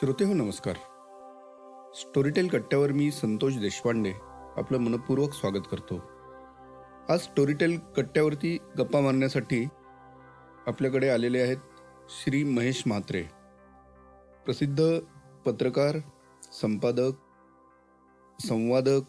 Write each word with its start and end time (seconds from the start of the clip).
श्रोते 0.00 0.24
हो 0.24 0.34
नमस्कार. 0.34 0.74
स्टोरीटेल 1.94 2.48
कट्ट्यावर 2.48 2.92
मी 2.92 3.10
संतोष 3.10 3.56
देशपांडे 3.56 4.12
आपलं 4.56 4.78
मनपूर्वक 4.78 5.32
स्वागत 5.32 5.62
करतो. 5.70 6.02
आज 7.12 7.20
स्टोरीटेल 7.20 7.78
कट्ट्यावरती 7.96 8.58
गप्पा 8.78 9.00
मारण्यासाठी 9.00 9.64
आपल्याकडे 10.66 11.08
आलेले 11.08 11.40
आहेत 11.40 11.56
श्री 12.10 12.44
महेश 12.44 12.82
म्हात्रे. 12.86 13.22
प्रसिद्ध 14.44 14.98
पत्रकार 15.46 15.96
संपादक 16.52 17.12
संवादक 18.40 19.00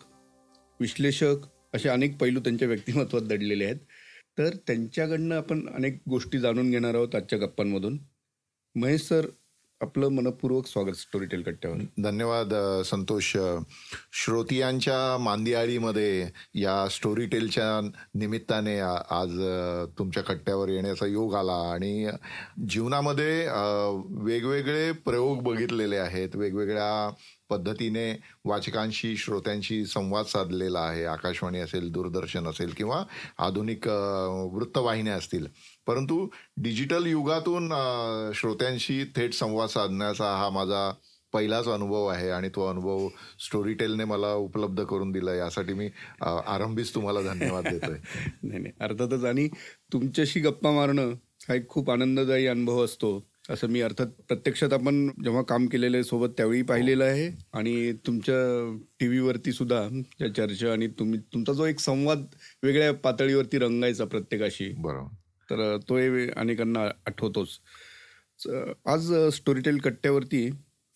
विश्लेषक 0.79 1.35
असे 1.73 1.89
अनेक 1.89 2.21
पैलू 2.21 2.39
त्यांच्या 2.39 2.67
व्यक्तिमत्वात 2.67 3.21
दडलेले 3.21 3.65
आहेत. 3.65 3.79
तर 4.37 4.49
त्यांच्याकडनं 4.67 5.35
आपण 5.35 5.69
अनेक 5.69 6.01
गोष्टी 6.09 6.39
जाणून 6.39 6.71
घेणार 6.71 6.95
आहोत 6.95 7.15
आजच्या 7.15 7.39
गप्पांमधून. 7.39 7.99
महेश 8.75 9.01
सर 9.01 9.25
आपलं 9.81 10.09
मनपूर्वक 10.09 10.65
स्वागत 10.67 10.95
स्टोरीटेल 10.95 11.41
कट्ट्यावर 11.41 11.77
धन्यवाद 12.03 12.53
संतोष. 12.85 13.31
श्रोतियांच्या 14.13 15.17
मांदियाळीमध्ये 15.17 16.29
या 16.55 16.87
स्टोरी 16.91 17.25
टेलच्या 17.25 17.89
निमित्ताने 18.15 18.79
आज 18.79 19.39
तुमच्या 19.97 20.23
कट्ट्यावर 20.23 20.69
येण्याचा 20.69 21.05
योग 21.05 21.33
आला 21.35 21.57
आणि 21.73 22.07
जीवनामध्ये 22.69 23.47
वेगवेगळे 24.25 24.91
प्रयोग 24.91 25.43
बघितलेले 25.43 25.97
आहेत. 25.97 26.35
वेगवेगळ्या 26.35 27.09
पद्धतीने 27.49 28.11
वाचकांशी 28.45 29.15
श्रोत्यांशी 29.17 29.85
संवाद 29.85 30.25
साधलेला 30.25 30.79
आहे. 30.79 31.03
आकाशवाणी 31.05 31.59
असेल 31.59 31.91
दूरदर्शन 31.91 32.47
असेल 32.47 32.73
किंवा 32.77 33.03
आधुनिक 33.39 33.87
वृत्तवाहिन्या 33.87 35.15
असतील. 35.15 35.47
परंतु 35.87 36.29
डिजिटल 36.57 37.05
युगातून 37.05 37.73
श्रोत्यांशी 38.35 39.03
थेट 39.15 39.33
संवाद 39.33 39.69
साधण्याचा 39.69 40.37
हा 40.37 40.49
माझा 40.49 40.93
पहिलाच 41.33 41.67
अनुभव 41.67 42.05
आहे 42.07 42.29
आणि 42.29 42.49
तो 42.49 42.69
अनुभव 42.69 43.07
स्टोरी 43.39 43.73
टेलने 43.73 44.03
मला 44.03 44.33
उपलब्ध 44.33 44.83
करून 44.83 45.11
दिला. 45.11 45.33
यासाठी 45.33 45.73
मी 45.73 45.89
आरंभीच 46.21 46.95
तुम्हाला 46.95 47.21
धन्यवाद 47.21 47.67
देतोय. 47.67 47.97
नाही 48.43 48.59
नाही. 48.59 48.73
अर्थातच 48.81 49.25
आणि 49.25 49.47
तुमच्याशी 49.93 50.39
गप्पा 50.39 50.71
मारणं 50.71 51.13
हा 51.49 51.53
एक 51.53 51.67
खूप 51.67 51.89
आनंददायी 51.89 52.47
अनुभव 52.47 52.85
असतो 52.85 53.27
असं 53.49 53.67
मी 53.67 53.81
अर्थात 53.81 54.07
प्रत्यक्षात 54.07 54.73
आपण 54.73 55.07
जेव्हा 55.23 55.41
काम 55.41 55.65
केलेलं 55.65 55.97
आहे 55.97 56.03
सोबत 56.03 56.29
त्यावेळी 56.37 56.61
पाहिलेलं 56.61 57.03
आहे. 57.03 57.31
आणि 57.53 57.93
तुमच्या 57.93 58.35
टी 58.99 59.07
व्हीवरती 59.07 59.51
सुद्धा 59.51 59.87
त्या 60.19 60.33
चर्चा 60.33 60.71
आणि 60.71 60.87
तुम्ही 60.87 61.19
तुमचा 61.19 61.53
जो 61.53 61.65
एक 61.65 61.79
संवाद 61.79 62.25
वेगळ्या 62.63 62.93
पातळीवरती 62.93 63.57
रंगायचा 63.57 64.05
प्रत्येकाशी. 64.05 64.73
बरोबर. 64.77 65.15
तर 65.51 65.77
तो 65.89 65.97
हे 65.97 66.29
अनेकांना 66.31 66.79
आठवतोच. 67.05 67.59
आज 68.85 69.13
स्टोरीटेल 69.13 69.77
कट्ट्यावरती 69.77 70.49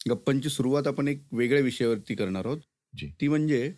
गप्पांची 0.10 0.50
सुरुवात 0.50 0.88
आपण 0.88 1.08
एक 1.08 1.24
वेगळ्या 1.32 1.64
विषयावरती 1.64 2.16
करणार 2.16 2.46
आहोत. 2.46 2.58
ती 3.22 3.28
म्हणजे. 3.28 3.74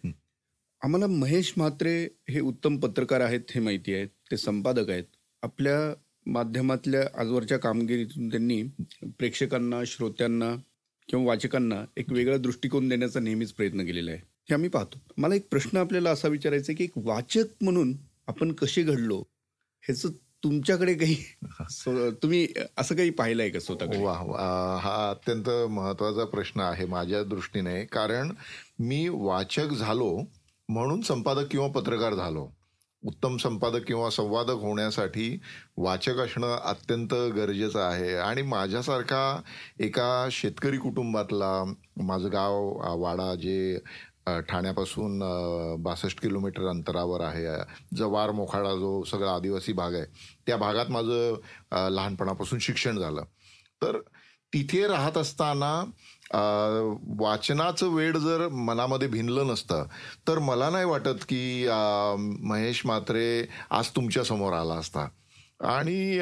आम्हाला 0.84 1.08
महेश 1.08 1.54
म्हात्रे 1.58 2.08
हे 2.30 2.40
उत्तम 2.40 2.78
पत्रकार 2.78 3.22
आहेत 3.22 3.40
हे 3.50 3.62
माहिती 3.62 3.94
आहे 3.94 4.06
ते 4.06 4.38
संपादक 4.38 4.90
आहेत. 4.90 5.04
आपल्या 5.44 5.94
माध्यमातल्या 6.26 7.22
आजवरच्या 7.22 7.58
कामगिरीतून 7.58 8.30
त्यांनी 8.30 8.64
प्रेक्षकांना 9.04 9.84
श्रोत्यांना 9.86 10.56
किंवा 11.10 11.26
वाचकांना 11.26 11.86
एक 11.98 12.12
वेगळा 12.12 12.38
दृष्टिकोन 12.38 12.90
देण्याचा 12.90 13.20
नेहमीच 13.20 13.54
प्रयत्न 13.54 13.86
केलेला 13.86 14.12
आहे. 14.12 14.20
हे 14.20 14.54
आम्ही 14.54 14.70
पाहतो. 14.70 15.02
मला 15.18 15.36
एक 15.36 15.48
प्रश्न 15.52 15.78
आपल्याला 15.78 16.12
असा 16.12 16.28
विचारायचा 16.28 16.72
आहे 16.72 16.78
की 16.78 16.84
एक 16.84 16.92
वाचक 16.96 17.46
म्हणून 17.62 17.94
आपण 18.28 18.52
कसे 18.52 18.84
घडलो? 18.84 19.24
ह्याचं 19.82 20.10
तुमच्याकडे 20.44 20.94
काही 20.94 21.16
तुम्ही 22.24 22.48
असं 22.78 22.96
काही 22.96 23.10
पाहिलं 23.10 23.42
आहे 23.42 23.52
का 23.52 23.60
स्वतःकडे? 23.60 23.98
वा. 23.98 24.80
हा 24.82 25.10
अत्यंत 25.10 25.50
महत्त्वाचा 25.70 26.26
प्रश्न 26.26 26.60
आहे 26.60 26.86
माझ्या 26.86 27.24
दृष्टीने. 27.24 27.86
कारण 27.86 28.32
मी 28.80 29.08
वाचक 29.12 29.68
झालो 29.68 30.18
म्हणून 30.70 31.02
संपादक 31.02 31.48
किंवा 31.52 31.68
पत्रकार 31.68 32.14
झालो. 32.14 32.48
उत्तम 33.06 33.38
संपादक 33.38 33.84
किंवा 33.84 34.10
संवादक 34.10 34.52
होण्यासाठी 34.52 35.40
वाचक 35.78 36.18
असणं 36.18 36.58
अत्यंत 36.58 37.14
गरजेचं 37.14 37.80
आहे. 37.80 38.16
आणि 38.16 38.42
माझ्यासारखा 38.42 39.42
एका 39.80 40.28
शेतकरी 40.32 40.78
कुटुंबातला 40.78 41.74
माझं 41.98 42.32
गाव 42.32 42.72
वाडा 43.02 43.36
जे 43.36 43.80
ठाण्यापासून 44.50 45.20
बासष्ट 45.84 46.22
किलोमीटर 46.22 46.68
अंतरावर 46.70 47.22
आहे. 47.22 47.46
जवार 47.98 48.32
मोखाडा 48.32 48.74
जो 48.76 49.04
सगळा 49.04 49.34
आदिवासी 49.36 49.74
भाग 49.74 49.94
आहे 49.94 50.06
त्या 50.48 50.58
भागात 50.58 50.92
माझं 50.92 51.90
लहानपणापासून 51.92 52.60
शिक्षण 52.60 53.00
झालं. 53.00 53.24
तर 53.82 54.00
तिथे 54.54 54.88
राहत 54.88 55.18
असताना 55.18 55.74
वाचनाचं 57.20 57.90
वेळ 57.90 58.18
जर 58.18 58.48
मनामध्ये 58.48 59.08
भिनलं 59.08 59.48
नसतं 59.48 59.86
तर 60.28 60.40
मला 60.40 60.70
नाही 60.70 60.86
वाटत 60.86 61.24
की 61.30 61.68
महेश 62.44 62.82
म्हात्रे 62.86 63.48
आज 63.70 63.90
तुमच्यासमोर 63.96 64.54
आला 64.54 64.74
असता. 64.74 65.08
आणि 65.60 66.20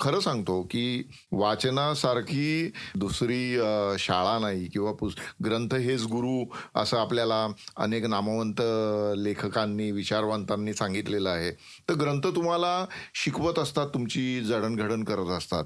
खरं 0.00 0.20
सांगतो 0.20 0.60
की 0.70 1.02
वाचनासारखी 1.32 2.70
दुसरी 2.96 3.56
शाळा 3.98 4.38
नाही 4.38 4.66
किंवा 4.68 4.92
पुस 5.00 5.14
ग्रंथ 5.44 5.74
हेच 5.74 6.04
गुरु 6.10 6.44
असं 6.80 6.98
आपल्याला 6.98 7.46
अनेक 7.76 8.04
नामवंत 8.04 8.60
लेखकांनी 9.18 9.90
विचारवंतांनी 9.92 10.74
सांगितलेलं 10.74 11.30
आहे. 11.30 11.50
तर 11.88 11.94
ग्रंथ 11.94 12.26
तुम्हाला 12.36 12.84
शिकवत 13.14 13.58
असतात 13.58 13.88
तुमची 13.94 14.40
जडणघडण 14.44 15.04
करत 15.04 15.30
असतात. 15.38 15.64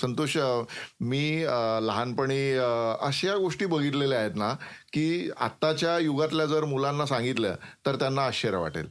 संतोष 0.00 0.36
मी 1.00 1.24
लहानपणी 1.86 2.42
अशा 3.00 3.36
गोष्टी 3.36 3.66
बघितलेल्या 3.66 4.18
आहेत 4.18 4.36
ना 4.36 4.52
की 4.92 5.30
आत्ताच्या 5.40 5.98
युगातल्या 5.98 6.46
जर 6.46 6.64
मुलांना 6.64 7.06
सांगितलं 7.06 7.54
तर 7.86 7.96
त्यांना 7.96 8.26
आश्चर्य 8.26 8.58
वाटेल. 8.58 8.88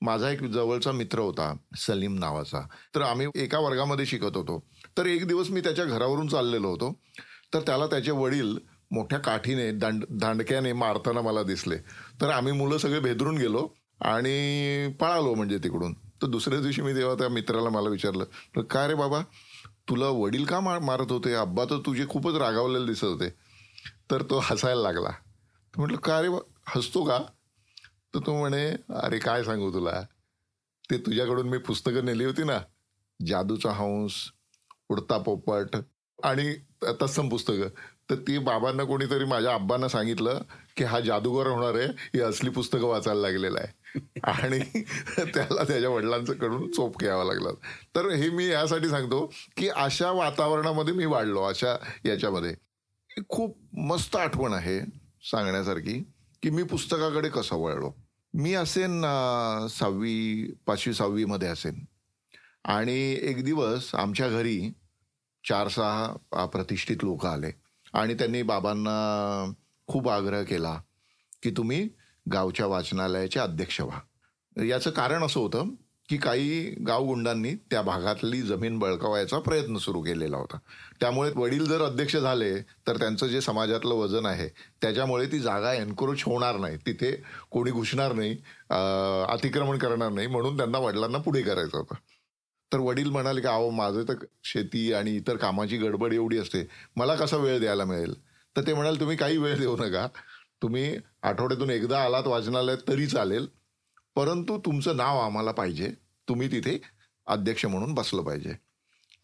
माझा 0.00 0.30
एक 0.30 0.42
जवळचा 0.42 0.92
मित्र 0.92 1.18
होता 1.18 1.56
सलीम 1.76 2.18
नावाचा. 2.18 2.60
तर 2.94 3.02
आम्ही 3.02 3.26
एका 3.34 3.58
वर्गामध्ये 3.58 4.06
शिकत 4.06 4.36
होतो. 4.36 4.66
तर 4.98 5.06
एक 5.06 5.26
दिवस 5.26 5.50
मी 5.50 5.60
त्याच्या 5.60 5.84
घरावरून 5.84 6.26
चाललेलो 6.26 6.68
होतो. 6.68 7.00
तर 7.54 7.60
त्याला 7.60 7.86
त्याचे 7.86 8.10
वडील 8.10 8.58
मोठ्या 8.90 9.18
काठीने 9.18 9.70
दांड 9.72 10.04
दांडक्याने 10.10 10.72
मारताना 10.72 11.20
मला 11.20 11.42
दिसले. 11.42 11.76
तर 12.20 12.30
आम्ही 12.30 12.52
मुलं 12.52 12.78
सगळे 12.78 13.00
भेदरून 13.00 13.38
गेलो 13.38 13.68
आणि 14.00 14.92
पळालो 15.00 15.34
म्हणजे 15.34 15.58
तिकडून. 15.58 15.92
तर 15.94 16.26
दुसऱ्या 16.26 16.60
दिवशी 16.60 16.82
मी 16.82 16.94
तेव्हा 16.94 17.14
त्या 17.14 17.28
मित्राला 17.28 17.68
मला 17.68 17.88
विचारलं 17.88 18.24
तर 18.24 18.60
काय 18.60 18.88
रे 18.88 18.94
बाबा 18.94 19.20
तुला 19.88 20.06
वडील 20.06 20.44
का 20.44 20.60
मार 20.60 20.78
मारत 20.78 21.12
होते? 21.12 21.32
अब्बा 21.32 21.64
तर 21.64 21.78
तुझे 21.86 22.06
खूपच 22.08 22.34
रागावलेले 22.34 22.86
दिसत 22.86 23.04
होते. 23.04 23.28
तर 24.10 24.22
तो 24.22 24.40
हसायला 24.42 24.82
लागला. 24.82 25.10
म्हटलं 25.76 25.96
का 25.96 26.22
रे 26.22 26.28
बा- 26.28 26.76
हसतो 26.76 27.04
का? 27.04 27.18
तर 28.16 28.20
तो 28.26 28.38
म्हणे 28.38 28.70
अरे 28.94 29.18
काय 29.18 29.44
सांगू 29.44 29.72
तुला? 29.72 30.02
ते 30.90 30.98
तुझ्याकडून 30.98 31.48
मी 31.48 31.58
पुस्तकं 31.58 32.04
नेली 32.04 32.24
होती 32.24 32.44
ना 32.44 32.58
जादूचा 33.26 33.70
हंस 33.70 34.12
उडता 34.88 35.18
पोपट 35.18 35.76
आणि 36.22 36.54
तत्सम 36.82 37.28
पुस्तकं. 37.28 37.68
तर 38.10 38.14
ती 38.14 38.38
बाबांना 38.38 38.84
कोणीतरी 38.84 39.24
माझ्या 39.24 39.54
आब्बांना 39.54 39.88
सांगितलं 39.88 40.42
की 40.76 40.84
हा 40.84 41.00
जादूगर 41.00 41.46
होणार 41.46 41.74
आहे 41.74 41.86
ही 41.86 42.20
असली 42.20 42.50
पुस्तकं 42.50 42.86
वाचायला 42.86 43.20
लागलेला 43.20 43.58
आहे. 43.58 43.86
आणि 44.24 44.82
त्याला 45.18 45.64
त्याच्या 45.64 45.90
वडिलांचं 45.90 46.32
कडून 46.32 46.70
चोप 46.70 46.98
घ्यावा 47.00 47.24
लागला. 47.24 47.50
तर 47.96 48.10
हे 48.10 48.30
मी 48.30 48.46
यासाठी 48.46 48.88
सांगतो 48.88 49.32
की 49.56 49.68
अशा 49.68 50.10
वातावरणामध्ये 50.10 50.94
मी 50.94 51.04
वाढलो 51.04 51.42
अशा 51.42 51.76
याच्यामध्ये. 52.04 52.54
खूप 53.28 53.58
मस्त 53.72 54.16
आठवण 54.16 54.52
आहे 54.52 54.80
सांगण्यासारखी 55.22 56.12
की 56.42 56.50
मी 56.50 56.62
पुस्तकाकडे 56.62 57.28
कसं 57.28 57.56
वळलो. 57.56 58.05
मी 58.38 58.54
असेन 58.54 59.00
सहावी 59.70 60.46
पाचवी 60.66 60.94
सहावीमध्ये 60.94 61.48
असेन. 61.48 61.84
आणि 62.64 63.18
एक 63.22 63.44
दिवस 63.44 63.94
आमच्या 63.94 64.28
घरी 64.28 64.72
चार 65.48 65.68
सहा 65.68 66.46
प्रतिष्ठित 66.46 66.96
लोक 67.02 67.26
आले. 67.26 67.50
आणि 67.92 68.14
त्यांनी 68.14 68.42
बाबांना 68.42 69.52
खूप 69.86 70.08
आग्रह 70.08 70.42
केला 70.42 70.80
की 71.42 71.50
तुम्ही 71.50 71.88
गावच्या 72.32 72.66
वाचनालयाचे 72.66 73.40
अध्यक्ष 73.40 73.80
व्हा. 73.80 74.00
याचं 74.64 74.90
कारण 74.90 75.22
असं 75.22 75.40
होतं 75.40 75.70
की 76.08 76.16
काही 76.16 76.60
गावगुंडांनी 76.86 77.54
त्या 77.70 77.80
भागातली 77.82 78.40
जमीन 78.42 78.78
बळकावायचा 78.78 79.38
प्रयत्न 79.38 79.76
सुरू 79.76 80.00
केलेला 80.02 80.36
होता. 80.36 80.58
त्यामुळे 81.00 81.30
वडील 81.36 81.64
जर 81.66 81.82
अध्यक्ष 81.84 82.16
झाले 82.16 82.52
तर 82.86 82.96
त्यांचं 82.96 83.26
जे 83.26 83.40
समाजातलं 83.40 83.94
वजन 83.94 84.26
आहे 84.26 84.48
त्याच्यामुळे 84.82 85.26
ती 85.32 85.38
जागा 85.40 85.72
एन्क्रोच 85.74 86.22
होणार 86.26 86.56
नाही. 86.58 86.76
तिथे 86.86 87.10
कोणी 87.50 87.70
घुसणार 87.70 88.12
नाही 88.12 88.36
अतिक्रमण 89.30 89.78
करणार 89.78 90.10
नाही 90.10 90.26
म्हणून 90.26 90.56
त्यांना 90.56 90.78
वडिलांना 90.78 91.18
पुढे 91.18 91.42
करायचं 91.42 91.78
होतं. 91.78 91.94
तर 92.72 92.78
वडील 92.80 93.10
म्हणाले 93.10 93.40
की 93.40 93.46
अहो 93.48 93.68
माझं 93.70 94.02
तर 94.08 94.24
शेती 94.44 94.92
आणि 94.92 95.16
इतर 95.16 95.36
कामाची 95.36 95.76
गडबड 95.78 96.12
एवढी 96.12 96.38
असते 96.38 96.66
मला 96.96 97.14
कसा 97.16 97.36
वेळ 97.36 97.58
द्यायला 97.60 97.84
मिळेल? 97.84 98.14
तर 98.56 98.66
ते 98.66 98.74
म्हणाले 98.74 99.00
तुम्ही 99.00 99.16
काही 99.16 99.36
वेळ 99.38 99.58
देऊ 99.58 99.76
नका. 99.76 100.06
तुम्ही 100.62 100.96
आठवड्यातून 101.22 101.70
एकदा 101.70 102.02
आलात 102.04 102.26
वाचनालयात 102.26 102.78
तरी 102.88 103.06
चालेल. 103.06 103.46
परंतु 104.16 104.58
तुमचं 104.58 104.96
नाव 104.96 105.18
आम्हाला 105.18 105.52
पाहिजे. 105.52 105.92
तुम्ही 106.28 106.52
तिथे 106.52 106.80
अध्यक्ष 107.26 107.66
म्हणून 107.66 107.94
बसलं 107.94 108.22
पाहिजे. 108.22 108.52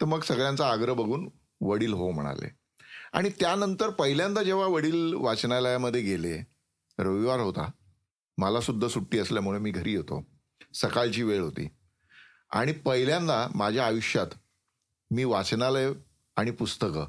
तर 0.01 0.05
मग 0.05 0.21
सगळ्यांचा 0.21 0.71
आग्रह 0.71 0.95
बघून 0.95 1.29
वडील 1.61 1.93
हो 1.93 2.11
म्हणाले. 2.11 2.51
आणि 3.13 3.31
त्यानंतर 3.41 3.91
पहिल्यांदा 3.91 4.43
जेव्हा 4.43 4.67
वडील 4.67 5.15
वाचनालयामध्ये 5.15 6.01
गेले 6.01 6.47
रविवार 6.99 7.41
होता. 7.41 7.71
मला 8.39 8.61
सुद्धा 8.61 8.89
सुट्टी 8.89 9.19
असल्यामुळे 9.19 9.59
मी 9.59 9.71
घरी 9.71 9.95
येतो. 9.95 10.27
सकाळची 10.75 11.23
वेळ 11.23 11.41
होती. 11.41 11.69
आणि 12.51 12.73
पहिल्यांदा 12.73 13.49
माझ्या 13.55 13.87
आयुष्यात 13.87 14.27
मी 15.11 15.25
वाचनालय 15.25 15.91
आणि 16.37 16.51
पुस्तकं 16.51 17.07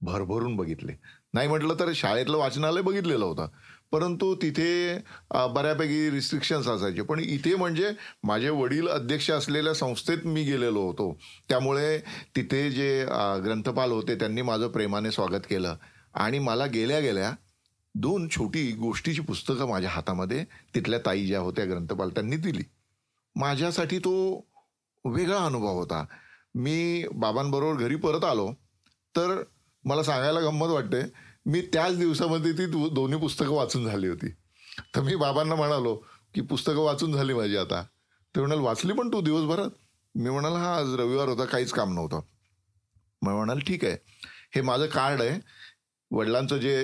भरभरून 0.00 0.56
बघितले. 0.56 0.92
नाही 1.34 1.48
म्हटलं 1.48 1.74
तर 1.74 1.92
शाळेतलं 1.94 2.36
वाचनालय 2.36 2.82
बघितलेलं 2.82 3.24
होतं. 3.24 3.48
परंतु 3.96 4.34
तिथे 4.34 4.98
बऱ्यापैकी 5.54 6.10
रिस्ट्रिक्शन्स 6.10 6.66
असायचे. 6.68 7.02
पण 7.02 7.20
इथे 7.20 7.54
म्हणजे 7.56 7.90
माझे 8.22 8.50
वडील 8.50 8.88
अध्यक्ष 8.88 9.30
असलेल्या 9.30 9.74
संस्थेत 9.74 10.18
मी 10.24 10.42
गेलेलो 10.44 10.80
होतो. 10.80 11.16
त्यामुळे 11.48 11.98
तिथे 12.36 12.70
जे 12.70 13.04
ग्रंथपाल 13.44 13.90
होते 13.90 14.14
त्यांनी 14.14 14.42
माझं 14.42 14.68
प्रेमाने 14.68 15.10
स्वागत 15.10 15.48
केलं. 15.50 15.76
आणि 16.14 16.38
मला 16.38 16.66
गेल्या 16.66 17.00
गेल्या 17.00 17.32
दोन 17.94 18.28
छोटी 18.28 18.70
गोष्टीची 18.72 19.20
पुस्तकं 19.22 19.68
माझ्या 19.68 19.90
हातामध्ये 19.90 20.44
तिथल्या 20.74 20.98
ताई 21.06 21.26
ज्या 21.26 21.40
होत्या 21.40 21.64
ग्रंथपाल 21.64 22.08
त्यांनी 22.08 22.36
दिली. 22.36 22.62
माझ्यासाठी 23.36 23.98
तो 23.98 24.14
वेगळा 25.04 25.44
अनुभव 25.46 25.78
होता. 25.78 26.04
मी 26.54 27.04
बाबांबरोबर 27.14 27.80
घरी 27.80 27.96
परत 27.96 28.24
आलो 28.24 28.52
तर 29.14 29.42
मला 29.84 30.02
सांगायला 30.02 30.40
गंमत 30.40 30.68
वाटते 30.68 31.00
मी 31.46 31.60
त्याच 31.72 31.98
दिवसामध्ये 31.98 32.52
ती 32.52 32.66
दोन्ही 32.88 33.18
पुस्तकं 33.20 33.50
वाचून 33.50 33.84
झाली 33.86 34.08
होती. 34.08 34.28
तर 34.94 35.00
मी 35.00 35.16
बाबांना 35.16 35.54
म्हणालो 35.54 35.94
की 36.34 36.40
पुस्तकं 36.40 36.84
वाचून 36.84 37.12
झाली 37.12 37.34
माझी 37.34 37.56
आता. 37.56 37.82
ते 38.34 38.40
म्हणाल 38.40 38.58
वाचली 38.58 38.92
पण 38.92 39.08
तू 39.08 39.20
दिवसभरात? 39.20 39.70
मी 40.14 40.30
म्हणाल 40.30 40.52
हा 40.52 40.74
आज 40.76 40.94
रविवार 40.94 41.28
होता 41.28 41.44
काहीच 41.44 41.72
काम 41.72 41.92
नव्हतं. 41.94 42.20
मग 43.22 43.32
म्हणाल 43.32 43.58
ठीक 43.58 43.84
आहे. 43.84 43.96
हे 44.54 44.60
माझं 44.60 44.86
कार्ड 44.86 45.22
आहे. 45.22 45.38
वडिलांचं 46.10 46.56
जे 46.56 46.76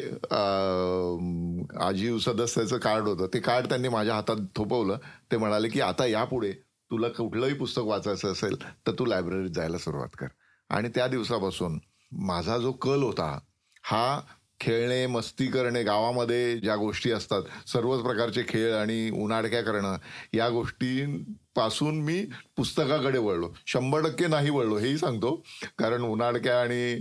आजीव 1.80 2.18
सदस्याचं 2.18 2.78
कार्ड 2.78 3.08
होतं 3.08 3.26
ते 3.34 3.40
कार्ड 3.40 3.68
त्यांनी 3.68 3.88
माझ्या 3.88 4.14
हातात 4.14 4.36
थोपवलं. 4.56 4.98
ते 5.32 5.36
म्हणाले 5.36 5.68
की 5.68 5.80
आता 5.80 6.06
यापुढे 6.06 6.52
तुला 6.90 7.08
कुठलंही 7.08 7.54
पुस्तक 7.54 7.82
वाचायचं 7.84 8.32
असेल 8.32 8.56
तर 8.86 8.92
तू 8.98 9.04
लायब्ररीत 9.04 9.50
जायला 9.50 9.78
सुरुवात 9.78 10.16
कर. 10.18 10.26
आणि 10.70 10.88
त्या 10.88 11.06
दिवसापासून 11.08 11.78
माझा 12.12 12.58
जो 12.58 12.72
कल 12.72 13.02
होता 13.02 13.38
हा 13.82 14.20
खेळणे 14.62 15.06
मस्ती 15.06 15.46
करणे 15.46 15.82
गावामध्ये 15.82 16.58
ज्या 16.58 16.74
गोष्टी 16.76 17.10
असतात 17.10 17.42
सर्वच 17.68 18.02
प्रकारचे 18.02 18.42
खेळ 18.48 18.74
आणि 18.74 19.08
उन्हाडक्या 19.22 19.62
करणं 19.62 19.96
या 20.34 20.48
गोष्टींपासून 20.48 22.00
मी 22.02 22.24
पुस्तकाकडे 22.56 23.18
वळलो. 23.18 23.50
शंभर 23.66 24.02
टक्के 24.02 24.26
नाही 24.26 24.50
वळलो 24.50 24.76
हेही 24.76 24.98
सांगतो. 24.98 25.34
कारण 25.78 26.02
उन्हाडक्या 26.02 26.60
आणि 26.60 26.92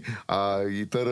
इतर 0.81 1.05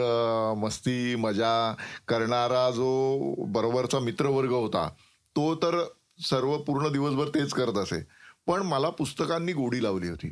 मस्ती 0.58 1.16
मजा 1.16 1.76
करणारा 2.08 2.70
जो 2.72 3.36
बरोबरचा 3.54 4.00
मित्रवर्ग 4.00 4.52
होता 4.52 4.88
तो 5.36 5.54
तर 5.56 5.84
सर्व 6.30 6.58
पूर्ण 6.58 6.92
दिवसभर 6.92 7.28
तेच 7.36 7.54
करत 7.54 7.78
असे. 7.78 8.04
पण 8.48 8.62
मला 8.62 8.90
पुस्तकांनी 8.90 9.54
गोडी 9.54 9.84
लावली 9.84 10.10
होती. 10.10 10.32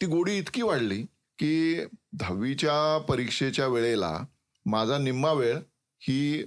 ती 0.00 0.06
गोडी 0.06 0.36
इतकी 0.38 0.62
वाढली 0.62 1.02
की 1.38 1.84
दहावीच्या 2.12 2.98
परीक्षेच्या 3.08 3.66
वेळेला 3.66 4.18
माझा 4.66 4.98
निम्मा 4.98 5.32
वेळ 5.32 5.58
ही 6.02 6.44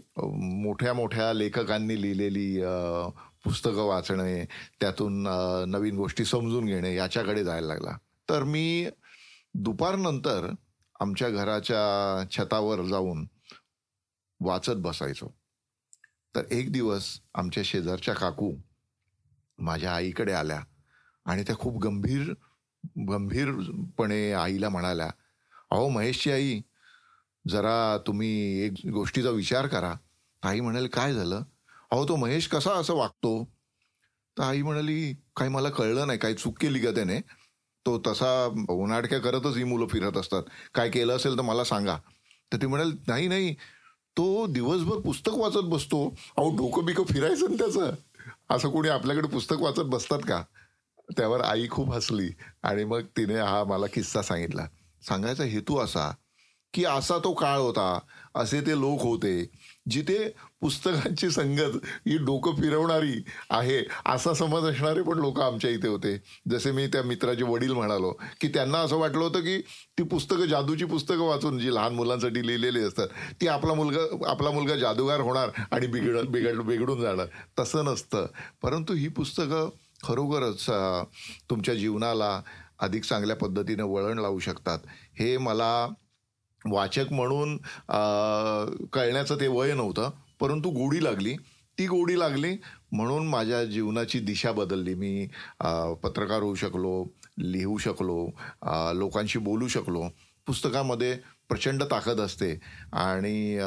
मोठ्या 0.64 0.94
मोठ्या 0.94 1.32
लेखकांनी 1.34 2.02
लिहिलेली 2.02 2.62
पुस्तकं 3.44 3.86
वाचणे 3.88 4.44
त्यातून 4.80 5.28
नवीन 5.68 5.96
गोष्टी 5.98 6.26
समजून 6.26 6.66
घेणे 6.66 6.94
याच्याकडे 6.96 7.44
जायला 7.44 7.68
लागला. 7.68 7.98
तर 8.30 8.44
मी 8.44 8.90
दुपारनंतर 9.54 10.50
आमच्या 11.02 11.30
घराच्या 11.30 12.24
छतावर 12.32 12.82
जाऊन 12.86 13.26
वाचत 14.40 14.82
बसायचो. 14.82 15.34
तर 16.36 16.44
एक 16.52 16.72
दिवस 16.72 17.08
आमच्या 17.36 17.64
शेजारच्या 17.66 18.14
काकू 18.16 18.52
माझ्या 19.60 19.94
आईकडे 19.96 20.34
आल्या 20.34 20.62
आणि 21.26 21.44
त्या 21.44 21.56
खूप 21.58 21.82
गंभीर 21.84 22.32
गंभीरपणे 23.10 24.32
आईला 24.34 24.70
म्हणाल्या 24.70 25.10
अहो 25.72 25.90
महेशची 25.90 26.32
आई 26.32 26.60
जरा 27.48 27.98
तुम्ही 28.08 28.60
एक 28.62 28.74
गोष्टीचा 28.94 29.30
विचार 29.30 29.68
करा. 29.68 29.94
आई 30.44 30.60
म्हणाली 30.60 30.88
काय 30.88 31.14
झालं? 31.14 31.42
अहो 31.92 32.08
तो 32.08 32.16
महेश 32.16 32.48
कसा 32.48 32.72
असं 32.72 32.96
वागतो? 32.96 33.44
तर 34.38 34.44
आई 34.44 34.62
म्हणाली 34.62 35.14
काही 35.14 35.50
मला 35.50 35.70
कळलं 35.70 36.08
नाही 36.08 36.20
काही 36.20 36.34
चूक 36.34 36.58
केली 36.62 36.80
का 36.80 36.92
त्याने? 36.92 37.20
तो 37.86 38.02
तसा 38.08 38.46
उन्हाडक्या 38.70 39.20
करतच 39.20 39.58
ही 39.58 39.64
मुलं 39.64 39.88
फिरत 39.88 40.18
असतात. 40.18 40.44
काय 40.74 40.90
केलं 40.90 41.16
असेल 41.16 41.38
तर 41.38 41.42
मला 41.42 41.64
सांगा. 41.64 41.98
तर 42.54 42.58
ती 42.58 42.68
म्हणाल 42.68 42.92
नाही 43.08 43.28
नाही. 43.28 43.54
तो 44.18 44.48
दिवसभर 44.48 44.98
पुस्तक 45.00 45.32
वाचत 45.34 45.60
बसतो. 45.60 46.08
अहो 46.38 46.50
डोकं 46.56 46.86
बिकं 46.86 47.04
फिरायचं 47.04 47.52
ना 47.52 47.64
त्याचं. 47.64 47.92
असं 48.50 48.70
कोणी 48.70 48.90
आपल्याकडे 48.90 49.28
पुस्तक 49.28 49.56
वाचत 49.60 49.82
बसतात 49.82 50.20
का? 50.20 50.44
त्यावर 51.18 51.42
आई 51.42 51.68
खूप 51.72 51.94
हसली 51.94 52.30
आणि 52.64 52.84
मग 52.84 53.02
तिने 53.02 53.40
हा 53.40 53.64
मला 53.64 53.86
किस्सा 53.86 54.22
सांगितला. 54.22 54.68
सांगायचा 55.08 55.44
हेतू 55.44 55.78
असा 55.78 56.16
की 56.74 56.86
असा 56.86 57.18
तो 57.18 57.34
काळ 57.34 57.58
होता 57.58 58.00
असे 58.36 58.60
ते 58.62 58.80
लोक 58.80 59.02
होते 59.02 59.50
जिथे 59.90 60.18
पुस्तकांची 60.62 61.30
संगत 61.30 61.78
ही 62.08 62.18
डोकं 62.18 62.54
फिरवणारी 62.56 63.24
आहे 63.50 63.80
असा 64.06 64.34
समज 64.34 64.64
असणारे 64.64 65.02
पण 65.02 65.18
लोक 65.20 65.40
आमच्या 65.40 65.70
इथे 65.70 65.88
होते. 65.88 66.16
जसे 66.50 66.72
मी 66.72 66.88
त्या 66.88 67.04
मित्राचे 67.04 67.44
वडील 67.44 67.72
म्हणालो 67.72 68.12
की 68.42 68.48
त्यांना 68.48 68.78
असं 68.78 68.98
वाटलं 68.98 69.24
होतं 69.24 69.40
की 69.40 69.62
ती 69.98 70.04
पुस्तकं 70.04 70.46
जादूची 70.46 70.86
पुस्तकं 70.86 71.28
वाचून 71.28 71.60
जी 71.60 71.74
लहान 71.76 71.94
मुलांसाठी 71.94 72.48
लिहिलेली 72.48 72.80
असतात 72.80 73.08
ती 73.42 73.48
आपला 73.48 73.74
मुलगा 73.74 74.30
आपला 74.30 74.52
मुलगा 74.52 74.76
जादूगार 74.76 75.20
होणार 75.20 75.50
आणि 75.72 75.88
बिघड 75.88 76.18
बिघड 76.28 76.62
बिघडून 76.62 77.02
जाणार. 77.02 77.28
तसं 77.60 77.86
नसतं. 77.86 78.26
परंतु 78.64 78.94
ही 78.94 79.08
पुस्तकं 79.08 79.70
खरोखरच 80.08 80.66
तुमच्या 81.50 81.76
जीवनाला 81.76 82.42
अधिक 82.80 83.04
चांगल्या 83.04 83.36
पद्धतीनं 83.36 83.84
वळण 83.84 84.20
लावू 84.20 84.40
शकतात. 84.40 84.80
हे 85.20 85.38
मला 85.38 85.88
वाचक 86.70 87.12
म्हणून 87.12 87.58
कळण्याचं 88.94 89.40
ते 89.40 89.48
वय 89.48 89.74
नव्हतं 89.74 90.10
परंतु 90.40 90.70
गोडी 90.70 91.04
लागली. 91.04 91.36
ती 91.78 91.86
गोडी 91.88 92.18
लागली 92.20 92.56
म्हणून 92.92 93.28
माझ्या 93.28 93.64
जीवनाची 93.66 94.20
दिशा 94.20 94.52
बदलली. 94.52 94.94
मी 94.96 95.28
पत्रकार 96.04 96.42
होऊ 96.42 96.56
शकलो 96.56 97.04
लिहू 97.40 97.78
शकलो 97.78 98.26
लोकांशी 98.96 99.40
बोलू 99.40 99.68
शकलो. 99.68 100.08
पुस्तकामध्ये 100.48 101.18
प्रचंड 101.50 101.84
ताकद 101.84 102.20
असते 102.22 102.52
आणि 102.94 103.58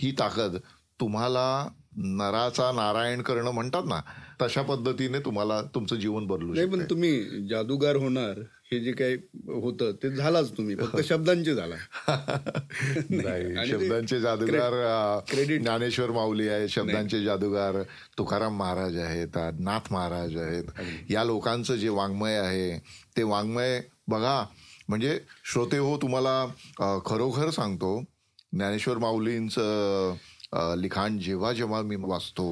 ही 0.00 0.10
ताकद 0.18 0.56
तुम्हाला 1.00 1.68
नराचा 1.96 2.70
नारायण 2.72 3.22
करणं 3.22 3.50
म्हणतात 3.50 3.84
ना 3.88 4.00
तशा 4.42 4.62
पद्धतीने 4.62 5.18
तुम्हाला 5.18 5.60
तुमचं 5.74 5.96
जीवन 5.96 6.26
बदलू 6.26 6.54
नाही 6.54 6.66
पण 6.68 6.84
तुम्ही 6.90 7.48
जादूगार 7.48 7.96
होणार. 7.96 8.40
हे 8.72 8.78
जे 8.80 8.92
काही 8.92 9.14
होतं 9.60 9.92
ते 10.02 10.10
झालाच 10.10 10.50
तुम्ही. 10.56 10.74
फक्त 10.76 11.00
शब्दांचे 11.04 11.54
झाला 11.54 11.76
शब्दांचे 13.66 14.20
जादूगार 14.20 14.72
क्रेडिट 15.30 15.60
ज्ञानेश्वर 15.62 16.10
माऊली 16.10 16.48
आहे 16.48 16.68
शब्दांचे 16.68 17.22
जादूगार 17.24 17.80
तुकाराम 18.18 18.56
महाराज 18.58 18.96
आहेत 18.98 19.38
नाथ 19.60 19.92
महाराज 19.92 20.36
आहेत. 20.36 20.64
या 21.10 21.24
लोकांचं 21.24 21.76
जे 21.76 21.88
वाङ्मय 21.88 22.36
आहे 22.38 22.78
ते 23.16 23.22
वाङ्मय 23.24 23.80
बघा. 24.08 24.44
म्हणजे 24.88 25.18
श्रोते 25.52 25.78
हो 25.78 25.96
तुम्हाला 26.02 26.98
खरोखर 27.06 27.50
सांगतो 27.50 27.98
ज्ञानेश्वर 28.52 28.98
माऊलींचं 28.98 30.14
लिखाण 30.78 31.18
जेव्हा 31.18 31.52
जेव्हा 31.52 31.80
मी 31.82 31.96
वाचतो 32.00 32.46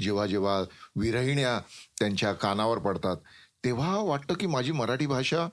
जेव्हा 0.00 0.26
जेव्हा 0.26 0.58
विरहिण्या 0.96 1.58
त्यांच्या 1.98 2.32
कानावर 2.32 2.78
पडतात 2.78 3.16
तेव्हा 3.64 3.96
वाटतं 4.02 4.34
की 4.34 4.46
माझी 4.46 4.72
मराठी 4.72 5.06
भाषा 5.06 5.46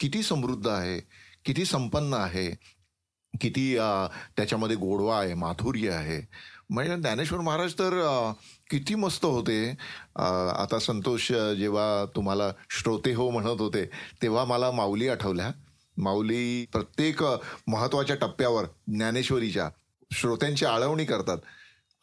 किती 0.00 0.22
समृद्ध 0.22 0.66
आहे 0.68 0.98
किती 1.44 1.64
संपन्न 1.64 2.14
आहे 2.14 2.48
किती 3.40 3.74
त्याच्यामध्ये 4.36 4.76
गोडवा 4.76 5.18
आहे 5.18 5.34
माधुर्य 5.34 5.90
आहे. 5.90 6.20
म्हणजे 6.70 6.96
ज्ञानेश्वर 6.96 7.40
महाराज 7.40 7.72
तर 7.78 8.32
किती 8.70 8.94
मस्त 8.94 9.24
होते. 9.24 9.70
आता 10.16 10.78
संतोष 10.78 11.30
जेव्हा 11.58 12.04
तुम्हाला 12.16 12.50
श्रोते 12.70 13.14
हो 13.14 13.30
म्हणत 13.30 13.60
होते 13.60 13.84
तेव्हा 14.22 14.44
मला 14.44 14.70
माऊली 14.70 15.08
आठवल्या. 15.08 15.50
माऊली 15.96 16.64
प्रत्येक 16.72 17.22
महत्त्वाच्या 17.66 18.16
टप्प्यावर 18.20 18.64
ज्ञानेश्वरीच्या 18.86 19.68
श्रोत्यांची 20.10 20.64
आळवणी 20.64 21.04
करतात. 21.04 21.38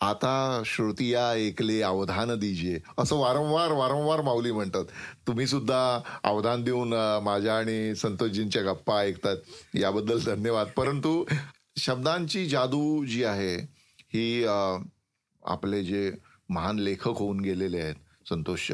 आता 0.02 0.62
श्रुतिया 0.66 1.30
ऐकले 1.32 1.82
अवधान 1.82 2.34
दिजे 2.40 2.80
असं 2.98 3.16
वारंवार 3.16 3.72
वारंवार 3.72 4.22
माऊली 4.22 4.52
म्हणतात. 4.52 4.86
तुम्ही 5.28 5.46
सुद्धा 5.48 6.00
अवधान 6.24 6.64
देऊन 6.64 6.94
माझ्या 7.24 7.58
आणि 7.58 7.96
संतोषजींच्या 7.96 8.62
गप्पा 8.64 9.00
ऐकतात. 9.00 9.38
याबद्दल 9.76 10.20
धन्यवाद. 10.26 10.68
परंतु 10.78 11.24
शब्दांची 11.78 12.46
जादू 12.46 13.04
जी 13.06 13.24
आहे 13.24 13.56
ही 14.14 14.46
आपले 15.44 15.84
जे 15.84 16.12
महान 16.50 16.80
लेखक 16.80 17.08
होऊन 17.08 17.40
गेलेले 17.40 17.80
आहेत 17.80 17.96
संतोष 18.32 18.72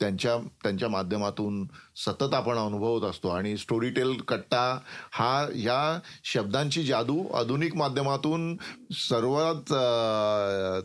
त्यांच्या 0.00 0.36
त्यांच्या 0.62 0.88
माध्यमातून 0.88 1.64
सतत 1.96 2.34
आपण 2.34 2.56
अनुभवत 2.56 3.10
असतो. 3.10 3.28
आणि 3.28 3.56
स्टोरी 3.56 3.90
टेल 3.90 4.12
कट्टा 4.28 4.78
हा 5.12 5.46
या 5.54 6.00
शब्दांची 6.24 6.82
जादू 6.82 7.26
आधुनिक 7.34 7.76
माध्यमातून 7.76 8.56
सर्वात 8.92 9.72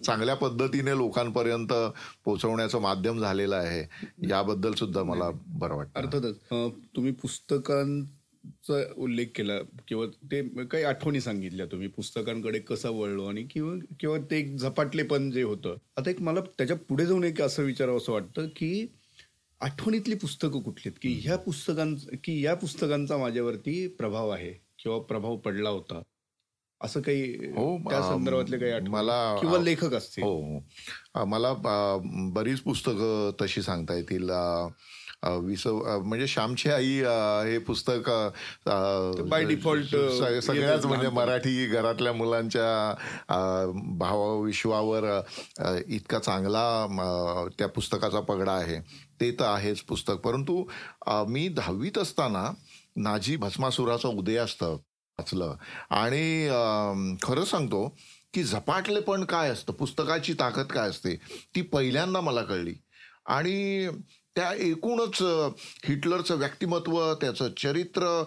चांगल्या 0.06 0.36
पद्धतीने 0.36 0.98
लोकांपर्यंत 0.98 1.74
पोहोचवण्याचं 2.26 2.82
माध्यम 2.82 3.20
झालेलं 3.20 3.56
आहे. 3.56 3.82
याबद्दल 4.30 4.74
सुद्धा 4.74 5.04
मला 5.04 5.30
बरं 5.48 5.76
वाटतं. 5.76 6.02
अर्थातच. 6.02 6.36
तुम्ही 6.96 7.12
पुस्तकां 7.12 8.02
उल्लेख 8.98 9.26
केला 9.36 9.54
किंवा 9.88 10.06
ते 10.32 10.42
काही 10.66 10.84
आठवणी 10.84 11.22
सांगितल्या 11.22 11.66
तुम्ही 11.66 11.88
पुस्तकांकडे 11.88 12.60
कसं 12.60 12.92
वळलो 12.92 13.26
आणि 13.26 13.44
किंवा 13.44 13.76
किंवा 14.00 14.18
ते 14.32 14.38
एक 14.40 14.56
झपाटलेपण 14.56 15.32
जे 15.32 15.44
होतं. 15.44 15.76
आता 15.98 16.10
एक 16.10 16.22
मला 16.22 16.42
त्याच्या 16.42 16.78
पुढे 16.78 17.06
जाऊन 17.06 17.24
एक 17.24 17.42
असं 17.42 17.64
विचारावं 17.64 17.98
असं 17.98 18.12
वाटतं 18.12 18.48
की 18.48 18.88
आठवणीतली 19.62 20.16
पुस्तकं 20.16 20.62
कुठलीत? 20.62 20.94
की 21.02 21.20
ह्या 21.24 21.38
पुस्तकां 21.38 21.96
की 22.24 22.46
या 22.46 22.54
पुस्तकांचा 22.54 23.18
माझ्यावरती 23.18 23.88
प्रभाव 23.88 24.30
आहे 24.30 24.54
किंवा 24.80 25.00
प्रभाव 25.00 25.38
पडला 25.38 25.70
होता. 25.70 26.02
असं 26.82 27.02
काही 27.02 27.34
हो 27.34 27.78
त्या 27.90 28.02
संदर्भातले 28.02 28.58
काही 28.58 28.90
मला 28.90 29.36
किंवा 29.40 29.58
लेखक 29.60 29.94
असतील? 29.94 30.24
हो. 30.24 30.60
मला 31.26 31.54
बरीच 32.34 32.60
पुस्तकं 32.60 33.32
तशी 33.42 33.62
सांगता 33.62 33.96
येतील. 33.96 34.30
विसव 35.44 36.02
म्हणजे 36.04 36.28
श्यामची 36.28 36.70
आई 36.70 36.94
हे 37.50 37.58
पुस्तक 37.68 38.10
बाय 39.30 39.44
डिफॉल्ट 39.46 39.96
सगळ्याच 40.44 40.86
म्हणजे 40.86 41.10
मराठी 41.10 41.66
घरातल्या 41.68 42.14
मुलांच्या 42.14 42.94
भावविश्वावर 44.00 45.04
इतका 45.88 46.20
चांगला 46.20 47.48
त्या 47.58 47.68
पुस्तकाचा 47.68 48.20
पगडा 48.20 48.54
आहे. 48.54 48.80
ते 49.22 49.32
तर 49.40 49.46
आहेच 49.46 49.82
पुस्तक. 49.82 50.14
परंतु 50.26 50.64
मी 51.30 51.48
दहावीत 51.48 51.98
असताना 51.98 52.50
नाजी 52.96 53.36
भस्मासुराचा 53.38 54.08
उदय 54.08 54.38
असतं 54.38 54.74
वाचलं. 54.74 55.56
आणि 55.90 56.48
खरं 57.24 57.44
सांगतो 57.46 57.88
की 58.34 58.44
झपाटले 58.44 59.00
पण 59.02 59.24
काय 59.26 59.50
असतं 59.50 59.74
पुस्तकाची 59.74 60.34
ताकद 60.40 60.66
काय 60.72 60.90
असते 60.90 61.16
ती 61.56 61.62
पहिल्यांदा 61.74 62.22
मला 62.22 62.42
कळली. 62.42 62.74
आणि 63.26 63.88
त्या 64.38 64.52
एकूणच 64.64 65.22
हिटलरचं 65.88 66.38
व्यक्तिमत्व 66.38 66.98
त्याचं 67.22 67.54
चरित्र 67.58 68.24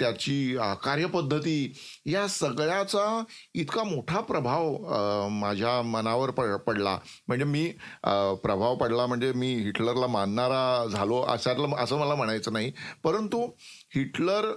त्याची 0.00 0.56
कार्यपद्धती 0.82 1.72
या 2.06 2.26
सगळ्याचा 2.28 3.06
इतका 3.54 3.82
मोठा 3.84 4.20
प्रभाव 4.20 5.28
माझ्या 5.30 5.80
मनावर 5.82 6.30
पडला. 6.30 6.96
म्हणजे 7.28 7.44
मी 7.44 7.66
प्रभाव 8.42 8.74
पडला 8.76 9.06
म्हणजे 9.06 9.32
मी 9.32 9.54
हिटलरला 9.64 10.06
मानणारा 10.06 10.86
झालो 10.92 11.20
अशातलं 11.22 11.76
असं 11.82 11.98
मला 11.98 12.14
म्हणायचं 12.14 12.52
नाही. 12.52 12.72
परंतु 13.04 13.44
हिटलर 13.94 14.52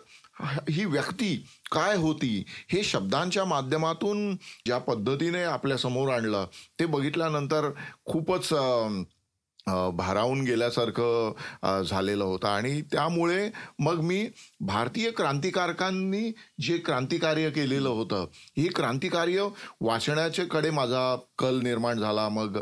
ही 0.70 0.86
व्यक्ती 0.86 1.36
काय 1.72 1.96
होती 1.98 2.44
हे 2.70 2.84
शब्दांच्या 2.84 3.44
माध्यमातून 3.46 4.34
ज्या 4.66 4.78
पद्धतीने 4.78 5.44
आपल्यासमोर 5.44 6.12
आणलं 6.14 6.46
ते 6.80 6.86
बघितल्यानंतर 6.86 7.70
खूपच 8.06 8.50
भारावून 9.68 10.42
गेल्यासारखं 10.46 11.84
झालेलं 11.84 12.24
होतं. 12.24 12.48
आणि 12.48 12.82
त्यामुळे 12.92 13.50
मग 13.80 14.02
मी 14.02 14.28
भारतीय 14.60 15.10
क्रांतिकारकांनी 15.12 16.32
जे 16.62 16.78
क्रांतिकार्य 16.78 17.50
केलेलं 17.50 17.90
होतं 17.90 18.26
हे 18.58 18.68
क्रांतिकार्य 18.76 19.48
वाचण्याच्याकडे 19.82 20.70
माझा 20.72 21.16
कल 21.40 21.60
निर्माण 21.64 22.00
झाला. 22.00 22.28
मग 22.30 22.62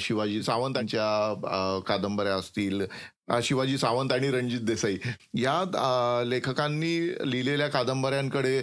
शिवाजी 0.00 0.42
सावंतांच्या 0.42 1.80
कादंबऱ्या 1.86 2.34
असतील 2.34 2.82
शिवाजी 3.42 3.76
सावंत 3.78 4.12
आणि 4.12 4.30
रणजित 4.30 4.60
देसाई 4.60 4.96
या 5.34 6.22
लेखकांनी 6.26 6.98
लिहिलेल्या 7.30 7.68
कादंबऱ्यांकडे 7.68 8.60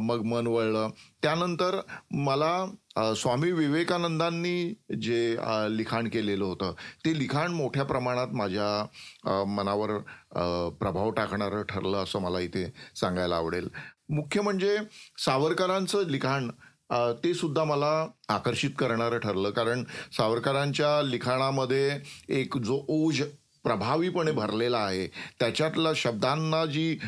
मग 0.00 0.22
मन 0.24 0.46
वळलं. 0.46 0.90
त्यानंतर 1.22 1.80
मला 2.10 2.64
स्वामी 2.96 3.50
विवेकानंदांनी 3.52 4.74
जे 5.02 5.36
लिखाण 5.70 6.08
केलेलं 6.08 6.44
होतं 6.44 6.72
ते 7.04 7.18
लिखाण 7.18 7.52
मोठ्या 7.52 7.84
प्रमाणात 7.84 8.28
माझ्या 8.34 9.44
मनावर 9.48 9.96
प्रभाव 10.80 11.10
टाकणारं 11.10 11.62
ठरलं 11.68 12.02
असं 12.02 12.20
मला 12.22 12.40
इथे 12.40 12.64
सांगायला 13.00 13.36
आवडेल. 13.36 13.68
मुख्य 14.08 14.40
म्हणजे 14.40 14.76
सावरकरांचं 15.24 16.08
लिखाण 16.10 16.48
ते 17.24 17.32
सुद्धा 17.34 17.64
मला 17.64 18.06
आकर्षित 18.28 18.70
करणारं 18.78 19.18
ठरलं. 19.18 19.50
कारण 19.50 19.84
सावरकरांच्या 20.16 21.00
लिखाणामध्ये 21.02 21.98
एक 22.38 22.56
जो 22.58 22.84
ओज 22.88 23.22
प्रभावीपणे 23.66 24.32
भरलेला 24.32 24.78
आहे. 24.78 25.06
त्याच्यातला 25.40 25.92
शब्दांना 25.96 26.64
जी 26.66 26.98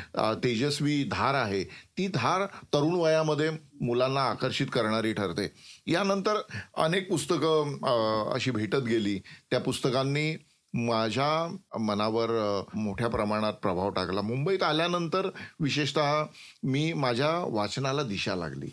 तेजस्वी 0.44 1.02
धार 1.04 1.34
आहे 1.34 1.62
ती 1.98 2.06
धार 2.06 2.46
तरुण 2.74 2.94
वयामध्ये 2.94 3.50
मुलांना 3.80 4.20
आकर्षित 4.20 4.66
करणारी 4.66 5.12
ठरते. 5.12 5.50
यानंतर 5.86 6.40
अनेक 6.76 7.08
पुस्तकं 7.10 8.32
अशी 8.34 8.50
भेटत 8.50 8.84
गेली. 8.88 9.18
त्या 9.50 9.60
पुस्तकांनी 9.60 10.34
माझ्या 10.74 11.78
मनावर 11.80 12.30
मोठ्या 12.74 13.08
प्रमाणात 13.08 13.52
प्रभाव 13.62 13.90
टाकला. 13.90 14.20
मुंबईत 14.20 14.62
आल्यानंतर 14.62 15.28
विशेषतः 15.60 16.24
मी 16.64 16.92
माझ्या 16.92 17.30
वाचनाला 17.54 18.02
दिशा 18.02 18.34
लागली. 18.34 18.66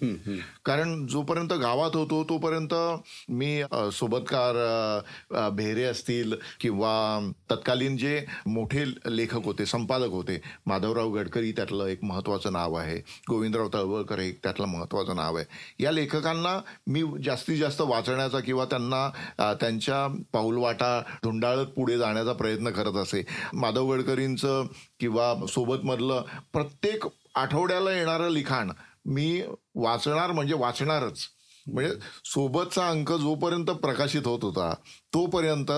कारण 0.65 1.05
जोपर्यंत 1.07 1.53
गावात 1.53 1.95
होतो 1.95 2.23
तोपर्यंत 2.29 2.73
मी 3.29 3.61
सोबतकार 3.93 4.55
भेरे 5.53 5.83
असतील 5.83 6.35
किंवा 6.61 6.95
तत्कालीन 7.51 7.97
जे 7.97 8.25
मोठे 8.47 8.83
लेखक 9.07 9.45
होते 9.45 9.65
संपादक 9.65 10.09
होते 10.09 10.39
माधवराव 10.65 11.09
गडकरी 11.09 11.51
त्यातलं 11.51 11.85
एक 11.87 12.03
महत्वाचं 12.03 12.53
नाव 12.53 12.73
आहे. 12.75 12.97
गोविंदराव 13.29 13.69
तळवळकर 13.73 14.19
एक 14.19 14.39
त्यातलं 14.43 14.67
महत्वाचं 14.67 15.15
नाव 15.15 15.37
आहे. 15.37 15.45
या 15.83 15.91
लेखकांना 15.91 16.59
मी 16.87 17.03
जास्तीत 17.25 17.57
जास्त 17.57 17.81
वाचण्याचा 17.81 18.39
किंवा 18.39 18.65
त्यांना 18.65 19.53
त्यांच्या 19.61 20.07
पाऊलवाटा 20.33 20.99
धुंडाळत 21.23 21.67
पुढे 21.85 21.97
जाण्याचा 21.97 22.33
प्रयत्न 22.33 22.69
करत 22.69 22.95
असे. 22.95 23.23
माधव 23.53 23.93
गडकरींचं 23.93 24.65
किंवा 24.99 25.45
सोबतमधलं 25.45 26.23
प्रत्येक 26.53 27.03
आठवड्याला 27.35 27.91
येणारं 27.91 28.29
लिखाण 28.29 28.71
मी 29.05 29.41
वाचणार 29.75 30.31
म्हणजे 30.31 30.53
वाचणारच. 30.53 31.27
म्हणजे 31.67 31.91
सोबतचा 32.25 32.87
अंक 32.89 33.11
जोपर्यंत 33.11 33.65
प्रकाशित 33.65 34.21
होत 34.25 34.43
होता 34.43 34.73
तोपर्यंत 35.15 35.71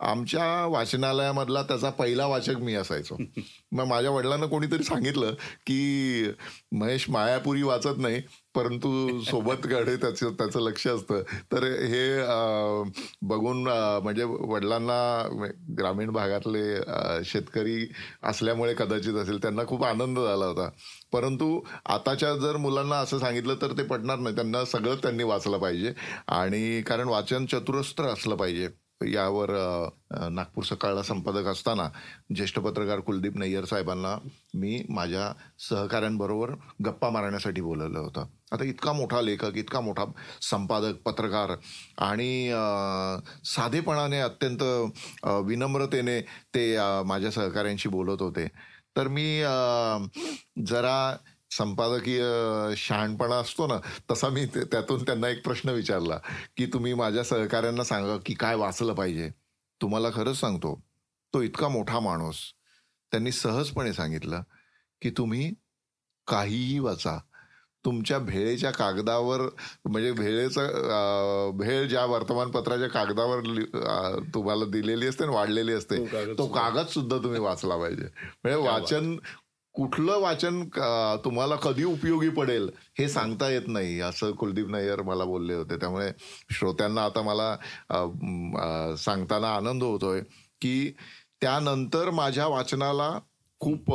आमच्या 0.00 0.66
वाचनालयामधला 0.66 1.62
त्याचा 1.62 1.90
पहिला 1.90 2.26
वाचक 2.26 2.56
मी 2.56 2.74
असायचो. 2.74 3.16
मग 3.72 3.84
माझ्या 3.84 4.10
वडिलांना 4.10 4.46
कोणीतरी 4.46 4.82
सांगितलं 4.82 5.32
की 5.66 6.30
महेश 6.72 7.10
मायापुरी 7.10 7.62
वाचत 7.62 7.98
नाही 7.98 8.22
परंतु 8.54 9.20
सोबतकडे 9.22 9.96
त्याचं 9.96 10.30
त्याचं 10.30 10.60
लक्ष 10.60 10.86
असतं. 10.86 11.22
तर 11.52 11.62
हे 11.64 12.04
बघून 13.22 13.62
म्हणजे 14.02 14.24
वडिलांना 14.24 14.98
ग्रामीण 15.78 16.10
भागातले 16.10 16.64
शेतकरी 17.24 17.92
असल्यामुळे 18.22 18.74
कदाचित 18.74 19.14
असेल 19.14 19.38
त्यांना 19.42 19.62
खूप 19.68 19.84
आनंद 19.84 20.18
झाला 20.18 20.44
होता. 20.46 20.68
परंतु 21.12 21.60
आताच्या 21.86 22.36
जर 22.36 22.56
मुलांना 22.56 22.96
असं 22.96 23.18
सांगितलं 23.18 23.54
तर 23.62 23.72
ते 23.78 23.82
पडणार 23.82 24.18
नाही. 24.18 24.34
त्यांना 24.34 24.64
सगळं 24.64 24.94
त्यांनी 24.94 25.22
वाचलं 25.22 25.58
पाहिजे. 25.58 25.92
आणि 26.28 26.82
कारण 26.82 27.08
वाचन 27.08 27.46
चतुरस्त्र 27.46 28.04
असलं 28.04 28.36
पाहिजे. 28.36 28.81
यावर 29.04 29.50
नागपूर 30.30 30.64
सकाळला 30.64 31.02
संपादक 31.02 31.46
असताना 31.46 31.88
ज्येष्ठ 32.34 32.58
पत्रकार 32.58 33.00
कुलदीप 33.00 33.36
नय्यर 33.36 33.64
साहेबांना 33.64 34.16
मी 34.54 34.82
माझ्या 34.88 35.32
सहकाऱ्यांबरोबर 35.68 36.50
गप्पा 36.84 37.10
मारण्यासाठी 37.10 37.60
बोलवलं 37.60 37.98
होतं. 37.98 38.26
आता 38.52 38.64
इतका 38.64 38.92
मोठा 38.92 39.20
लेखक 39.20 39.56
इतका 39.56 39.80
मोठा 39.80 40.04
संपादक 40.42 41.00
पत्रकार 41.04 41.54
आणि 42.06 42.50
साधेपणाने 43.44 44.20
अत्यंत 44.20 44.62
विनम्रतेने 45.46 46.20
ते 46.54 46.76
माझ्या 47.06 47.30
सहकाऱ्यांशी 47.30 47.88
बोलत 47.88 48.22
होते. 48.22 48.46
तर 48.96 49.08
मी 49.08 49.40
जरा 50.68 51.16
संपादकीय 51.56 52.22
शहाणपणा 52.76 53.36
असतो 53.36 53.66
ना 53.66 53.78
तसा 54.10 54.28
मी 54.28 54.44
त्यातून 54.54 55.04
त्यांना 55.04 55.28
एक 55.28 55.42
प्रश्न 55.44 55.70
विचारला 55.70 56.18
की 56.56 56.66
तुम्ही 56.72 56.94
माझ्या 56.94 57.24
सहकाऱ्यांना 57.24 57.84
सांगा 57.84 58.16
की 58.26 58.34
काय 58.34 58.54
वाचलं 58.56 58.94
पाहिजे. 58.94 59.28
तुम्हाला 59.80 60.10
खरंच 60.14 60.40
सांगतो 60.40 60.80
तो 61.34 61.40
इतका 61.42 61.68
मोठा 61.68 62.00
माणूस. 62.00 62.36
त्यांनी 63.12 63.32
सहजपणे 63.32 63.92
सांगितलं 63.92 64.42
की 65.02 65.10
तुम्ही 65.10 65.52
काहीही 66.26 66.78
वाचा. 66.78 67.18
तुमच्या 67.84 68.18
भेळेच्या 68.18 68.70
कागदावर 68.70 69.40
म्हणजे 69.84 70.10
भेळेचं 70.12 71.56
भेळ 71.58 71.86
ज्या 71.88 72.04
वर्तमानपत्राच्या 72.06 72.88
कागदावर 72.88 73.40
तुम्हाला 74.34 74.64
दिलेली 74.70 75.06
असते 75.06 75.26
वाढलेली 75.28 75.72
असते 75.72 75.96
तो 76.38 76.46
कागद 76.48 76.86
सुद्धा. 76.90 77.18
तुम्ही 77.18 77.40
वाचला 77.40 77.76
पाहिजे. 77.76 78.08
म्हणजे 78.44 78.68
वाचन 78.68 79.16
कुठलं 79.74 80.18
वाचन 80.20 80.62
तुम्हाला 81.24 81.56
कधी 81.56 81.84
उपयोगी 81.84 82.28
पडेल 82.36 82.68
हे 82.98 83.08
सांगता 83.08 83.48
येत 83.50 83.68
नाही. 83.68 84.00
असं 84.00 84.32
कुलदीप 84.40 84.68
नायर 84.70 85.02
मला 85.02 85.24
बोलले 85.24 85.54
होते. 85.54 85.76
त्यामुळे 85.80 86.10
श्रोत्यांना 86.52 87.04
आता 87.04 87.22
मला 87.22 88.94
सांगताना 89.04 89.54
आनंद 89.56 89.82
होतोय 89.82 90.20
की 90.62 90.94
त्यानंतर 91.40 92.10
माझ्या 92.10 92.46
वाचनाला 92.46 93.10
खूप 93.60 93.90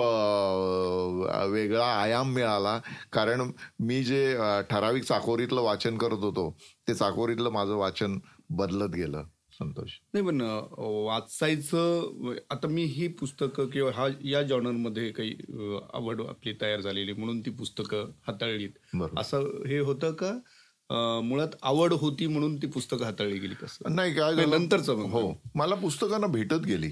वेगळा 1.52 1.86
आयाम 2.02 2.34
मिळाला. 2.34 2.78
कारण 3.14 3.52
मी 3.80 4.04
जे 4.04 4.36
ठराविक 4.70 5.04
चाकोरीतलं 5.04 5.62
वाचन 5.62 5.98
करत 5.98 6.24
होतो 6.24 6.50
ते 6.88 6.94
चाकोरीतलं 6.94 7.50
माझं 7.52 7.76
वाचन 7.76 8.20
बदलत 8.50 8.96
गेलं. 8.96 9.24
संतोष. 9.60 9.92
नाही 10.14 10.26
पण 10.26 10.42
वाचायचं 11.06 12.34
आता 12.52 12.68
मी 12.68 12.84
ही 12.86 13.08
पुस्तकं 13.20 13.68
किंवा 13.70 13.92
हा 13.96 14.08
या 14.26 14.42
जॉनरमध्ये 14.44 15.10
काही 15.12 15.36
आवड 15.94 16.22
आपली 16.22 16.54
तयार 16.62 16.82
झालेली 16.82 17.14
म्हणून 17.14 17.40
ती 17.42 17.52
पुस्तकं 17.52 18.12
हाताळलीत. 18.28 18.96
असं 19.18 19.50
हे 19.68 19.80
होतं 19.80 20.14
का 20.14 20.32
मुळात 21.24 21.56
आवड 21.62 21.94
होती 21.94 22.28
म्हणून 22.28 22.56
ती 22.58 22.68
पुस्तकं 22.68 23.06
हाताळली 23.06 23.40
गेली 23.40 23.56
कसं? 23.56 23.96
नाही 23.96 24.14
काय 24.14 24.46
नंतरच 24.46 24.90
हो. 24.90 25.32
मला 25.56 25.76
पुस्तकांना 25.76 26.28
भेटत 26.28 26.66
गेली. 26.68 26.92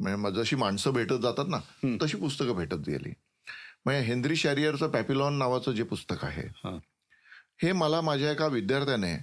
म्हणजे 0.00 0.40
जशी 0.40 0.56
माणसं 0.56 0.92
भेटत 0.92 1.20
जातात 1.22 1.46
ना 1.48 1.58
तशी 2.02 2.16
पुस्तकं 2.16 2.56
भेटत 2.56 2.88
गेली. 2.88 3.12
म्हणजे 3.84 4.00
हेनरी 4.02 4.36
शॅरियरचं 4.36 4.90
पॅपिलॉन 4.90 5.38
नावाचं 5.38 5.72
जे 5.72 5.82
पुस्तक 5.82 6.24
आहे 6.24 6.48
हे. 7.62 7.72
मला 7.72 8.00
माझ्या 8.00 8.30
एका 8.32 8.46
विद्यार्थ्याने 8.46 9.14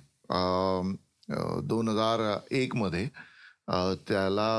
दोन 1.64 1.88
हजार 1.88 2.20
एक 2.52 2.76
मध्ये 2.76 3.08
त्याला 4.08 4.50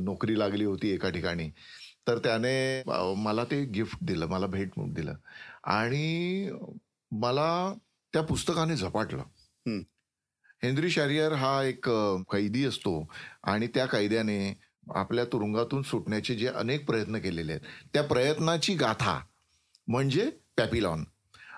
नोकरी 0.00 0.38
लागली 0.38 0.64
होती 0.64 0.90
एका 0.90 1.10
ठिकाणी. 1.10 1.48
तर 2.08 2.18
त्याने 2.18 2.82
मला 3.22 3.44
ते 3.44 3.64
गिफ्ट 3.74 3.98
दिलं 4.02 4.26
मला 4.26 4.46
भेट 4.46 4.70
दिलं. 4.78 5.14
आणि 5.64 6.50
मला 7.10 7.72
त्या 8.12 8.22
पुस्तकाने 8.22 8.76
झपाटलं. 8.76 9.22
हेनरी 10.62 10.90
शॅरियर 10.90 11.32
हा 11.32 11.62
एक 11.64 11.88
कैदी 12.32 12.64
असतो 12.64 12.92
आणि 13.44 13.66
त्या 13.66 13.86
कैद्याने 13.86 14.52
आपल्या 14.94 15.24
तुरुंगातून 15.32 15.82
सुटण्याचे 15.82 16.34
जे 16.34 16.46
अनेक 16.48 16.86
प्रयत्न 16.86 17.18
केलेले 17.18 17.52
आहेत 17.52 17.66
त्या 17.92 18.02
प्रयत्नाची 18.02 18.74
गाथा 18.74 19.18
म्हणजे 19.88 20.28
पॅपिलॉन. 20.56 21.04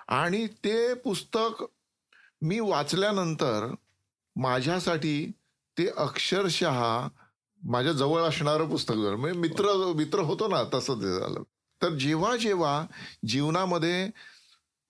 आणि 0.07 0.45
ते 0.63 0.93
पुस्तक 0.93 1.63
मी 2.41 2.59
वाचल्यानंतर 2.59 3.73
माझ्यासाठी 4.35 5.31
ते 5.77 5.87
अक्षरशः 5.97 7.07
माझ्या 7.61 7.91
जवळ 7.93 8.21
असणारं 8.21 8.69
पुस्तक 8.69 8.93
झालं. 8.93 9.15
म्हणजे 9.15 9.39
मित्र 9.39 9.73
मित्र 9.95 10.19
होतो 10.19 10.47
ना 10.47 10.63
तसं 10.73 11.01
ते 11.01 11.19
झालं. 11.19 11.43
तर 11.81 11.89
जेव्हा 11.99 12.35
जेव्हा 12.37 12.85
जीवनामध्ये 13.27 14.09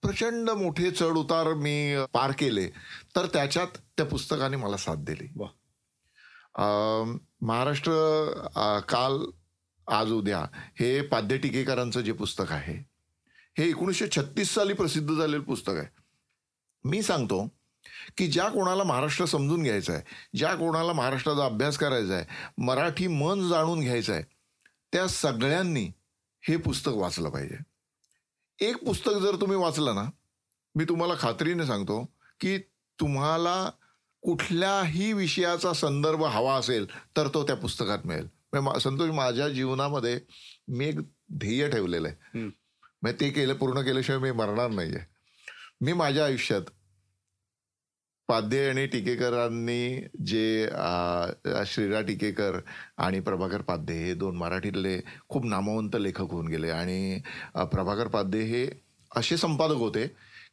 प्रचंड 0.02 0.50
मोठे 0.50 0.90
चढ 0.90 1.16
उतार 1.16 1.52
मी 1.54 2.04
पार 2.12 2.32
केले 2.38 2.68
तर 3.16 3.26
त्याच्यात 3.32 3.78
त्या 3.96 4.06
पुस्तकाने 4.06 4.56
मला 4.56 4.76
साथ 4.76 5.04
दिली. 5.06 5.28
महाराष्ट्र 7.42 7.92
काल 8.88 9.18
आज 9.86 10.12
उद्या 10.12 10.40
हे 10.80 11.00
पाद्य 11.08 11.36
टिकेकरांचं 11.38 12.00
जे 12.00 12.12
पुस्तक 12.12 12.52
आहे 12.52 12.76
हे 13.58 13.68
एकोणीसशे 13.68 14.06
छत्तीस 14.16 14.54
साली 14.54 14.72
प्रसिद्ध 14.72 15.14
झालेलं 15.14 15.42
पुस्तक 15.42 15.72
आहे. 15.72 15.88
मी 16.86 17.02
सांगतो 17.02 17.46
की 18.18 18.26
ज्या 18.26 18.48
कोणाला 18.48 18.84
महाराष्ट्र 18.84 19.24
समजून 19.24 19.62
घ्यायचा 19.62 19.92
आहे 19.92 20.02
ज्या 20.38 20.54
कोणाला 20.54 20.92
महाराष्ट्राचा 20.92 21.44
अभ्यास 21.44 21.78
करायचा 21.78 22.14
आहे 22.14 22.24
मराठी 22.58 23.06
मन 23.06 23.48
जाणून 23.48 23.80
घ्यायचं 23.80 24.12
आहे 24.12 24.22
त्या 24.92 25.06
सगळ्यांनी 25.08 25.84
हे 26.42 26.56
पुस्तक 26.56 26.92
वाचलं 26.94 27.30
पाहिजे. 27.30 27.56
एक 28.58 28.76
पुस्तक 28.84 29.18
जर 29.22 29.36
तुम्ही 29.40 29.56
वाचलं 29.56 29.94
ना 29.94 30.04
मी 30.74 30.84
तुम्हाला 30.84 31.14
खात्रीने 31.18 31.66
सांगतो 31.66 32.02
की 32.40 32.56
तुम्हाला 32.98 33.70
कुठल्याही 34.22 35.12
विषयाचा 35.12 35.72
संदर्भ 35.72 36.22
हवा 36.24 36.54
असेल 36.56 36.86
तर 37.16 37.28
तो 37.34 37.42
त्या 37.46 37.56
पुस्तकात 37.56 38.06
मिळेल. 38.06 38.28
संतोष 38.80 39.10
माझ्या 39.10 39.48
जीवनामध्ये 39.48 40.18
मी 40.68 40.86
एक 40.86 41.00
ध्येय 41.32 41.68
ठेवलेलं 41.70 42.08
आहे. 42.08 42.38
म्हणजे 42.38 43.20
ते 43.20 43.30
केलं 43.30 43.54
पूर्ण 43.54 43.80
केल्याशिवाय 43.80 44.20
मी 44.20 44.30
मरणार 44.30 44.70
नाहीये. 44.70 45.04
मी 45.80 45.92
माझ्या 45.92 46.24
आयुष्यात 46.24 46.70
पाध्ये 48.28 48.68
आणि 48.68 48.86
टिकेकरांनी 48.86 50.00
जे 50.26 50.68
श्रीरा 51.66 52.00
टिकेकर 52.06 52.58
आणि 52.98 53.20
प्रभाकर 53.20 53.62
पाध्ये 53.62 53.96
हे 54.04 54.14
दोन 54.14 54.36
मराठीतले 54.36 54.98
खूप 55.28 55.44
नामवंत 55.44 55.96
लेखक 55.96 56.30
होऊन 56.32 56.48
गेले. 56.48 56.70
आणि 56.70 57.20
प्रभाकर 57.72 58.08
पाध्ये 58.08 58.42
हे 58.44 58.66
असे 59.10 59.36
संपादक 59.36 59.76
होते 59.76 60.06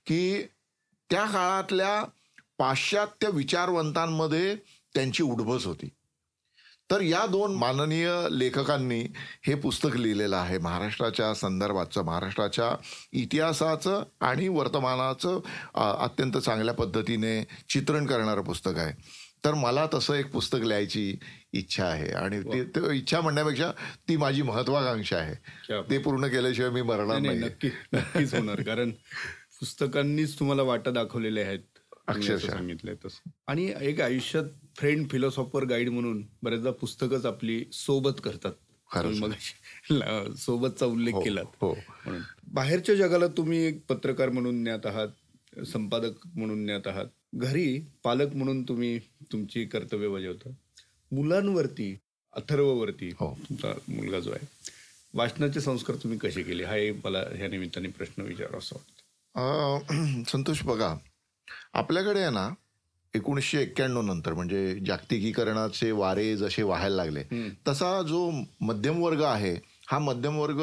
की 0.08 0.44
त्या 1.10 1.26
काळातल्या 1.26 2.04
पाश्चात्य 2.60 3.30
विचारवंतांमध्ये 3.34 4.56
त्यांची 4.96 5.24
उडबस 5.24 5.66
होती. 5.66 5.90
तर 6.92 7.02
या 7.02 7.26
दोन 7.26 7.54
माननीय 7.56 8.10
लेखकांनी 8.32 9.02
हे 9.48 9.56
पुस्तक 9.56 9.96
लिहिलेलं 9.96 10.36
आहे. 10.36 10.58
महाराष्ट्राच्या 10.58 11.34
संदर्भाचं 11.34 12.06
महाराष्ट्राच्या 12.06 12.70
इतिहासाचं 13.14 14.04
आणि 14.22 14.48
वर्तमानाचं 14.48 15.40
अत्यंत 16.00 16.38
चांगल्या 16.38 16.74
पद्धतीने 16.74 17.44
चित्रण 17.70 18.06
करणारं 18.06 18.42
पुस्तक 18.42 18.78
आहे. 18.78 18.94
तर 19.46 19.54
मला 19.54 19.86
तसं 19.94 20.14
एक 20.14 20.32
पुस्तक 20.32 20.60
लिहायची 20.64 21.18
इच्छा 21.54 21.86
आहे 21.86 22.12
आणि 22.12 22.42
ते 22.66 22.96
इच्छा 22.98 23.22
म्हणण्यापेक्षा 23.22 23.72
ती 24.10 24.18
माझी 24.18 24.42
महत्वाकांक्षा 24.42 25.18
आहे. 25.18 25.36
ते 25.90 25.98
पूर्ण 25.98 26.28
केल्याशिवाय 26.28 26.72
मी 26.72 26.82
मरणार 26.82 27.20
नाही 27.20 27.40
नक्की 27.40 27.70
नक्कीच 27.94 28.34
होणार. 28.36 28.62
कारण 28.62 28.92
पुस्तकांनीच 29.60 30.40
तुम्हाला 30.40 30.64
वाटा 30.64 30.92
दाखवलेले 30.92 31.42
आहेत. 31.42 31.60
अक्षरशः. 32.08 32.50
सांगितलंय 32.50 32.96
तसं. 33.06 33.30
आणि 33.48 33.72
एक 33.82 34.02
आयुष्यात 34.02 34.44
फ्रेंड 34.78 35.10
फिलॉसॉफर 35.10 35.64
गाईड 35.64 35.90
म्हणून 35.90 36.24
बऱ्याचदा 36.44 36.72
पुस्तकच 36.72 37.26
आपली 37.26 37.64
सोबत 37.74 38.22
करतात. 38.24 38.52
मग 38.90 39.32
सोबतचा 40.36 40.86
उल्लेख 40.86 41.14
हो, 41.14 41.22
केला 41.22 41.42
हो. 41.62 41.74
म्हणून. 42.06 42.22
बाहेरच्या 42.48 42.96
जगाला 42.96 43.28
तुम्ही 43.28 43.58
एक 43.66 43.86
पत्रकार 43.90 44.30
म्हणून 44.30 44.64
ज्ञात 44.64 44.86
आहात 44.86 45.08
संपादक 45.66 46.28
म्हणून 46.36 46.66
ज्ञात 46.66 46.88
आहात 46.88 47.06
घरी 47.36 47.80
पालक 48.04 48.36
म्हणून 48.36 48.64
तुम्ही 48.64 49.00
तुमची 49.32 49.66
कर्तव्य 49.66 50.08
बजावता. 50.08 50.50
मुलांवरती 51.12 51.96
अथर्ववरती 52.34 53.10
हो. 53.10 53.38
तुमचा 53.50 53.74
मुलगा 53.88 54.20
जो 54.20 54.32
आहे 54.32 54.46
वाचनाचे 55.14 55.62
संस्कार 55.62 55.96
तुम्ही 55.96 56.18
कसे 56.18 56.44
केले? 56.44 56.64
हा 56.64 56.76
एक 56.76 57.06
मला 57.06 57.20
ह्या 57.36 57.48
निमित्ताने 57.48 57.88
प्रश्न 57.88 58.22
विचार 58.22 58.56
असं 58.56 58.76
वाटतं 58.76 60.24
संतोष 60.24 60.64
बघा 60.64 60.96
आपल्याकडे 61.74 62.20
आहे 62.20 62.30
ना 62.30 62.50
एकोणीसशे 63.16 63.62
एक्क्याण्णव 63.62 64.02
नंतर 64.02 64.34
म्हणजे 64.34 64.80
जागतिकीकरणाचे 64.86 65.92
वारे 65.92 66.36
जसे 66.38 66.64
व्हायला 66.64 66.96
लागले 66.96 67.24
तसा 67.68 68.02
जो 68.02 68.30
मध्यम 68.62 69.02
वर्ग 69.04 69.22
आहे 69.24 69.56
हा 69.88 70.00
मध्यम 70.00 70.38
वर्ग 70.38 70.62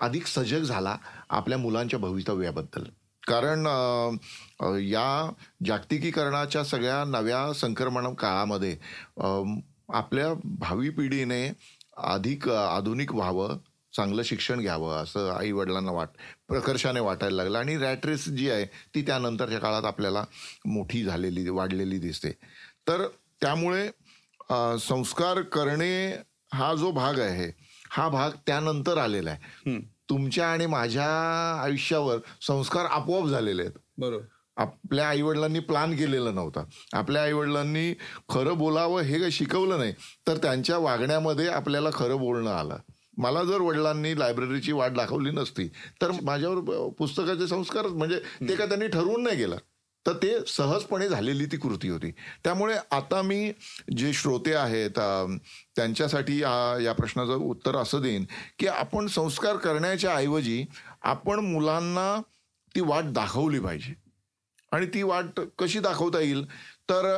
अधिक 0.00 0.26
सजग 0.26 0.62
झाला 0.62 0.96
आपल्या 1.30 1.58
मुलांच्या 1.58 1.98
भवितव्याबद्दल. 1.98 2.84
कारण 3.22 3.66
या 4.82 5.30
जागतिकीकरणाच्या 5.66 6.64
सगळ्या 6.64 7.04
नव्या 7.04 7.52
संक्रमण 7.52 8.12
काळामध्ये 8.14 8.76
आपल्या 9.92 10.32
भावी 10.44 10.88
पिढीने 10.88 11.46
अधिक 11.96 12.48
आधुनिक 12.48 13.14
व्हावं 13.14 13.56
चांगलं 13.96 14.22
शिक्षण 14.22 14.60
घ्यावं 14.60 15.02
असं 15.02 15.30
आई 15.30 15.52
वडिलांना 15.52 15.92
वाट 15.92 16.08
प्रकर्षाने 16.48 17.00
वाटायला 17.00 17.36
लागलं. 17.36 17.58
आणि 17.58 17.76
रॅट्रेस 17.78 18.28
जी 18.28 18.50
आहे 18.50 18.64
ती 18.94 19.02
त्यानंतरच्या 19.02 19.58
काळात 19.58 19.84
आपल्याला 19.84 20.24
मोठी 20.66 21.02
झालेली 21.04 21.48
वाढलेली 21.48 21.98
दिसते. 21.98 22.30
तर 22.88 23.06
त्यामुळे 23.40 23.88
संस्कार 24.78 25.40
करणे 25.42 26.06
हा 26.54 26.74
जो 26.74 26.90
भाग 26.90 27.18
आहे 27.20 27.50
हा 27.90 28.08
भाग 28.08 28.30
त्यानंतर 28.46 28.98
आलेला 28.98 29.30
आहे. 29.30 29.78
तुमच्या 30.10 30.46
आणि 30.46 30.66
माझ्या 30.66 31.06
आयुष्यावर 31.62 32.18
संस्कार 32.42 32.84
आपोआप 32.84 33.26
झालेले 33.26 33.62
आहेत. 33.62 33.78
बरोबर. 33.98 34.24
आपल्या 34.56 35.08
आईवडिलांनी 35.08 35.58
प्लान 35.60 35.96
केलेला 35.96 36.30
नव्हता. 36.30 36.64
आपल्या 36.92 37.22
आईवडिलांनी 37.22 37.92
खरं 38.28 38.58
बोलावं 38.58 39.00
हे 39.00 39.18
काही 39.18 39.32
शिकवलं 39.32 39.78
नाही. 39.78 39.92
तर 40.28 40.36
त्यांच्या 40.36 40.78
वागण्यामध्ये 40.78 41.48
आपल्याला 41.48 41.90
खरं 41.94 42.18
बोलणं 42.18 42.50
आलं. 42.50 42.76
मला 43.16 43.42
जर 43.44 43.60
वडिलांनी 43.60 44.18
लायब्ररीची 44.18 44.72
वाट 44.72 44.92
दाखवली 44.92 45.30
नसती 45.30 45.68
तर 46.02 46.12
माझ्यावर 46.22 46.88
पुस्तकाचे 46.98 47.46
संस्कार 47.48 47.86
म्हणजे 47.86 48.18
ते 48.48 48.56
काय 48.56 48.68
त्यांनी 48.68 48.86
ठरवून 48.88 49.22
नाही 49.22 49.36
गेलं. 49.36 49.56
तर 50.06 50.12
ते 50.22 50.28
सहजपणे 50.46 51.08
झालेली 51.08 51.46
ती 51.46 51.56
कृती 51.56 51.88
होती. 51.88 52.10
त्यामुळे 52.44 52.74
आता 52.90 53.22
मी 53.22 53.52
जे 53.96 54.12
श्रोते 54.12 54.54
आहेत 54.54 54.98
त्यांच्यासाठी 55.76 56.38
या 56.40 56.92
प्रश्नाचं 56.98 57.34
उत्तर 57.34 57.76
असं 57.76 58.02
देईन 58.02 58.24
की 58.58 58.66
आपण 58.66 59.06
संस्कार 59.06 59.56
करण्याच्या 59.56 60.14
ऐवजी 60.16 60.64
आपण 61.02 61.40
मुलांना 61.44 62.20
ती 62.74 62.80
वाट 62.80 63.04
दाखवली 63.04 63.60
पाहिजे. 63.60 63.94
आणि 64.72 64.86
ती 64.86 65.02
वाट 65.02 65.40
कशी 65.58 65.80
दाखवता 65.80 66.20
येईल? 66.20 66.44
तर 66.90 67.14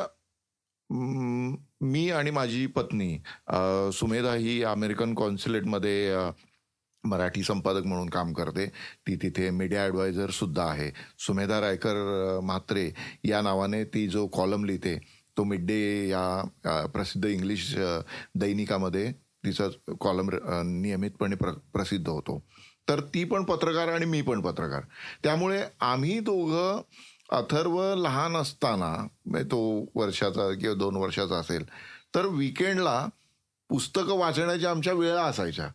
मी 1.81 2.09
आणि 2.11 2.31
माझी 2.31 2.65
पत्नी 2.67 3.17
सुमेधा 3.93 4.33
ही 4.33 4.61
अमेरिकन 4.63 5.13
कॉन्सुलेटमध्ये 5.15 6.15
मराठी 7.03 7.43
संपादक 7.43 7.85
म्हणून 7.85 8.09
काम 8.09 8.33
करते. 8.33 8.65
ती 9.07 9.15
तिथे 9.15 9.49
मीडिया 9.49 9.83
ॲडवायझर 9.83 10.29
सुद्धा 10.29 10.63
आहे. 10.63 10.89
सुमेधा 11.19 11.59
रायकर 11.61 12.39
म्हात्रे 12.43 12.89
या 13.23 13.41
नावाने 13.41 13.83
ती 13.93 14.07
जो 14.07 14.25
कॉलम 14.27 14.65
लिहिते 14.65 14.97
तो 15.37 15.43
मिड 15.43 15.65
डे 15.67 16.07
या 16.09 16.87
प्रसिद्ध 16.93 17.25
इंग्लिश 17.25 17.73
दैनिकामध्ये 18.39 19.11
तिचा 19.45 19.67
कॉलम 19.99 20.29
नियमितपणे 20.81 21.35
प्र 21.35 21.51
प्रसिद्ध 21.73 22.07
होतो. 22.07 22.39
तर 22.89 22.99
ती 23.13 23.23
पण 23.23 23.43
पत्रकार 23.43 23.87
आणि 23.87 24.05
मी 24.05 24.21
पण 24.21 24.41
पत्रकार. 24.41 24.83
त्यामुळे 25.23 25.61
आम्ही 25.81 26.19
दोघं 26.19 26.81
अथर्व 27.29 27.95
लहान 27.95 28.35
असताना 28.35 29.07
म्हणजे 29.25 29.47
तो 29.47 29.85
वर्षाचा 29.95 30.53
किंवा 30.53 30.75
दोन 30.75 30.95
वर्षाचा 30.95 31.35
असेल 31.35 31.65
तर 32.15 32.25
विकेंडला 32.25 33.07
पुस्तकं 33.69 34.17
वाचण्याच्या 34.17 34.71
आमच्या 34.71 34.93
वेळा 34.93 35.23
असायच्या. 35.23 35.69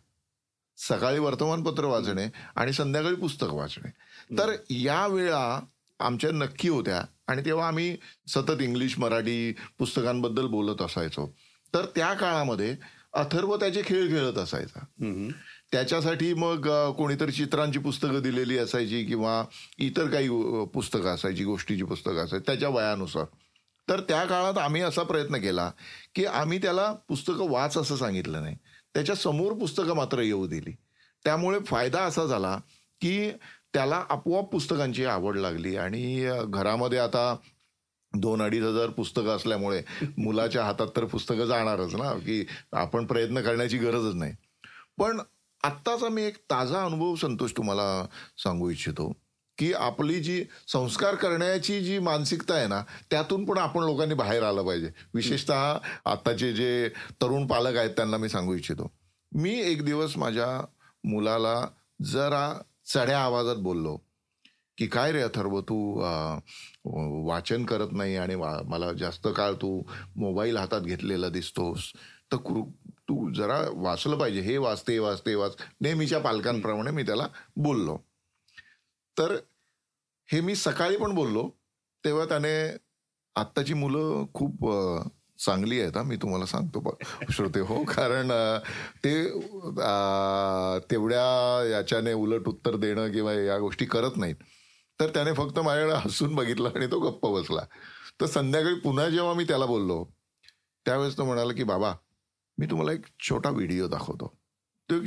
सकाळी 0.77 1.19
वर्तमानपत्र 1.19 1.85
वाचणे 1.85 2.31
आणि 2.55 2.73
संध्याकाळी 2.73 3.15
पुस्तक 3.15 3.47
वाचणे. 3.49 3.89
तर 4.37 4.51
या 4.69 5.07
वेळा 5.07 5.59
आमच्या 5.99 6.31
नक्की 6.31 6.69
होत्या 6.69 7.05
आणि 7.27 7.45
तेव्हा 7.45 7.67
आम्ही 7.67 7.97
सतत 8.27 8.61
इंग्लिश 8.61 8.99
मराठी 8.99 9.53
पुस्तकांबद्दल 9.77 10.47
बोलत 10.47 10.81
असायचो. 10.81 11.35
तर 11.73 11.85
त्या 11.95 12.13
काळामध्ये 12.13 12.75
अथर्व 13.13 13.55
त्याचे 13.55 13.81
खेळ 13.85 14.09
खेळत 14.09 14.37
असायचा. 14.37 14.79
त्याच्यासाठी 15.75 16.33
मग 16.33 16.67
कोणीतरी 16.97 17.31
चित्रांची 17.31 17.79
पुस्तकं 17.79 18.21
दिलेली 18.21 18.57
असायची 18.57 19.03
किंवा 19.05 19.43
इतर 19.77 20.07
काही 20.07 20.29
पुस्तकं 20.73 21.15
असायची 21.15 21.43
गोष्टीची 21.43 21.83
पुस्तकं 21.83 22.23
असायची 22.23 22.43
त्याच्या 22.47 22.69
वयानुसार. 22.69 23.25
तर 23.89 23.99
त्या 23.99 24.23
काळात 24.25 24.57
आम्ही 24.57 24.81
असा 24.81 25.03
प्रयत्न 25.03 25.37
केला 25.37 25.69
की 26.15 26.25
आम्ही 26.25 26.57
त्याला 26.57 26.91
पुस्तकं 27.07 27.49
वाच 27.49 27.77
असं 27.77 27.95
सांगितलं 27.95 28.43
नाही. 28.43 28.55
त्याच्यासमोर 28.93 29.53
पुस्तकं 29.53 29.95
मात्र 29.95 30.19
येऊ 30.19 30.47
दिली. 30.47 30.75
त्यामुळे 31.25 31.59
फायदा 31.59 32.03
असा 32.03 32.25
झाला 32.25 32.57
की 33.01 33.31
त्याला 33.73 34.03
आपोआप 34.09 34.49
पुस्तकांची 34.51 35.05
आवड 35.05 35.37
लागली 35.37 35.75
आणि 35.75 36.29
घरामध्ये 36.47 36.99
आता 36.99 37.35
दोन 38.13 38.41
अडीच 38.41 38.63
हजार 38.63 38.89
पुस्तकं 38.89 39.35
असल्यामुळे 39.35 39.81
मुलाच्या 40.17 40.65
हातात 40.65 40.87
तर 40.95 41.05
पुस्तकं 41.05 41.45
जाणारच 41.45 41.95
ना 41.95 42.13
की 42.13 42.45
आपण 42.71 43.05
प्रयत्न 43.05 43.41
करण्याची 43.41 43.77
गरजच 43.77 44.15
नाही. 44.15 44.33
पण 44.97 45.19
आत्ताचा 45.65 46.09
मी 46.09 46.23
एक 46.23 46.37
ताजा 46.51 46.83
अनुभव 46.85 47.15
संतोष 47.15 47.51
तुम्हाला 47.57 48.05
सांगू 48.43 48.69
इच्छितो 48.69 49.11
की 49.57 49.71
आपली 49.73 50.19
जी 50.19 50.43
संस्कार 50.67 51.15
करण्याची 51.15 51.79
जी 51.81 51.97
मानसिकता 51.99 52.53
आहे 52.53 52.67
ना 52.67 52.81
त्यातून 53.11 53.45
पण 53.45 53.57
आपण 53.57 53.83
लोकांनी 53.83 54.13
बाहेर 54.15 54.43
आलं 54.43 54.65
पाहिजे. 54.65 54.89
विशेषतः 55.13 55.77
आत्ताचे 56.05 56.51
जे 56.53 56.89
तरुण 57.21 57.45
पालक 57.47 57.77
आहेत 57.77 57.89
त्यांना 57.97 58.17
मी 58.17 58.29
सांगू 58.29 58.53
इच्छितो. 58.55 58.91
मी 59.31 59.53
एक 59.61 59.83
दिवस 59.85 60.17
माझ्या 60.17 60.49
मुलाला 61.03 61.55
जरा 62.11 62.51
चढ्या 62.93 63.23
आवाजात 63.23 63.55
बोललो 63.63 63.95
की 64.77 64.87
काय 64.87 65.11
रे 65.11 65.21
अथर्व 65.21 65.59
तू 65.61 65.77
वाचन 67.27 67.65
करत 67.65 67.91
नाही 67.91 68.15
आणि 68.17 68.35
मला 68.35 68.91
जास्त 68.99 69.27
काळ 69.37 69.53
तू 69.61 69.81
मोबाईल 70.15 70.57
हातात 70.57 70.81
घेतलेला 70.81 71.29
दिसतोस 71.29 71.91
तर 72.31 72.37
तू 73.09 73.29
जरा 73.33 73.59
वाचलं 73.73 74.17
पाहिजे. 74.17 74.41
हे 74.41 74.57
वाचते 74.57 74.97
वाचते 74.99 75.35
वाच. 75.35 75.55
नेहमीच्या 75.81 76.19
पालकांप्रमाणे 76.19 76.91
मी 76.91 77.03
त्याला 77.03 77.27
बोललो. 77.55 77.97
तर 79.17 79.35
हे 80.31 80.39
मी 80.41 80.55
सकाळी 80.55 80.97
पण 80.97 81.15
बोललो. 81.15 81.49
तेव्हा 82.03 82.25
त्याने 82.25 82.55
आत्ताची 83.35 83.73
मुलं 83.73 84.25
खूप 84.33 84.69
चांगली 85.45 85.79
आहेत 85.81 85.97
मी 85.97 86.15
तुम्हाला 86.15 86.45
सांगतो 86.45 86.97
श्रोते 87.31 87.59
हो. 87.59 87.83
कारण 87.83 88.31
ते 89.03 89.13
तेवढ्या 90.91 91.67
याच्याने 91.69 92.13
उलट 92.13 92.47
उत्तर 92.47 92.75
देणं 92.75 93.11
किंवा 93.11 93.33
या 93.33 93.57
गोष्टी 93.59 93.85
करत 93.85 94.17
नाहीत. 94.17 94.35
तर 94.99 95.09
त्याने 95.09 95.33
फक्त 95.33 95.59
माझ्याकडे 95.59 95.95
हसून 96.03 96.35
बघितलं 96.35 96.69
आणि 96.75 96.87
तो 96.91 96.99
गप्प 96.99 97.25
बसला. 97.27 97.61
तर 98.21 98.25
संध्याकाळी 98.25 98.75
पुन्हा 98.75 99.07
जेव्हा 99.09 99.33
मी 99.33 99.43
त्याला 99.43 99.65
बोललो 99.65 100.03
त्यावेळेस 100.85 101.17
तो 101.17 101.25
म्हणाला 101.25 101.53
की 101.53 101.63
बाबा 101.63 101.93
मी 102.57 102.65
तुम्हाला 102.65 102.91
एक 102.91 103.05
छोटा 103.19 103.49
व्हिडिओ 103.49 103.87
दाखवतो. 103.87 104.27
तो 104.89 104.99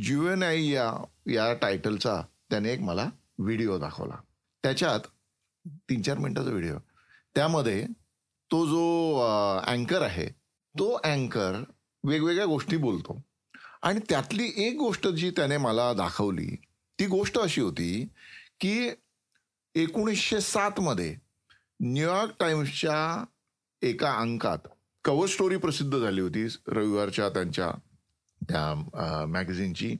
जुएन 0.00 0.42
आई 0.42 0.68
या 0.68 0.92
या 1.26 1.52
टायटलचा 1.54 2.22
त्याने 2.50 2.72
एक 2.72 2.80
मला 2.80 3.08
व्हिडिओ 3.38 3.78
दाखवला. 3.78 4.16
त्याच्यात 4.62 5.00
तीन 5.66 6.02
चार 6.02 6.18
मिनटाचा 6.18 6.50
व्हिडिओ. 6.50 6.74
त्यामध्ये 7.34 7.86
तो 8.50 8.66
जो 8.66 9.18
अँकर 9.66 10.02
आहे 10.02 10.26
तो 10.78 10.90
अँकर 11.04 11.62
वेगवेगळ्या 12.04 12.46
गोष्टी 12.46 12.76
बोलतो. 12.76 13.20
आणि 13.82 14.00
त्यातली 14.08 14.52
एक 14.56 14.76
गोष्ट 14.78 15.08
जी 15.08 15.30
त्याने 15.30 15.56
मला 15.56 15.92
दाखवली 15.92 16.56
ती 16.98 17.06
गोष्ट 17.06 17.38
अशी 17.38 17.60
होती 17.60 18.08
की 18.60 18.90
एकोणीसशे 19.74 20.40
सातमध्ये 20.40 21.16
न्यूयॉर्क 21.80 22.32
टाइम्सच्या 22.40 23.24
एका 23.82 24.12
अंकात 24.14 24.58
कवर 25.04 25.26
स्टोरी 25.26 25.56
प्रसिद्ध 25.56 25.98
झाली 25.98 26.20
होती 26.20 26.46
रविवारच्या 26.68 27.28
त्यांच्या 27.28 27.70
त्या 28.48 29.26
मॅगझिनची 29.28 29.96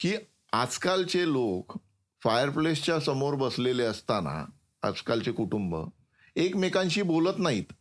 की 0.00 0.14
आजकालचे 0.52 1.32
लोक 1.32 1.78
फायरप्लेसच्या 2.22 3.00
समोर 3.00 3.34
बसलेले 3.34 3.82
असताना 3.82 4.44
आजकालचे 4.82 5.32
कुटुंब 5.32 5.76
एकमेकांशी 6.36 7.02
बोलत 7.02 7.38
नाहीत 7.38 7.72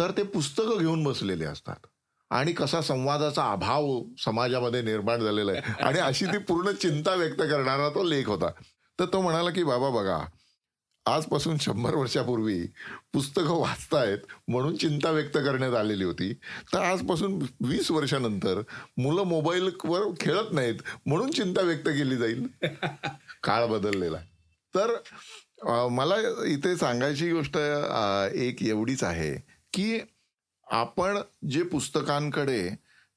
तर 0.00 0.10
ते 0.10 0.22
पुस्तकं 0.22 0.78
घेऊन 0.78 1.04
बसलेले 1.04 1.44
असतात. 1.44 1.86
आणि 2.30 2.52
कसा 2.52 2.80
संवादाचा 2.80 3.50
अभाव 3.52 4.02
समाजामध्ये 4.18 4.82
निर्माण 4.82 5.20
झालेला 5.20 5.52
आहे. 5.52 5.82
आणि 5.82 5.98
अशी 5.98 6.26
ती 6.26 6.38
पूर्ण 6.38 6.70
चिंता 6.70 7.14
व्यक्त 7.14 7.40
करणारा 7.40 7.88
तो 7.88 8.02
लेख 8.02 8.26
होता. 8.26 8.50
तर 8.98 9.04
तो 9.04 9.20
म्हणाला 9.20 9.50
की 9.50 9.64
बाबा 9.64 9.90
बघा 9.90 10.18
आजपासून 11.06 11.56
शंभर 11.58 11.94
वर्षापूर्वी 11.94 12.66
पुस्तकं 13.12 13.60
वाचतायत 13.60 14.18
म्हणून 14.48 14.76
चिंता 14.76 15.10
व्यक्त 15.10 15.36
करण्यात 15.36 15.74
आलेली 15.74 16.04
होती. 16.04 16.32
तर 16.72 16.78
आजपासून 16.78 17.38
वीस 17.60 17.90
वर्षानंतर 17.90 18.60
मुलं 18.96 19.22
मोबाईलवर 19.22 20.08
खेळत 20.20 20.52
नाहीत 20.52 20.74
म्हणून 21.06 21.30
चिंता 21.30 21.62
व्यक्त 21.62 21.88
केली 21.88 22.16
जाईल. 22.16 22.46
काळ 23.42 23.66
बदललेला 23.66 24.18
तर 24.74 24.96
मला 25.88 26.16
इथे 26.46 26.76
सांगायची 26.76 27.30
गोष्ट 27.32 27.56
एक 28.34 28.62
एवढीच 28.62 29.04
आहे 29.04 29.34
की 29.72 29.98
आपण 30.66 31.18
जे 31.50 31.62
पुस्तकांकडे 31.62 32.68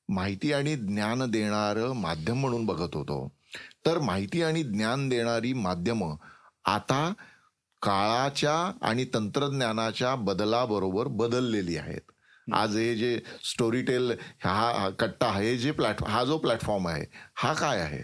माहिती 0.10 0.54
आणि 0.54 0.76
ज्ञान 0.76 1.30
देणारं 1.32 1.94
माध्यम 1.94 2.40
म्हणून 2.42 2.66
बघत 2.66 2.96
होतो 2.96 3.28
तर 3.86 4.00
माहिती 4.00 4.42
आणि 4.44 4.64
ज्ञान 4.64 5.10
देणारी 5.10 5.54
माध्यमं 5.54 6.16
आता 6.66 7.14
काळाच्या 7.82 8.56
आणि 8.82 9.06
तंत्रज्ञानाच्या 9.14 10.16
बदलाबरोबर 10.16 11.08
बदललेली 11.18 11.78
आहेत. 11.78 12.12
आज 12.54 12.76
हे 12.78 12.96
जे 12.96 13.20
स्टोरी 13.44 13.82
टेल 13.82 14.12
हा 14.44 14.90
कट्टा 15.00 15.32
हे 15.32 15.58
जे 15.58 15.72
प्लॅटफॉर्म 15.72 16.14
हा 16.14 16.24
जो 16.24 16.38
प्लॅटफॉर्म 16.38 16.88
आहे 16.88 17.04
हा 17.36 17.54
काय 17.54 17.80
आहे? 17.80 18.04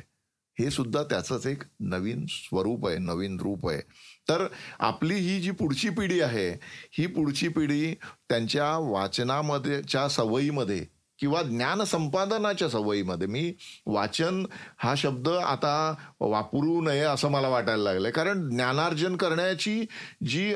हे 0.58 0.70
सुद्धा 0.72 1.04
त्याचंच 1.04 1.46
एक 1.48 1.64
नवीन 1.80 2.26
स्वरूप 2.30 2.88
आहे 2.88 2.98
नवीन 2.98 3.40
रूप 3.40 3.70
आहे. 3.70 3.80
तर 4.30 4.46
आपली 4.80 5.16
ही 5.16 5.40
जी 5.42 5.52
पुढची 5.52 5.90
पिढी 5.90 6.20
आहे 6.22 6.50
ही 6.98 7.06
पुढची 7.08 7.48
पिढी 7.48 7.94
त्यांच्या 8.30 8.72
वाचनामध्येच्या 8.82 10.08
सवयीमध्ये 10.10 10.86
किंवा 11.20 11.42
ज्ञान 11.42 11.84
संपादनाच्या 11.84 12.70
सवयीमध्ये. 12.70 13.28
मी 13.28 13.54
वाचन 13.86 14.46
हा 14.78 14.94
शब्द 14.98 15.30
आता 15.30 15.94
वापरू 16.20 16.82
नये 16.82 17.04
असं 17.04 17.30
मला 17.32 17.48
वाटायला 17.48 17.84
लागलंय. 17.84 18.12
कारण 18.12 18.50
ज्ञानार्जन 18.50 19.16
करण्याची 19.16 19.80
जी 20.28 20.54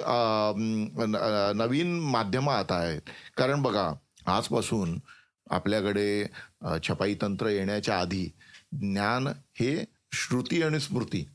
नवीन 1.55 1.99
माध्यमं 2.01 2.53
आता 2.53 2.75
आहेत. 2.75 3.01
कारण 3.37 3.61
बघा 3.61 3.91
आजपासून 4.27 4.97
आपल्याकडे 5.51 6.23
छपाई 6.83 7.15
तंत्र 7.21 7.47
येण्याच्या 7.47 7.99
आधी 7.99 8.25
ज्ञान 8.71 9.27
हे 9.59 9.83
श्रुती 10.13 10.61
आणि 10.63 10.79
स्मृती. 10.79 11.27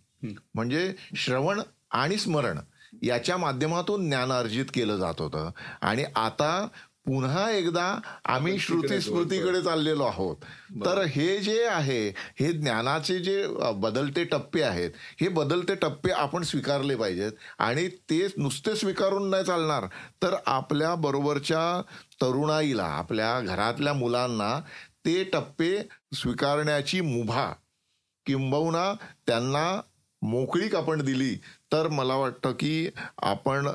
म्हणजे 0.55 0.93
श्रवण 1.17 1.61
आणि 1.93 2.17
स्मरण 2.17 2.59
याच्या 3.03 3.37
माध्यमातून 3.37 4.07
ज्ञान 4.07 4.33
अर्जित 4.33 4.67
केलं 4.75 4.97
जात 4.97 5.21
होतं. 5.21 5.51
आणि 5.81 6.05
आता 6.17 6.67
पुन्हा 7.07 7.49
एकदा 7.51 7.85
आम्ही 8.25 8.59
श्रुती 8.59 9.01
स्मृतीकडे 9.01 9.61
चाललेलो 9.63 10.05
आहोत. 10.05 10.37
तर 10.85 11.03
हे 11.07 11.37
जे 11.39 11.65
आहे 11.65 12.09
हे 12.41 12.53
ज्ञानाचे 12.53 13.19
जे 13.19 13.47
बदलते 13.81 14.25
टप्पे 14.25 14.63
आहेत 14.63 14.91
हे 15.21 15.29
बदलते 15.29 15.75
टप्पे 15.75 16.11
आपण 16.13 16.43
स्वीकारले 16.43 16.97
पाहिजेत. 16.97 17.33
आणि 17.59 17.89
ते 18.11 18.27
नुसते 18.37 18.77
स्वीकारून 18.77 19.29
नाही 19.31 19.45
चालणार. 19.45 19.87
तर 20.23 20.37
आपल्या 20.47 20.95
बरोबरच्या 20.95 21.83
तरुणाईला 22.23 22.87
आपल्या 22.99 23.41
घरातल्या 23.41 23.93
मुलांना 23.93 24.59
ते 25.07 25.23
टप्पे 25.25 25.77
स्वीकारण्याची 26.15 27.01
मुभा 27.01 27.53
किंबहुना 28.27 28.93
त्यांना 29.27 29.81
मोकळीक 30.23 30.75
आपण 30.75 31.03
दिली 31.05 31.35
तर 31.75 31.89
मला 31.89 32.15
वाटतं 32.15 32.53
की 32.53 32.89
आपण 33.19 33.67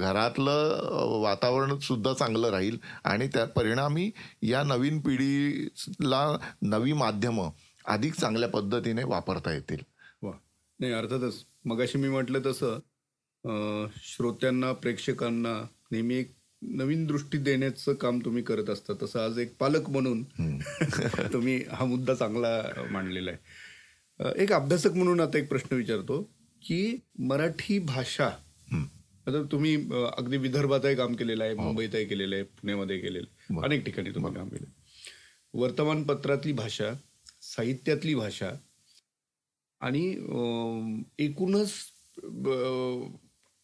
घरातलं 0.00 0.82
वातावरण 1.20 1.78
सुद्धा 1.78 2.12
चांगलं 2.12 2.50
राहील 2.50 2.78
आणि 3.04 3.28
त्या 3.28 3.44
परिणामी 3.44 4.10
या 4.42 4.62
नवीन 4.62 5.00
पिढीला 5.00 6.38
नवी 6.62 6.92
माध्यमं 6.92 7.50
अधिक 7.86 8.14
चांगल्या 8.14 8.48
पद्धतीने 8.48 9.04
वापरता 9.04 9.52
येतील. 9.52 9.78
वा. 10.22 10.32
नाही 10.80 10.92
अर्थातच 10.92 11.44
मगाशी 11.64 11.98
मी 11.98 12.08
म्हटलं 12.08 12.40
तसं 12.46 13.86
श्रोत्यांना 13.96 14.72
प्रेक्षकांना 14.72 15.66
नेहमी 15.90 16.14
एक 16.14 16.34
नवीन 16.62 17.06
दृष्टी 17.06 17.38
देण्याचं 17.38 17.94
काम 17.94 18.18
तुम्ही 18.18 18.42
करत 18.42 18.70
असता. 18.70 18.92
तसं 19.02 19.24
आज 19.24 19.38
एक 19.38 19.56
पालक 19.58 19.90
म्हणून 19.90 20.24
तुम्ही 21.32 21.64
हा 21.72 21.84
मुद्दा 21.84 22.14
चांगला 22.14 22.82
मांडलेला 22.90 23.30
आहे. 23.30 23.68
एक 24.42 24.52
अभ्यासक 24.52 24.92
म्हणून 24.92 25.20
आता 25.20 25.38
एक 25.38 25.48
प्रश्न 25.48 25.76
विचारतो. 25.76 26.37
की 26.68 26.80
मराठी 27.28 27.78
भाषा 27.78 28.26
आता 29.26 29.42
तुम्ही 29.52 29.74
अगदी 30.16 30.36
विदर्भातही 30.36 30.94
काम 30.96 31.14
केलेलं 31.14 31.44
आहे 31.44 31.54
मुंबईतही 31.54 32.04
केलेलं 32.04 32.34
आहे 32.34 32.44
पुण्यामध्ये 32.44 32.98
केलेलं 32.98 33.26
आहे. 33.28 33.60
अनेक 33.64 33.84
ठिकाणी 33.84 34.10
तुम्ही 34.10 34.32
काम 34.34 34.48
केलं 34.48 34.66
वर्तमानपत्रातली 35.54 36.52
भाषा 36.52 36.92
साहित्यातली 37.42 38.14
भाषा 38.14 38.50
आणि 39.80 40.04
एकूणच 41.24 41.72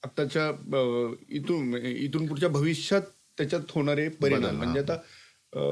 आत्ताच्या 0.03 0.49
इथून 1.37 1.75
इथून 1.77 2.27
पुढच्या 2.27 2.49
भविष्यात 2.49 3.03
त्याच्यात 3.38 3.71
होणारे 3.71 4.09
परिणाम. 4.23 4.57
म्हणजे 4.57 4.81
आता 4.81 4.97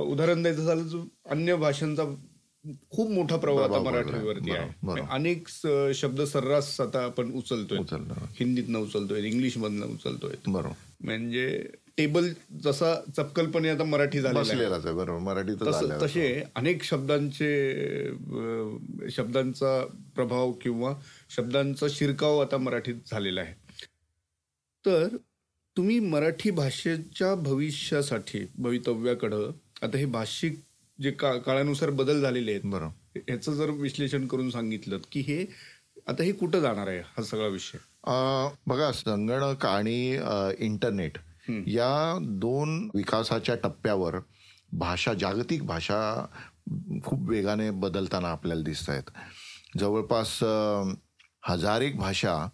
उदाहरण 0.03 0.43
द्यायचं 0.43 0.65
झालं 0.65 1.05
अन्य 1.31 1.57
भाषांचा 1.57 2.05
खूप 2.91 3.11
मोठा 3.11 3.37
प्रभाव 3.37 3.73
आता. 3.73 3.83
मराठीवरती 3.83 4.51
आहे. 4.51 4.71
म्हणजे 4.83 5.03
अनेक 5.11 5.49
शब्द 5.95 6.23
सर्रास 6.23 6.81
आता 6.81 7.05
आपण 7.05 7.33
उचलतोय. 7.33 7.79
हिंदीतनं 8.41 8.79
उचलतोय 8.79 9.27
इंग्लिशमधनं 9.27 9.87
उचलतोय. 9.87 10.35
बरोबर. 10.47 10.75
म्हणजे 11.01 11.69
टेबल 11.97 12.33
जसा 12.63 12.95
चपकलपणे 13.17 13.69
आता 13.69 13.85
मराठी 13.85 14.21
झालेला 14.21 14.75
आहे. 14.75 14.93
बरोबर. 14.93 15.19
मराठीतच 15.19 16.03
तस- 16.03 16.41
अनेक 16.55 16.83
शब्दांचे 16.83 17.75
शब्दांचा 19.11 19.85
प्रभाव 20.15 20.53
किंवा 20.53 20.95
शब्दांचा 21.31 21.87
शिरकाव 21.91 22.39
आता 22.39 22.57
मराठीत 22.57 22.95
झालेला 23.11 23.41
आहे. 23.41 23.55
तर 24.87 25.17
तुम्ही 25.77 26.01
मराठी 26.01 26.51
भाषेच्या 26.51 27.35
भविष्यासाठी 27.35 28.47
भवितव्याकडं 28.59 29.51
आता 29.83 29.99
हे 29.99 30.05
भाषिक 30.05 30.61
जे 30.99 31.11
का 31.11 31.37
काळानुसार 31.39 31.91
बदल 31.91 32.21
झालेले 32.21 32.51
आहेत. 32.51 32.61
बरोबर. 32.65 33.19
ह्याचं 33.19 33.53
जर 33.53 33.71
विश्लेषण 33.71 34.27
करून 34.27 34.51
सांगितलं 34.51 34.99
की 35.13 35.21
हे 35.21 35.45
आता 36.07 36.23
हे 36.23 36.33
कुठं 36.33 36.61
जाणार 36.61 36.89
आहे 36.89 36.99
हा 36.99 37.23
सगळा 37.23 37.47
विषय? 37.47 37.79
बघा 38.67 38.91
संगणक 38.93 39.67
आणि 39.67 40.19
इंटरनेट 40.59 41.19
या 41.67 42.19
दोन 42.23 42.91
विकासाच्या 42.95 43.55
टप्प्यावर 43.55 44.17
भाषा 44.73 45.15
जागतिक 45.15 45.63
भाषा 45.67 45.99
खूप 47.05 47.29
वेगाने 47.29 47.71
बदलताना 47.71 48.29
आपल्याला 48.29 48.63
दिसत 48.63 48.91
आहेत. 48.91 49.11
जवळपास 49.79 50.39
अं, 50.43 50.95
हजारेक 51.45 51.97
भाषा 51.97 52.49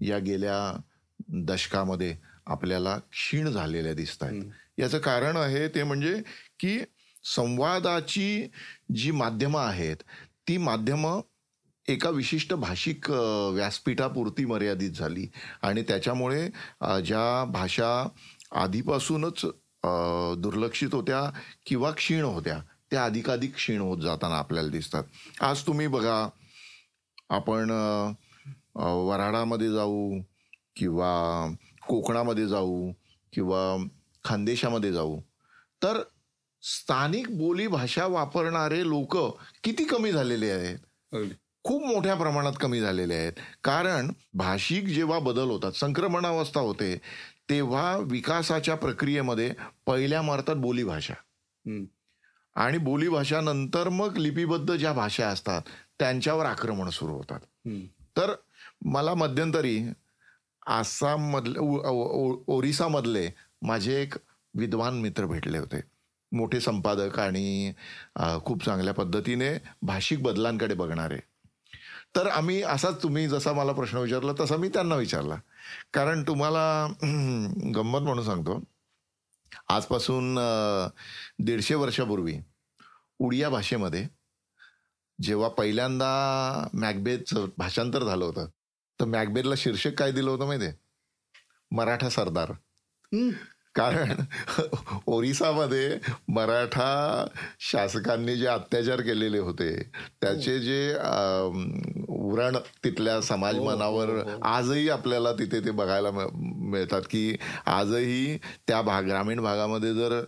या 0.00 0.18
गेल्या 0.18 0.80
दशकामध्ये 1.28 2.16
आपल्याला 2.46 2.98
क्षीण 2.98 3.48
झालेल्या 3.48 3.94
दिसत 3.94 4.22
आहेत. 4.22 4.42
याचं 4.78 4.98
कारण 4.98 5.36
आहे 5.36 5.68
ते 5.68 5.82
म्हणजे 5.82 6.22
की 6.60 6.78
संवादाची 7.24 8.46
जी 8.94 9.10
माध्यमं 9.10 9.60
आहेत 9.60 9.96
ती 10.48 10.56
माध्यमं 10.58 11.20
एका 11.88 12.10
विशिष्ट 12.10 12.52
भाषिक 12.54 13.10
व्यासपीठापुरती 13.10 14.44
मर्यादित 14.44 14.90
झाली. 14.90 15.26
आणि 15.62 15.82
त्याच्यामुळे 15.82 16.46
ज्या 17.04 17.44
भाषा 17.52 18.06
आधीपासूनच 18.62 19.44
दुर्लक्षित 20.42 20.94
होत्या 20.94 21.22
किंवा 21.66 21.90
क्षीण 21.90 22.22
होत्या 22.24 22.58
त्या 22.90 23.04
अधिकाधिक 23.04 23.54
क्षीण 23.54 23.80
होत 23.80 23.98
जाताना 24.02 24.38
आपल्याला 24.38 24.68
दिसतात. 24.68 25.04
आज 25.40 25.66
तुम्ही 25.66 25.86
बघा 25.86 26.28
आपण 27.30 27.70
वराडामध्ये 28.74 29.08
वऱ्हाडामध्ये 29.08 29.70
जाऊ 29.72 30.20
किंवा 30.76 31.54
कोकणामध्ये 31.88 32.46
जाऊ 32.48 32.90
किंवा 33.32 33.60
खानदेशामध्ये 34.24 34.92
जाऊ 34.92 35.20
तर 35.82 36.02
स्थानिक 36.62 37.30
बोली 37.38 37.66
भाषा 37.66 38.06
वापरणारे 38.06 38.82
लोक 38.88 39.16
किती 39.64 39.84
कमी 39.84 40.12
झालेले 40.12 40.50
आहेत? 40.50 40.78
खूप 41.64 41.82
मोठ्या 41.84 42.14
प्रमाणात 42.14 42.52
कमी 42.60 42.80
झालेले 42.80 43.14
आहेत. 43.14 43.32
कारण 43.64 44.10
भाषिक 44.34 44.84
जेव्हा 44.84 45.18
बदल 45.18 45.50
होतात 45.50 45.72
संक्रमणावस्था 45.72 46.60
होते 46.60 46.96
तेव्हा 47.50 47.96
विकासाच्या 47.96 48.74
प्रक्रियेमध्ये 48.74 49.52
पहिल्या 49.86 50.22
मारतात 50.22 50.56
बोलीभाषा. 50.56 51.14
आणि 52.56 52.78
बोलीभाषा 52.78 53.40
नंतर 53.40 53.88
मग 53.88 54.16
लिपिबद्ध 54.16 54.74
ज्या 54.74 54.92
भाषा 54.92 55.28
असतात 55.28 55.62
त्यांच्यावर 55.98 56.46
आक्रमण 56.46 56.88
सुरू 56.88 57.12
होतात. 57.12 57.40
तर 58.16 58.34
मला 58.84 59.14
मध्यंतरी 59.14 59.80
आसाम 60.66 61.30
मधले 61.30 61.58
ओरिसामधले 62.46 63.28
माझे 63.62 64.02
एक 64.02 64.14
विद्वान 64.54 65.00
मित्र 65.00 65.26
भेटले 65.26 65.58
होते. 65.58 65.89
मोठे 66.32 66.60
संपादक 66.60 67.18
आणि 67.18 67.72
खूप 68.44 68.64
चांगल्या 68.64 68.94
पद्धतीने 68.94 69.50
भाषिक 69.82 70.22
बदलांकडे 70.22 70.74
बघणारे. 70.74 71.18
तर 72.16 72.26
आम्ही 72.26 72.62
असाच 72.62 73.02
तुम्ही 73.02 73.28
जसा 73.28 73.52
मला 73.52 73.72
प्रश्न 73.72 73.98
विचारला 73.98 74.32
तसा 74.40 74.56
मी 74.56 74.68
त्यांना 74.68 74.96
विचारला. 74.96 75.36
कारण 75.94 76.22
तुम्हाला 76.22 76.86
गंमत 77.74 78.00
म्हणून 78.00 78.24
सांगतो. 78.24 78.60
आजपासून 79.68 80.38
दीडशे 81.38 81.74
वर्षापूर्वी 81.74 82.36
उडिया 83.18 83.48
भाषेमध्ये 83.50 84.06
जेव्हा 85.22 85.48
पहिल्यांदा 85.48 86.08
मॅकबेथचं 86.74 87.46
भाषांतर 87.58 88.04
झालं 88.04 88.24
होतं 88.24 88.46
तर 89.00 89.04
मॅकबेथला 89.04 89.54
शीर्षक 89.56 89.94
काय 89.98 90.12
दिलं 90.12 90.30
होतं 90.30 90.46
माहिती 90.46 90.70
मराठा 91.70 92.08
सरदार. 92.08 92.52
कारण 93.74 94.12
ओरिसामध्ये 95.06 95.98
मराठा 96.28 97.24
शासकांनी 97.60 98.36
जे 98.36 98.46
अत्याचार 98.46 99.00
केलेले 99.00 99.38
होते 99.38 99.70
त्याचे 100.20 100.58
जे 100.58 100.94
उरण 102.08 102.56
तिथल्या 102.84 103.20
समाज 103.20 103.58
मनावर 103.58 104.08
आजही 104.42 104.88
आपल्याला 104.88 105.32
तिथे 105.32 105.60
ते 105.60 105.70
बघायला 105.70 106.10
मिळ- 106.10 106.30
मिळतात 106.70 107.02
की 107.10 107.36
आजही 107.66 108.36
त्या 108.68 108.82
भाग 108.82 109.04
ग्रामीण 109.04 109.40
भागामध्ये 109.40 109.94
जर 109.94 110.20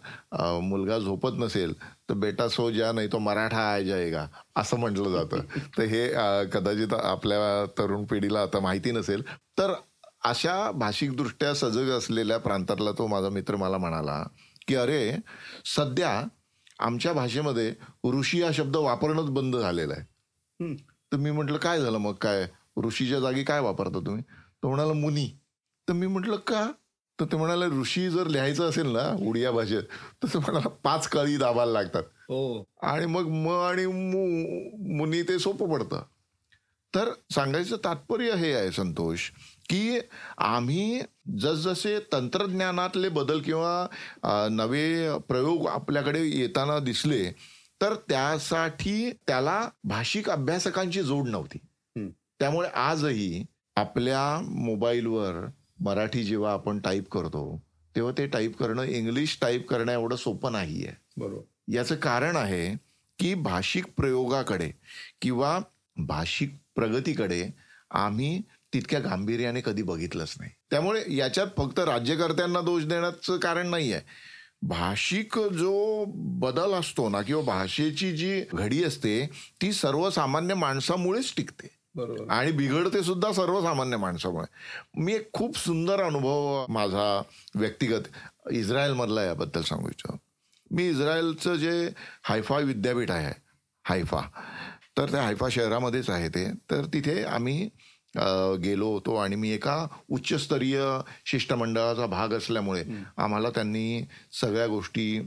मुलगा 0.60 0.98
झोपत 0.98 1.38
नसेल 1.38 1.74
तर 2.08 2.14
बेटा 2.14 2.48
सो 2.48 2.70
जा 2.70 2.92
नाही 2.92 3.08
तो 3.12 3.18
मराठा 3.18 3.62
आहे 3.62 3.84
जाएगा 3.84 4.26
असं 4.56 4.76
म्हटलं 4.76 5.12
जातं. 5.12 5.40
तर 5.78 5.82
हे 5.82 6.06
कदाचित 6.52 6.94
आपल्या 6.94 7.64
तरुण 7.78 8.04
पिढीला 8.04 8.42
आता 8.42 8.60
माहिती 8.60 8.90
नसेल 8.90 9.22
तर 9.58 9.72
अशा 10.24 10.70
भाषिकदृष्ट्या 10.70 11.54
सजग 11.54 11.90
असलेल्या 11.90 12.38
प्रांतातला 12.38 12.92
तो 12.92 13.06
माझा 13.06 13.28
मित्र 13.28 13.56
मला 13.56 13.78
म्हणाला 13.78 14.22
की 14.68 14.74
अरे 14.74 15.12
सध्या 15.76 16.24
आमच्या 16.78 17.12
भाषेमध्ये 17.12 17.74
ऋषी 18.12 18.42
हा 18.42 18.50
शब्द 18.52 18.76
वापरणंच 18.76 19.30
बंद 19.30 19.56
झालेला 19.56 19.94
आहे. 19.94 20.74
तर 21.12 21.16
मी 21.16 21.30
म्हटलं 21.30 21.58
काय 21.58 21.80
झालं 21.80 21.98
मग? 21.98 22.14
काय? 22.14 22.46
ऋषीच्या 22.84 23.20
जागी 23.20 23.44
काय 23.44 23.60
वापरता 23.60 23.98
तुम्ही? 24.06 24.22
तो 24.62 24.68
म्हणाला 24.68 24.92
मुनी. 24.92 25.26
तर 25.88 25.92
मी 25.92 26.06
म्हटलं 26.06 26.36
का? 26.36 26.70
तर 27.18 27.24
ते 27.24 27.36
म्हणाले 27.36 27.66
ऋषी 27.80 28.10
जर 28.10 28.26
लिहायचं 28.26 28.68
असेल 28.68 28.86
ना 28.86 29.16
उडिया 29.28 29.50
भाषेत 29.50 29.82
तर 30.22 30.28
ते 30.34 30.38
म्हणाला 30.38 30.68
पाच 30.68 31.08
कळी 31.08 31.36
दाबायला 31.36 31.72
लागतात. 31.72 32.02
हो. 32.02 32.64
आणि 32.82 33.06
मग 33.06 33.26
म 33.26 33.48
आणि 33.48 33.86
मु 33.86 34.96
मुनी 34.96 35.22
ते 35.22 35.38
सोपं 35.38 35.72
पडतं. 35.72 36.02
तर 36.94 37.12
सांगायचं 37.30 37.76
तात्पर्य 37.76 38.34
हे 38.34 38.52
आहे 38.54 38.70
संतोष 38.72 39.30
की 39.68 39.98
आम्ही 40.38 41.00
जसजसे 41.38 41.98
तंत्रज्ञानातले 42.12 43.08
बदल 43.08 43.40
किंवा 43.40 44.48
नवे 44.50 45.18
प्रयोग 45.18 45.68
आपल्याकडे 45.68 46.22
येताना 46.22 46.78
दिसले 46.78 47.24
तर 47.80 47.94
त्यासाठी 48.08 49.10
त्याला 49.26 49.68
भाषिक 49.84 50.30
अभ्यासकांची 50.30 51.02
जोड 51.02 51.28
नव्हती. 51.28 51.58
त्यामुळे 52.40 52.68
आजही 52.68 53.44
आपल्या 53.76 54.40
मोबाईलवर 54.42 55.46
मराठी 55.80 56.24
जेव्हा 56.24 56.52
आपण 56.52 56.78
टाईप 56.78 57.08
करतो 57.08 57.60
तेव्हा 57.96 58.12
ते 58.18 58.26
टाईप 58.26 58.56
करणं 58.56 58.82
इंग्लिश 58.82 59.38
टाईप 59.42 59.68
करणं 59.68 59.92
एवढं 59.92 60.16
सोपं 60.16 60.52
नाही 60.52 60.86
आहे 60.86 60.96
बरोबर. 61.16 61.42
याचं 61.68 61.94
कारण 61.94 62.36
आहे 62.36 62.74
की 63.18 63.34
भाषिक 63.34 63.86
प्रयोगाकडे 63.96 64.70
किंवा 65.22 65.58
भाषिक 65.96 66.54
प्रगतीकडे 66.74 67.48
आम्ही 67.90 68.40
तितक्या 68.72 69.00
गांभीर्याने 69.00 69.60
कधी 69.60 69.82
बघितलंच 69.82 70.34
नाही. 70.40 70.50
त्यामुळे 70.70 71.02
याच्यात 71.08 71.46
फक्त 71.56 71.78
राज्यकर्त्यांना 71.78 72.60
दोष 72.60 72.84
देण्याचं 72.84 73.36
कारण 73.36 73.66
नाही 73.66 73.92
आहे 73.92 74.02
भाषिक 74.62 75.38
जो 75.38 76.04
बदल 76.40 76.72
असतो 76.72 77.08
ना 77.08 77.22
किंवा 77.22 77.42
भाषेची 77.42 78.10
जी 78.16 78.42
घडी 78.54 78.82
असते 78.84 79.26
ती 79.62 79.72
सर्वसामान्य 79.72 80.54
माणसामुळेच 80.54 81.32
टिकते. 81.36 81.68
बरोबर. 81.94 82.30
आणि 82.30 82.52
बिघडते 82.52 83.02
सुद्धा 83.02 83.32
सर्वसामान्य 83.32 83.96
माणसामुळे. 83.96 84.46
मी 85.02 85.14
एक 85.14 85.32
खूप 85.32 85.58
सुंदर 85.58 86.00
अनुभव 86.00 86.66
माझा 86.68 87.22
व्यक्तिगत 87.54 88.08
इस्रायलमधला 88.50 89.22
याबद्दल 89.22 89.62
सांगू 89.62 89.88
इच्छितो 89.88 90.16
मी 90.70 90.88
इस्रायलचं 90.88 91.54
जे 91.54 91.90
हायफा 92.22 92.58
विद्यापीठ 92.58 93.10
आहे 93.10 93.32
हायफा 93.84 94.20
तर 94.98 95.10
त्या 95.10 95.22
हायफा 95.22 95.48
शहरामध्येच 95.48 96.10
आहे 96.10 96.28
ते. 96.28 96.50
तर 96.70 96.84
तिथे 96.84 97.22
आम्ही 97.24 97.68
गेलो 98.62 98.92
होतो 98.92 99.14
आणि 99.16 99.36
मी 99.36 99.50
एका 99.50 99.86
उच्चस्तरीय 100.10 100.84
शिष्टमंडळाचा 101.26 102.06
भाग 102.06 102.28
असल्यामुळे 102.28 102.84
आम्हाला 103.16 103.50
त्यांनी 103.50 104.04
सगळ्या 104.32 104.66
गोष्टी 104.66 105.26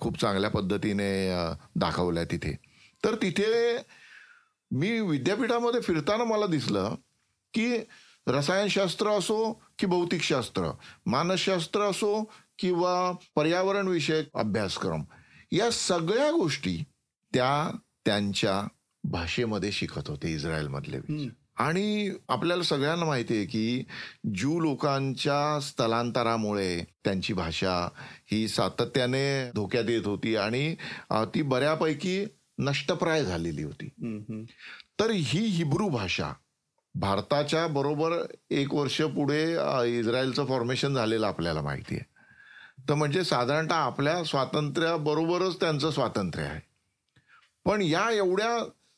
खूप 0.00 0.20
चांगल्या 0.20 0.50
पद्धतीने 0.50 1.28
दाखवल्या 1.76 2.24
तिथे. 2.24 2.56
तर 3.04 3.14
तिथे 3.14 3.76
मी 4.70 5.00
विद्यापीठामध्ये 5.00 5.80
फिरताना 5.80 6.24
मला 6.24 6.46
दिसलं 6.46 6.94
की 7.54 7.76
रसायनशास्त्र 8.26 9.08
असो 9.08 9.52
की 9.78 9.86
भौतिकशास्त्र 9.86 10.70
मानसशास्त्र 11.06 11.80
असो 11.80 12.32
किंवा 12.58 13.12
पर्यावरण 13.34 13.88
विषयक 13.88 14.28
अभ्यासक्रम 14.34 15.02
या 15.52 15.70
सगळ्या 15.70 16.30
गोष्टी 16.30 16.84
त्या 17.34 17.76
त्यांच्या 18.04 18.68
भाषेमध्ये 19.04 19.72
शिकत 19.72 20.08
होते 20.08 20.34
इस्रायलमधले 20.34 20.98
आणि 21.60 22.10
आपल्याला 22.28 22.62
सगळ्यांना 22.62 23.04
माहिती 23.04 23.36
आहे 23.36 23.46
की 23.46 23.84
ज्यू 24.34 24.58
लोकांच्या 24.60 25.60
स्थलांतरामुळे 25.60 26.84
त्यांची 27.04 27.32
भाषा 27.32 27.74
ही 28.32 28.46
सातत्याने 28.48 29.50
धोक्यात 29.54 29.84
येत 29.88 30.06
होती 30.06 30.36
आणि 30.36 30.74
ती 31.12 31.42
बऱ्यापैकी 31.42 32.24
नष्टप्राय 32.58 33.24
झालेली 33.24 33.62
होती. 33.62 33.88
तर 35.00 35.10
ही 35.10 35.44
हिब्रू 35.46 35.88
भाषा 35.88 36.32
भारताच्या 36.94 37.66
बरोबर 37.66 38.12
एक 38.50 38.74
वर्ष 38.74 39.00
पुढे 39.02 39.42
इस्रायलचं 39.98 40.46
फॉर्मेशन 40.46 40.94
झालेलं 40.94 41.26
आपल्याला 41.26 41.62
माहिती 41.62 41.94
आहे. 41.94 42.04
तर 42.88 42.94
म्हणजे 42.94 43.24
साधारणतः 43.24 43.74
आपल्या 43.74 44.22
स्वातंत्र्याबरोबरच 44.24 45.60
त्यांचं 45.60 45.90
स्वातंत्र्य 45.90 46.44
आहे. 46.44 46.60
पण 47.64 47.82
या 47.82 48.10
एवढ्या 48.10 48.56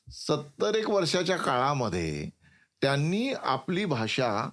सत्तर 0.09 0.75
एक 0.75 0.88
वर्षाच्या 0.90 1.37
काळामध्ये 1.37 2.29
त्यांनी 2.83 3.33
आपली 3.33 3.85
भाषा 3.85 4.51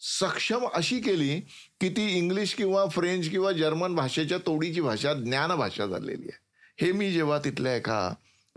सक्षम 0.00 0.66
अशी 0.74 1.00
केली 1.00 1.40
की 1.80 1.88
ती 1.88 2.06
इंग्लिश 2.18 2.54
किंवा 2.54 2.86
फ्रेंच 2.86 3.30
किंवा 3.30 3.52
जर्मन 3.52 3.94
भाषेच्या 3.94 4.38
तोडीची 4.38 4.80
भाषा 4.80 5.14
ज्ञान 5.14 5.54
भाषा 5.54 5.86
झालेली 5.86 6.28
आहे. 6.28 6.38
हे 6.80 6.92
मी 6.92 7.12
जेव्हा 7.12 7.38
तिथल्या 7.38 7.74
एका 7.76 8.14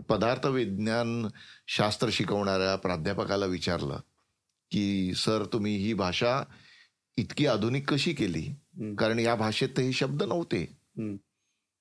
पदार्थ 0.08 0.46
विज्ञान 0.46 1.28
शास्त्र 1.68 2.08
शिकवणाऱ्या 2.12 2.76
प्राध्यापकाला 2.76 3.46
विचारलं 3.46 4.00
की 4.70 5.14
सर 5.14 5.44
तुम्ही 5.52 5.76
ही 5.76 5.94
भाषा 5.94 6.42
इतकी 7.16 7.46
आधुनिक 7.46 7.90
कशी 7.90 8.12
केली? 8.12 8.42
कारण 8.98 9.18
या 9.18 9.34
भाषेत 9.34 9.78
हे 9.78 9.92
शब्द 9.92 10.22
नव्हते. 10.22 10.64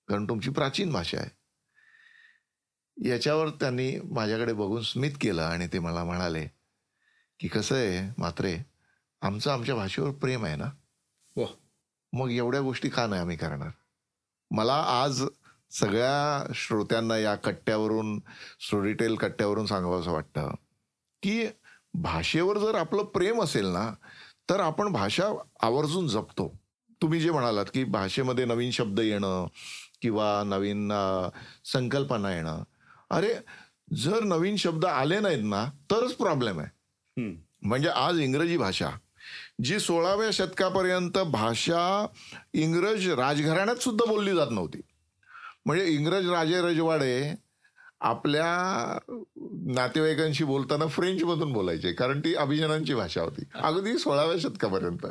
कारण 0.08 0.26
तुमची 0.30 0.50
प्राचीन 0.50 0.92
भाषा 0.92 1.18
आहे. 1.18 1.30
याच्यावर 3.10 3.50
त्यांनी 3.50 3.96
माझ्याकडे 4.12 4.54
बघून 4.54 4.82
स्मित 4.82 5.12
केलं 5.22 5.42
आणि 5.42 5.68
ते 5.74 5.80
मला 5.80 6.04
म्हणाले 6.04 6.61
की 7.42 7.48
कसं 7.48 7.76
आहे 7.76 8.14
मात्रे 8.18 8.58
आमचं 9.22 9.52
आमच्या 9.52 9.76
भाषेवर 9.76 10.12
प्रेम 10.12 10.46
आहे 10.46 10.56
ना? 10.56 10.70
वा 11.36 11.46
मग 12.14 12.32
एवढ्या 12.32 12.62
गोष्टी 12.62 12.90
का 12.90 13.08
नाही 13.08 13.22
आम्ही 13.22 13.38
करणार? 13.38 13.70
मला 14.52 14.74
आज 14.74 15.24
सगळ्या 15.72 16.52
श्रोत्यांना 16.56 17.18
या 17.18 17.36
कट्ट्यावरून 17.36 18.20
स्टोरीटेल 18.60 19.16
कट्ट्यावरून 19.16 19.66
सांगावं 19.66 20.02
असं 20.02 20.12
वाटतं 20.12 20.54
की 21.24 21.48
भाषेवर 21.94 22.58
जर 22.58 22.76
आपलं 22.76 23.04
प्रेम 23.04 23.44
असेल 23.44 23.66
ना 23.66 23.94
तर 24.50 24.60
आपण 24.60 24.92
भाषा 24.92 25.24
आवर्जून 25.62 26.08
जपतो. 26.08 26.62
तुम्ही 27.02 27.20
जे 27.20 27.32
म्हणालात 27.32 27.66
की 27.74 27.84
भाषेमध्ये 27.84 28.46
नवीन 28.46 28.72
शब्द 28.72 29.00
येणं 29.00 29.48
किंवा 30.02 30.44
नवीन 30.44 30.92
संकल्पना 31.66 32.36
येणं. 32.36 32.64
अरे 33.10 33.34
जर 33.96 34.24
नवीन 34.24 34.56
शब्द 34.56 34.86
आले 34.86 35.20
नाहीत 35.20 35.44
ना 35.44 35.66
तरच 35.92 36.14
प्रॉब्लेम 36.14 36.60
आहे. 36.60 36.81
म्हणजे 37.18 37.90
आज 37.90 38.20
इंग्रजी 38.20 38.58
भाषा 38.58 38.90
जी 39.64 39.80
सोळाव्या 39.80 40.30
शतकापर्यंत 40.34 41.18
भाषा 41.18 42.06
इंग्रज 42.54 43.10
राजघराण्यात 43.10 43.78
सुद्धा 43.78 44.06
बोलली 44.06 44.36
जात 44.36 44.48
नव्हती. 44.52 44.82
म्हणजे 45.66 45.86
इंग्रज 45.86 46.30
राजे 46.30 46.62
रजवाडे 46.62 47.36
आपल्या 48.02 48.98
नातेवाईकांशी 49.76 50.44
बोलताना 50.44 50.88
फ्रेंच 50.88 51.24
मधून 51.24 51.54
बोलायचे 51.54 51.94
कारण 51.94 52.20
ती 52.20 52.36
अभिजनांची 52.36 52.94
भाषा 52.94 53.22
होती. 53.22 53.44
अगदी 53.54 53.98
सोळाव्या 53.98 54.38
शतकापर्यंत. 54.40 55.08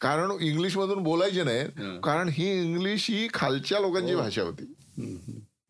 कारण 0.00 0.30
इंग्लिश 0.40 0.76
मधून 0.76 1.02
बोलायचे 1.02 1.42
नाही 1.42 1.64
कारण 2.00 2.28
ही 2.28 2.62
इंग्लिश 2.62 3.10
ही 3.10 3.28
खालच्या 3.34 3.80
लोकांची 3.80 4.14
भाषा 4.14 4.42
होती. 4.42 4.72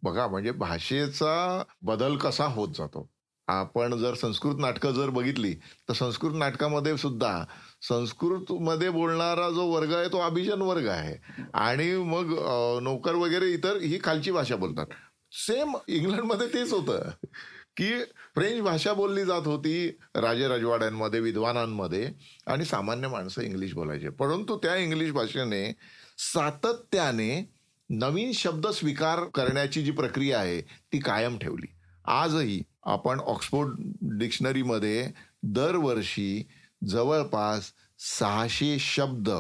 बघा 0.03 0.27
म्हणजे 0.27 0.51
भाषेचा 0.51 1.63
बदल 1.83 2.17
कसा 2.17 2.45
होत 2.45 2.69
जातो. 2.69 3.11
आपण 3.49 3.97
जर 3.99 4.15
संस्कृत 4.15 4.59
नाटकं 4.59 4.93
जर 4.93 5.11
बघितली 5.11 5.53
तर 5.89 5.93
संस्कृत 5.95 6.33
नाटकामध्ये 6.35 6.97
सुद्धा 6.97 7.45
संस्कृतमध्ये 7.89 8.91
बोलणारा 8.91 9.49
जो 9.51 9.67
वर्ग 9.67 9.93
आहे 9.95 10.09
तो 10.09 10.19
अभिजन 10.19 10.63
वर्ग 10.63 10.87
आहे. 10.89 11.15
आणि 11.55 11.91
मग 12.05 12.35
नोकर 12.83 13.15
वगैरे 13.15 13.53
इतर 13.53 13.77
ही 13.81 13.99
खालची 14.05 14.31
भाषा 14.31 14.57
बोलतात. 14.57 14.87
सेम 15.33 15.77
इंग्लंडमध्ये 15.89 16.47
तेच 16.49 16.73
होतं 16.73 17.11
की 17.77 17.91
फ्रेंच 18.35 18.61
भाषा 18.63 18.93
बोलली 18.93 19.25
जात 19.25 19.47
होती 19.47 19.89
राजे 20.17 20.49
राजवाड्यांमध्ये 20.49 21.21
विद्वानांमध्ये 21.21 22.09
आणि 22.47 22.65
सामान्य 22.65 23.09
माणसं 23.09 23.43
इंग्लिश 23.43 23.75
बोलायचे. 23.75 24.09
परंतु 24.09 24.57
त्या 24.57 24.77
इंग्लिश 24.77 25.11
भाषेने 25.13 25.65
सातत्याने 26.19 27.31
नवीन 27.91 28.33
शब्द 28.33 28.67
स्वीकार 28.67 29.25
करण्याची 29.35 29.83
जी 29.83 29.91
प्रक्रिया 29.91 30.41
आहे 30.41 30.61
ती 30.93 30.99
कायम 30.99 31.39
ठेवली. 31.39 31.67
आजही 32.05 32.63
आपण 32.87 33.21
ऑक्सफोर्ड 33.21 33.77
डिक्शनरीमध्ये 34.19 35.13
दरवर्षी 35.43 36.49
जवळपास 36.87 37.73
सहाशे 37.99 38.79
शब्द 38.79 39.31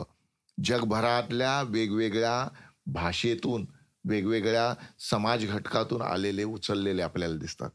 जगभरातल्या 0.64 1.62
वेगवेगळ्या 1.62 2.48
भाषेतून 2.86 3.66
वेगवेगळ्या 4.04 4.74
समाज 5.10 5.46
घटकातून 5.46 6.02
आलेले 6.02 6.44
उचललेले 6.44 7.02
आपल्याला 7.02 7.36
दिसतात. 7.36 7.70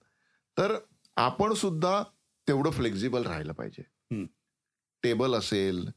तर 0.58 0.76
आपण 1.18 1.54
सुद्धा 1.54 2.04
तेवढं 2.48 2.72
फ्लेक्झिबल 2.72 3.24
राहिलं 3.24 3.54
पाहिजे. 3.54 3.84
टेबल 5.04 5.36
असेल 5.36 5.90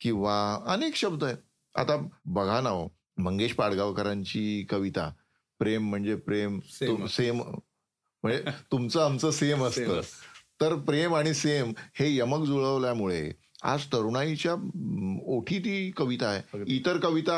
किंवा 0.00 0.58
अनेक 0.66 0.96
शब्द 0.96 1.24
आहेत. 1.24 1.38
आता 1.74 1.96
बघा 2.24 2.60
ना 2.60 2.70
हो 2.70 2.88
मंगेश 3.18 3.52
पाडगावकरांची 3.52 4.66
कविता 4.70 5.12
प्रेम 5.58 5.88
म्हणजे 5.88 6.14
प्रेम 6.14 6.58
Same. 6.82 7.06
सेम 7.06 7.42
म्हणजे 8.22 8.42
तुमचं 8.72 9.04
आमचं 9.04 9.30
सेम 9.30 9.64
असतं. 9.64 10.00
तर 10.60 10.74
प्रेम 10.74 11.14
आणि 11.14 11.34
सेम 11.34 11.72
हे 11.94 12.16
यमक 12.16 12.46
जुळवल्यामुळे 12.46 13.32
आज 13.62 13.84
तरुणाईच्या 13.86 14.52
ओठी 15.26 15.58
ती 15.58 15.90
कविता 15.90 16.26
आहे. 16.26 16.64
इतर 16.66 16.96
कविता 16.96 17.34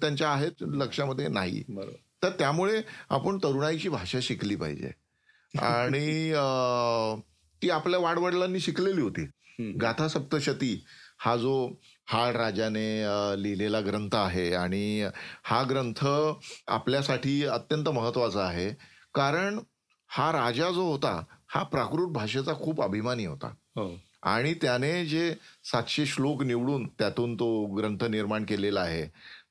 त्यांच्या 0.00 0.30
आहेत 0.30 0.50
लक्षामध्ये 0.60 1.28
नाही. 1.28 1.62
तर 2.22 2.30
त्यामुळे 2.30 2.82
आपण 3.10 3.38
तरुणाईची 3.38 3.88
भाषा 3.88 4.18
शिकली 4.22 4.56
पाहिजे. 4.56 4.90
आणि 5.58 6.32
ती 7.62 7.70
आपल्या 7.70 8.00
वाडवडिलांनी 8.00 8.60
शिकलेली 8.60 9.00
होती. 9.00 9.26
गाथा 9.80 10.08
सप्तशती 10.08 10.84
हा 11.18 11.36
जो 11.36 11.72
हाड 12.06 12.36
राजाने 12.36 13.02
लिहिलेला 13.42 13.80
ग्रंथ 13.80 14.14
आहे 14.14 14.54
आणि 14.54 15.08
हा 15.42 15.62
ग्रंथ 15.62 16.06
आपल्यासाठी 16.68 17.44
अत्यंत 17.44 17.88
महत्त्वाचा 17.88 18.44
आहे. 18.44 18.70
कारण 19.14 19.58
हा 20.10 20.30
राजा 20.32 20.70
जो 20.70 20.84
होता 20.84 21.12
हा 21.54 21.62
प्राकृत 21.62 22.08
भाषेचा 22.12 22.54
खूप 22.54 22.82
अभिमानी 22.82 23.24
होता. 23.24 23.48
हो. 23.76 23.90
आणि 24.22 24.52
त्याने 24.54 25.04
जे 25.06 25.32
सातशे 25.64 26.04
श्लोक 26.06 26.42
निवडून 26.42 26.86
त्यातून 26.98 27.34
तो 27.34 27.64
ग्रंथ 27.76 28.04
निर्माण 28.10 28.44
केलेला 28.44 28.80
आहे 28.80 29.06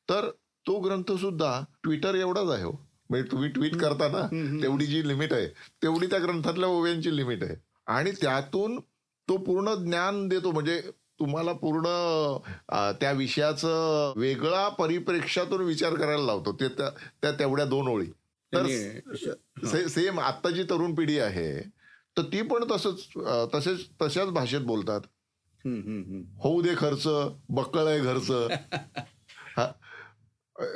तर 0.09 0.29
तो 0.65 0.77
ग्रंथ 0.79 1.11
सुद्धा 1.19 1.59
ट्विटर 1.83 2.15
एवढाच 2.15 2.49
आहे 2.49 2.63
हो. 2.63 2.71
म्हणजे 3.09 3.29
तुम्ही 3.31 3.49
ट्विट 3.49 3.75
करताना 3.75 4.25
तेवढी 4.61 4.85
जी 4.85 5.07
लिमिट 5.07 5.33
आहे 5.33 5.47
तेवढी 5.83 6.07
त्या 6.07 6.19
ग्रंथातल्या 6.19 6.69
ओव्यांची 6.69 7.15
लिमिट 7.15 7.43
आहे. 7.43 7.55
आणि 7.87 8.11
त्यातून 8.21 8.79
तो 9.27 9.37
पूर्ण 9.37 9.73
ज्ञान 9.83 10.27
देतो 10.27 10.51
म्हणजे 10.51 10.79
तुम्हाला 11.19 11.53
पूर्ण 11.53 11.83
त्या 12.99 13.11
विषयाचं 13.11 14.13
वेगळा 14.17 14.67
परिप्रेक्ष्यातून 14.77 15.61
विचार 15.61 15.95
करायला 15.95 16.25
लावतो. 16.25 16.51
ते 16.51 16.67
त्या 16.67 17.31
तेवढ्या 17.39 17.65
दोन 17.65 17.87
ओळी. 17.87 18.07
तर 18.53 19.87
सेम 19.87 20.19
आता 20.19 20.49
जी 20.49 20.63
तरुण 20.63 20.95
पिढी 20.95 21.17
आहे 21.19 21.51
तर 22.17 22.21
ती 22.23 22.41
पण 22.41 22.63
तसंच 22.71 23.07
तसेच 23.55 23.87
तशाच 24.01 24.29
भाषेत 24.29 24.61
बोलतात. 24.61 25.01
होऊ 26.39 26.61
दे 26.61 26.73
खर्च 26.77 27.07
बक्कळ 27.49 27.87
आहे 27.87 27.99
घरचं 27.99 28.47
हा. 29.57 29.71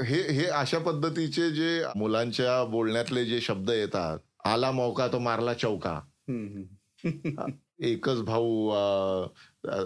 हे 0.04 0.46
अशा 0.46 0.80
पद्धतीचे 0.80 1.50
जे 1.52 1.84
मुलांच्या 1.96 2.64
बोलण्यातले 2.64 3.26
जे 3.26 3.40
शब्द 3.42 3.70
येतात 3.70 4.20
आला 4.46 4.72
मौका 4.72 5.08
तो 5.08 5.20
मारला 5.20 5.54
चौका. 5.54 6.00
एकच 7.80 8.22
भाऊ 8.22 8.70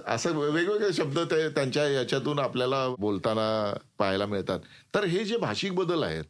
असं 0.07 0.37
वेगवेगळे 0.37 0.91
शब्द 0.93 1.19
ते 1.19 1.47
त्यांच्या 1.49 1.87
याच्यातून 1.87 2.39
आपल्याला 2.39 2.87
बोलताना 2.99 3.47
पाहायला 3.99 4.25
मिळतात 4.25 4.59
तर 4.95 5.03
हे 5.03 5.23
जे 5.23 5.37
भाषिक 5.37 5.73
बदल 5.73 6.03
आहेत 6.03 6.23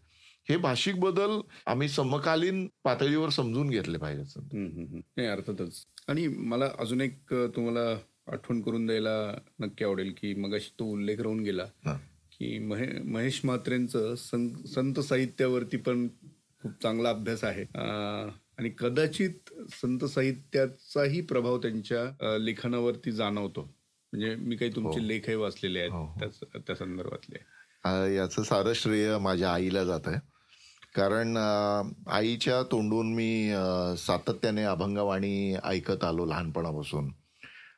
हे 0.50 0.58
भाषिक 0.58 1.00
बदल 1.00 1.40
आम्ही 1.66 1.88
समकालीन 1.90 2.68
पातळीवर 2.84 3.30
समजून 3.30 3.70
घेतले 3.70 3.98
पाहिजेत. 3.98 4.38
नाही 4.54 5.28
अर्थातच. 5.28 5.86
आणि 6.08 6.28
मला 6.28 6.70
अजून 6.80 7.02
एक 7.02 7.34
तुम्हाला 7.34 7.98
आठवण 8.32 8.62
करून 8.62 8.86
द्यायला 8.86 9.38
नक्की 9.60 9.86
आवडेल 9.86 10.14
की 10.22 10.34
मगाशी 10.34 10.70
तो 10.80 10.86
उल्लेख 10.86 11.18
राहून 11.20 11.40
गेला 11.40 11.64
हा. 11.86 11.94
की 12.32 12.60
महे 12.60 12.88
महेश 13.04 13.42
म्हात्रेंचं 13.44 14.16
संत 14.66 15.00
साहित्यावरती 15.00 15.78
पण 15.78 16.08
खूप 16.62 16.72
चांगला 16.82 17.10
अभ्यास 17.10 17.44
आहे. 17.44 17.64
आणि 18.58 18.70
कदाचित 18.78 19.54
संत 19.72 20.06
साहित्याचाही 20.06 21.22
प्रभाव 21.22 21.58
त्यांच्या 21.58 22.04
अं, 22.04 22.38
लिखाणावरती 22.38 23.12
जाणवतो. 23.12 23.62
म्हणजे 24.14 24.36
मी 24.36 24.56
काही 24.56 24.72
तुमचे 24.76 25.08
लेखही 25.08 25.36
वाचलेले 25.36 25.88
हो, 25.88 26.06
आहेत 26.06 26.20
त्याच- 26.20 26.60
त्या 26.68 26.76
संदर्भातले. 26.76 27.38
याचं 28.16 28.44
सारं 28.44 28.74
श्रेय 28.74 29.18
माझ्या 29.18 29.52
आईला 29.54 29.84
जात 29.84 30.00
आहे 30.06 30.37
कारण 30.98 31.38
आईच्या 32.08 32.62
तोंडून 32.72 33.14
मी 33.14 33.54
सातत्याने 33.98 34.64
अभंगवाणी 34.64 35.56
ऐकत 35.64 36.04
आलो 36.04 36.26
लहानपणापासून. 36.26 37.10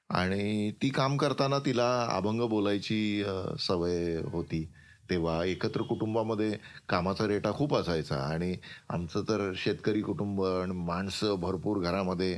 आणि 0.09 0.71
ती 0.81 0.89
काम 0.89 1.17
करताना 1.17 1.59
तिला 1.59 2.07
अभंग 2.11 2.41
बोलायची 2.41 3.23
सवय 3.59 4.15
होती. 4.31 4.69
तेव्हा 5.09 5.43
एकत्र 5.45 5.81
कुटुंबामध्ये 5.81 6.51
कामाचा 6.89 7.27
रेटा 7.27 7.51
खूप 7.51 7.75
असायचा. 7.75 8.15
आणि 8.15 8.55
आमचं 8.89 9.21
तर 9.21 9.51
शेतकरी 9.55 10.01
कुटुंब 10.01 10.43
आणि 10.43 10.71
माणसं 10.71 11.35
भरपूर 11.39 11.83
घरामध्ये. 11.83 12.37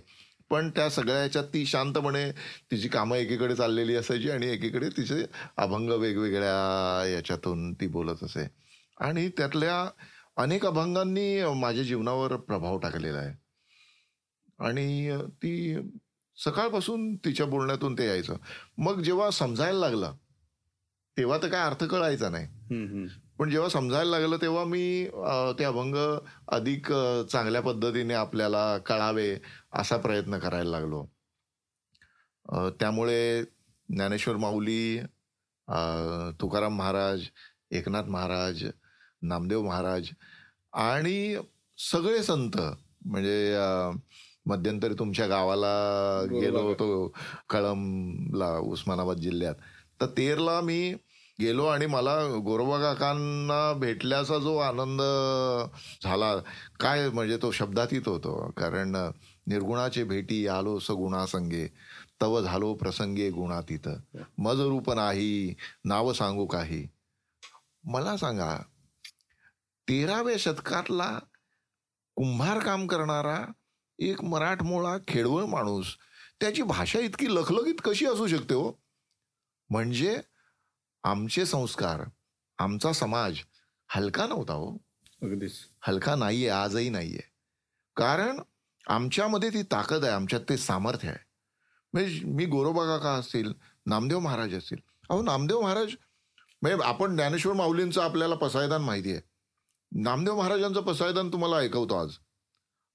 पण 0.49 0.69
त्या 0.69 0.89
सगळ्या 0.89 1.41
ती 1.53 1.65
शांतपणे 1.65 2.31
तिची 2.71 2.87
कामं 2.87 3.17
एकीकडे 3.17 3.55
चाललेली 3.55 3.95
असायची 3.95 4.29
आणि 4.31 4.47
एकीकडे 4.47 4.89
तिचे 4.89 5.25
अभंग 5.57 5.89
वेगवेगळ्या 5.89 7.05
याच्यातून 7.09 7.73
ती 7.73 7.87
बोलत 7.87 8.23
असे. 8.23 8.47
आणि 8.99 9.29
त्यातल्या 9.37 9.89
अनेक 10.41 10.65
अभंगांनी 10.65 11.43
माझ्या 11.55 11.83
जीवनावर 11.83 12.35
प्रभाव 12.35 12.77
टाकलेला 12.79 13.17
आहे. 13.17 13.33
आणि 14.59 15.17
ती 15.43 15.75
सकाळपासून 16.37 17.15
तिच्या 17.25 17.45
बोलण्यातून 17.45 17.97
ते 17.97 18.07
यायचं. 18.07 18.35
मग 18.77 19.01
जेव्हा 19.01 19.29
समजायला 19.31 19.79
लागलं 19.79 20.15
तेव्हा 21.17 21.37
तर 21.43 21.47
काय 21.47 21.65
अर्थ 21.65 21.83
कळायचा 21.83 22.29
नाही. 22.29 22.47
पण 23.39 23.49
जेव्हा 23.49 23.69
समजायला 23.69 24.09
लागलं 24.09 24.37
तेव्हा 24.41 24.63
मी 24.63 25.05
ते 25.59 25.63
अभंग 25.63 25.95
अधिक 26.47 26.91
चांगल्या 27.31 27.61
पद्धतीने 27.61 28.13
आपल्याला 28.13 28.77
कळावे 28.77 29.37
असा 29.73 29.97
प्रयत्न 29.97 30.39
करायला 30.39 30.69
लागलो. 30.69 31.05
त्यामुळे 32.79 33.43
ज्ञानेश्वर 33.89 34.37
माऊली 34.37 34.99
तुकाराम 36.41 36.77
महाराज 36.77 37.21
एकनाथ 37.71 38.03
महाराज 38.03 38.65
नामदेव 39.21 39.61
महाराज 39.61 40.07
आणि 40.73 41.35
सगळे 41.77 42.21
संत 42.23 42.57
म्हणजे 43.05 43.55
मध्यंतरी 44.45 44.93
तुमच्या 44.93 45.27
गावाला 45.27 45.71
गेलो 46.31 46.61
होतो 46.61 47.13
कळंबला 47.49 48.57
उस्मानाबाद 48.57 49.17
जिल्ह्यात. 49.17 49.55
तर 50.01 50.05
तेरला 50.17 50.59
मी 50.61 50.93
गेलो 51.41 51.65
आणि 51.65 51.85
मला 51.85 52.15
गोरोबा 52.45 52.77
काकांना 52.81 53.73
भेटल्याचा 53.73 54.37
जो 54.37 54.57
आनंद 54.57 55.01
झाला 56.03 56.35
काय 56.79 57.09
म्हणजे 57.09 57.37
तो 57.37 57.51
शब्दातीत 57.51 58.07
होतो. 58.07 58.51
कारण 58.57 58.95
निर्गुणाचे 59.47 60.03
भेटी 60.03 60.45
आलो 60.47 60.77
सगुणा 60.79 61.25
संगे 61.25 61.67
तव 62.21 62.39
झालो 62.41 62.73
प्रसंगे 62.73 63.29
गुणातीत. 63.29 63.87
मज 64.37 64.59
रूप 64.59 64.91
नाही 64.91 65.53
नाव 65.85 66.13
सांगू 66.13 66.45
काही. 66.45 66.87
मला 67.83 68.17
सांगा 68.17 68.55
तेराव्या 69.89 70.35
शतकातला 70.39 71.19
कुंभार 72.15 72.59
काम 72.59 72.87
करणारा 72.87 73.45
एक 73.99 74.23
मराठमोळा 74.23 74.97
खेडवळ 75.07 75.45
माणूस. 75.45 75.97
त्याची 76.39 76.61
भाषा 76.61 76.99
इतकी 76.99 77.35
लखलखीत 77.35 77.75
कशी 77.83 78.05
असू 78.05 78.27
शकते 78.27 78.53
हो? 78.53 78.71
म्हणजे 79.69 80.21
आमचे 81.03 81.45
संस्कार 81.45 82.01
आमचा 82.57 82.93
समाज 82.93 83.39
हलका 83.89 84.27
नव्हता 84.27 84.53
हो. 84.53 84.77
अगदीच. 85.21 85.53
हलका 85.81 86.15
नाहीये 86.15 86.49
आजही 86.49 86.89
नाहीये. 86.89 87.21
कारण 87.95 88.39
आमच्यामध्ये 88.87 89.49
ती 89.49 89.61
ताकद 89.63 90.03
आहे 90.03 90.13
आमच्यात 90.13 90.41
ते 90.49 90.57
सामर्थ्य 90.57 91.09
आहे. 91.09 91.17
म्हणजे 91.93 92.25
मी 92.25 92.45
गोरोबा 92.45 92.85
काका 92.85 93.11
असतील 93.11 93.53
नामदेव 93.85 94.19
महाराज 94.19 94.55
असतील. 94.55 94.77
अहो 95.09 95.21
नामदेव 95.21 95.61
महाराज 95.61 95.95
म्हणजे 96.61 96.83
आपण 96.83 97.15
ज्ञानेश्वर 97.15 97.53
माऊलींचं 97.53 98.01
आपल्याला 98.01 98.35
पसायदान 98.35 98.81
माहिती 98.81 99.11
आहे 99.11 99.30
नामदेव 99.95 100.37
महाराजांचं 100.37 100.81
पसायदान 100.81 101.31
तुम्हाला 101.31 101.55
ऐकवतो 101.55 101.95
आज. 101.95 102.09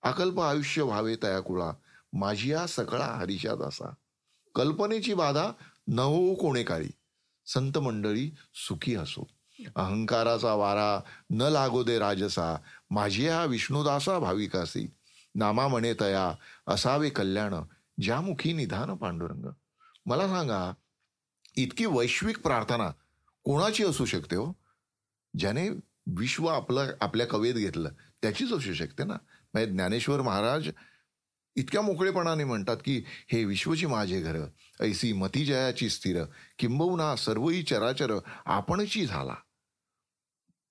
अकल्प 0.03 0.41
आयुष्य 0.41 0.83
व्हावे 0.83 1.17
तया 1.23 1.41
कुळा 1.41 1.73
माझी 2.13 2.51
या 2.51 2.67
सकळा 2.67 3.07
हरिशात 3.07 3.57
दासा 3.57 3.95
कल्पनेची 4.55 5.15
बाधा 5.15 5.53
न 5.89 5.99
हो 5.99 6.35
कोणे 6.35 6.63
काळी. 6.63 6.89
संत 7.47 7.79
मंडळी 7.79 8.31
सुखी 8.55 8.95
असो. 8.95 9.29
अहंकाराचा 9.77 10.55
वारा 10.55 11.01
न 11.31 11.43
लागो 11.43 11.83
दे 11.83 11.99
राजसा 11.99 12.57
माझी 12.91 13.29
हा 13.29 13.45
विष्णुदासा 13.45 14.19
भाविकासी. 14.19 14.91
नामा 15.35 15.69
म्हणे 15.69 15.95
तया 16.01 16.35
असावे 16.67 17.11
कल्याण 17.11 17.55
ज्यामुखी 18.03 18.53
निधान 18.53 18.95
पांडुरंग. 18.95 19.47
मला 20.07 20.29
सांगा 20.29 20.73
इतकी 21.57 21.87
वैश्विक 21.87 22.43
प्रार्थना 22.43 22.91
कोणाची 23.45 23.85
असू 23.85 24.05
शकते 24.05 24.37
हो? 24.37 24.53
ज्याने 25.39 25.69
विश्व 26.07 26.47
आपलं 26.47 26.93
आपल्या 27.01 27.27
कवेत 27.27 27.55
घेतलं. 27.55 27.89
त्याचीच 28.23 28.53
असू 28.53 28.75
शकते 28.75 29.05
ना. 29.05 29.15
म्हणजे 29.55 29.73
ज्ञानेश्वर 29.73 30.23
महाराज 30.23 30.69
इतक्या 31.57 31.83
मोकळेपणाने 31.83 32.45
म्हणतात 32.45 32.77
की 32.85 33.05
हे 33.33 33.45
विश्वची 33.45 33.87
माझे 33.87 34.21
घर 34.21 34.37
ऐसी 34.81 35.13
मती 35.13 35.45
जयाची 35.45 35.89
स्थिर 35.89 36.25
किंबहुना 36.59 37.17
सर्वही 37.17 37.63
चराचर 37.63 38.19
आपणची 38.45 39.07
झाला. 39.07 39.35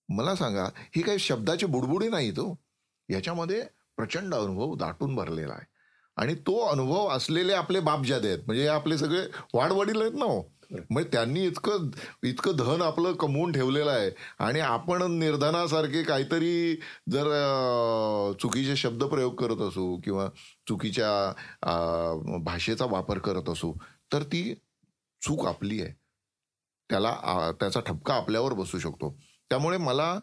मला 0.09 0.35
सांगा 0.35 0.65
ही 0.65 1.01
काही 1.01 1.19
शब्दाचे 1.19 1.65
बुडबुडी 1.65 2.09
नाही 2.09 2.31
तो 2.31 2.47
हो. 2.47 2.55
याच्यामध्ये 3.09 3.63
प्रचंड 3.97 4.35
अनुभव 4.35 4.75
दाटून 4.75 5.15
भरलेला 5.15 5.53
आहे. 5.53 5.65
आणि 6.17 6.35
तो 6.35 6.67
अनुभव 6.67 7.07
असलेले 7.07 7.53
आपले 7.53 7.79
बापजादे 7.79 8.27
आहेत. 8.27 8.39
म्हणजे 8.45 8.61
हे 8.61 8.67
आपले 8.67 8.97
सगळे 8.97 9.27
वाडवडील 9.53 10.01
आहेत 10.01 10.13
ना 10.13 10.25
हो. 10.25 10.54
मग 10.89 11.03
त्यांनी 11.11 11.45
इतकं 11.45 11.89
इतकं 12.23 12.55
धन 12.57 12.81
आपलं 12.81 13.13
कमवून 13.13 13.51
ठेवलेलं 13.51 13.91
आहे. 13.91 14.09
आणि 14.39 14.59
आपण 14.59 15.03
निर्धनासारखे 15.19 16.03
काहीतरी 16.03 16.75
जर 17.11 17.27
चुकीचे 18.41 18.75
शब्द 18.75 19.03
प्रयोग 19.03 19.35
करत 19.35 19.61
असू 19.67 19.95
किंवा 20.03 20.27
चुकीच्या 20.67 22.39
भाषेचा 22.45 22.85
वापर 22.85 23.17
करत 23.19 23.49
असू 23.49 23.73
तर 24.13 24.23
ती 24.23 24.53
चूक 25.21 25.45
आपली 25.47 25.81
आहे. 25.81 25.93
त्याला 26.89 27.51
त्याचा 27.59 27.79
ठपका 27.79 28.15
आपल्यावर 28.15 28.53
बसू 28.53 28.79
शकतो. 28.79 29.15
त्यामुळे 29.49 29.77
मला 29.77 30.17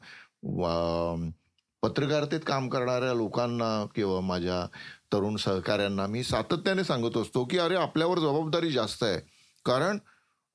पत्रकारितेत 1.82 2.40
काम 2.46 2.68
करणाऱ्या 2.68 3.12
लोकांना 3.14 3.84
किंवा 3.94 4.20
माझ्या 4.20 4.64
तरुण 5.12 5.36
सहकाऱ्यांना 5.36 6.06
मी 6.06 6.22
सातत्याने 6.24 6.84
सांगत 6.84 7.16
असतो 7.16 7.44
की 7.44 7.58
अरे 7.58 7.76
आपल्यावर 7.76 8.18
जबाबदारी 8.18 8.70
जास्त 8.72 9.02
आहे. 9.02 9.20
कारण 9.64 9.98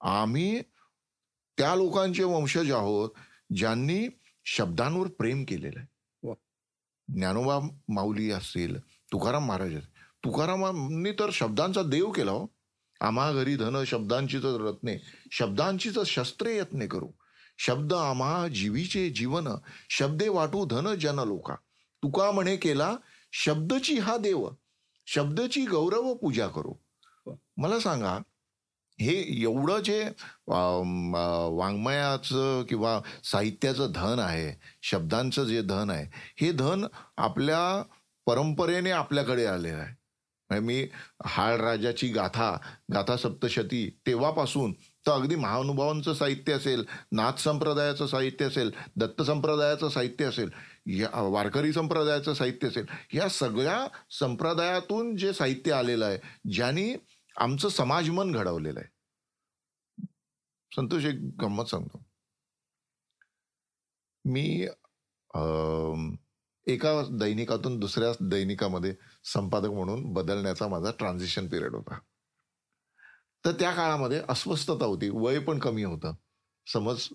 आम्ही 0.01 0.61
त्या 1.57 1.75
लोकांचे 1.75 2.23
वंशज 2.23 2.71
आहोत 2.71 3.09
ज्यांनी 3.55 4.07
शब्दांवर 4.45 5.07
प्रेम 5.07 5.43
केलेलं 5.43 5.79
आहे. 5.79 5.87
ज्ञानोबा 7.07 7.59
माऊली 7.87 8.31
असतील 8.31 8.79
तुकाराम 8.79 9.47
महाराज 9.47 9.75
असतील. 9.75 9.97
तुकारामांनी 10.23 11.11
तर 11.11 11.29
शब्दांचा 11.33 11.83
देव 11.83 12.11
केला 12.11 12.31
हो. 12.31 12.47
आम्हा 13.01 13.31
घरी 13.31 13.55
धन 13.55 13.83
शब्दांचीच 13.83 14.41
रत्ने. 14.43 14.97
शब्दांचीच 15.31 15.99
शस्त्रे 16.05 16.57
यत्ने 16.57 16.87
करू. 16.87 17.11
शब्द 17.59 17.93
आम्हा 17.93 18.47
जीवीचे 18.47 19.09
जीवन 19.09 19.47
शब्दे 19.89 20.29
वाटू 20.29 20.65
धन 20.65 20.95
जन 20.95 21.19
लोका. 21.19 21.55
तुका 22.03 22.31
म्हणे 22.31 22.55
केला 22.55 22.95
शब्दची 23.33 23.99
हा 23.99 24.17
देव 24.17 24.49
शब्दची 25.07 25.65
गौरव 25.65 26.13
पूजा 26.13 26.47
करू. 26.47 26.73
मला 27.57 27.79
सांगा 27.79 28.19
हे 28.99 29.13
एवढं 29.41 29.79
जे 29.79 30.01
वाङ्मयाचं 31.57 32.63
किंवा 32.69 32.99
साहित्याचं 33.23 33.91
धन 33.91 34.19
आहे 34.19 34.51
शब्दांचं 34.83 35.43
जे 35.45 35.61
धन 35.61 35.89
आहे 35.89 36.05
हे 36.41 36.51
धन 36.51 36.85
आपल्या 37.17 37.61
परंपरेने 38.27 38.91
आपल्याकडे 38.91 39.45
आलेलं 39.45 39.77
आहे. 39.77 39.95
म्हणजे 40.49 40.65
मी 40.65 40.87
हाळ 41.25 41.55
राजाची 41.61 42.07
गाथा 42.07 42.51
गाथा 42.93 43.15
सप्तशती 43.17 43.89
तेव्हापासून 44.07 44.73
तर 45.05 45.11
अगदी 45.11 45.35
महानुभावांचं 45.35 46.13
साहित्य 46.13 46.53
असेल 46.53 46.83
नाथ 47.11 47.39
संप्रदायाचं 47.39 48.07
साहित्य 48.07 48.45
असेल 48.45 48.71
दत्त 48.95 49.21
संप्रदायाचं 49.21 49.89
साहित्य 49.89 50.25
असेल 50.25 50.49
या 50.99 51.21
वारकरी 51.21 51.73
संप्रदायाचं 51.73 52.33
साहित्य 52.33 52.67
असेल 52.67 52.85
या 53.13 53.27
सगळ्या 53.29 53.77
संप्रदायातून 54.19 55.15
जे 55.15 55.33
साहित्य 55.33 55.71
आलेलं 55.73 56.05
आहे 56.05 56.17
ज्यांनी 56.53 56.93
आमचं 57.37 57.69
समाजमन 57.69 58.31
घडवलेलं 58.31 58.79
आहे. 58.79 58.89
संतोष 60.71 61.05
एक 61.05 61.19
गंमत 61.41 61.65
सांगतो. 61.65 62.03
मी 64.25 64.67
एका 66.67 66.91
दैनिकातून 67.11 67.79
दुसऱ्या 67.79 68.11
दैनिकामध्ये 68.21 68.95
संपादक 69.25 69.69
म्हणून 69.69 70.13
बदलण्याचा 70.13 70.67
माझा 70.67 70.91
ट्रान्झिशन 70.99 71.47
पिरियड 71.47 71.75
होता. 71.75 71.99
तर 73.45 73.51
त्या 73.51 73.71
काळामध्ये 73.73 74.21
अस्वस्थता 74.29 74.85
होती. 74.85 75.09
वय 75.13 75.39
पण 75.39 75.59
कमी 75.59 75.83
होतं. 75.83 76.13
समज 76.67 77.07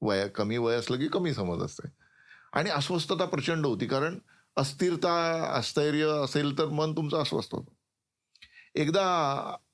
वय 0.00 0.28
कमी 0.28 0.56
वय 0.56 0.76
असलं 0.76 0.98
की 0.98 1.08
कमी 1.08 1.34
समज 1.34 1.62
असते 1.62 1.88
आणि 2.52 2.70
अस्वस्थता 2.70 3.24
प्रचंड 3.24 3.66
होती 3.66 3.86
कारण 3.86 4.18
अस्थिरता 4.56 5.12
अस्थैर्य 5.56 6.06
असेल 6.24 6.58
तर 6.58 6.66
मन 6.66 6.92
तुमचं 6.92 7.22
अस्वस्थ 7.22 7.54
होतं. 7.54 7.72
एकदा 8.76 9.02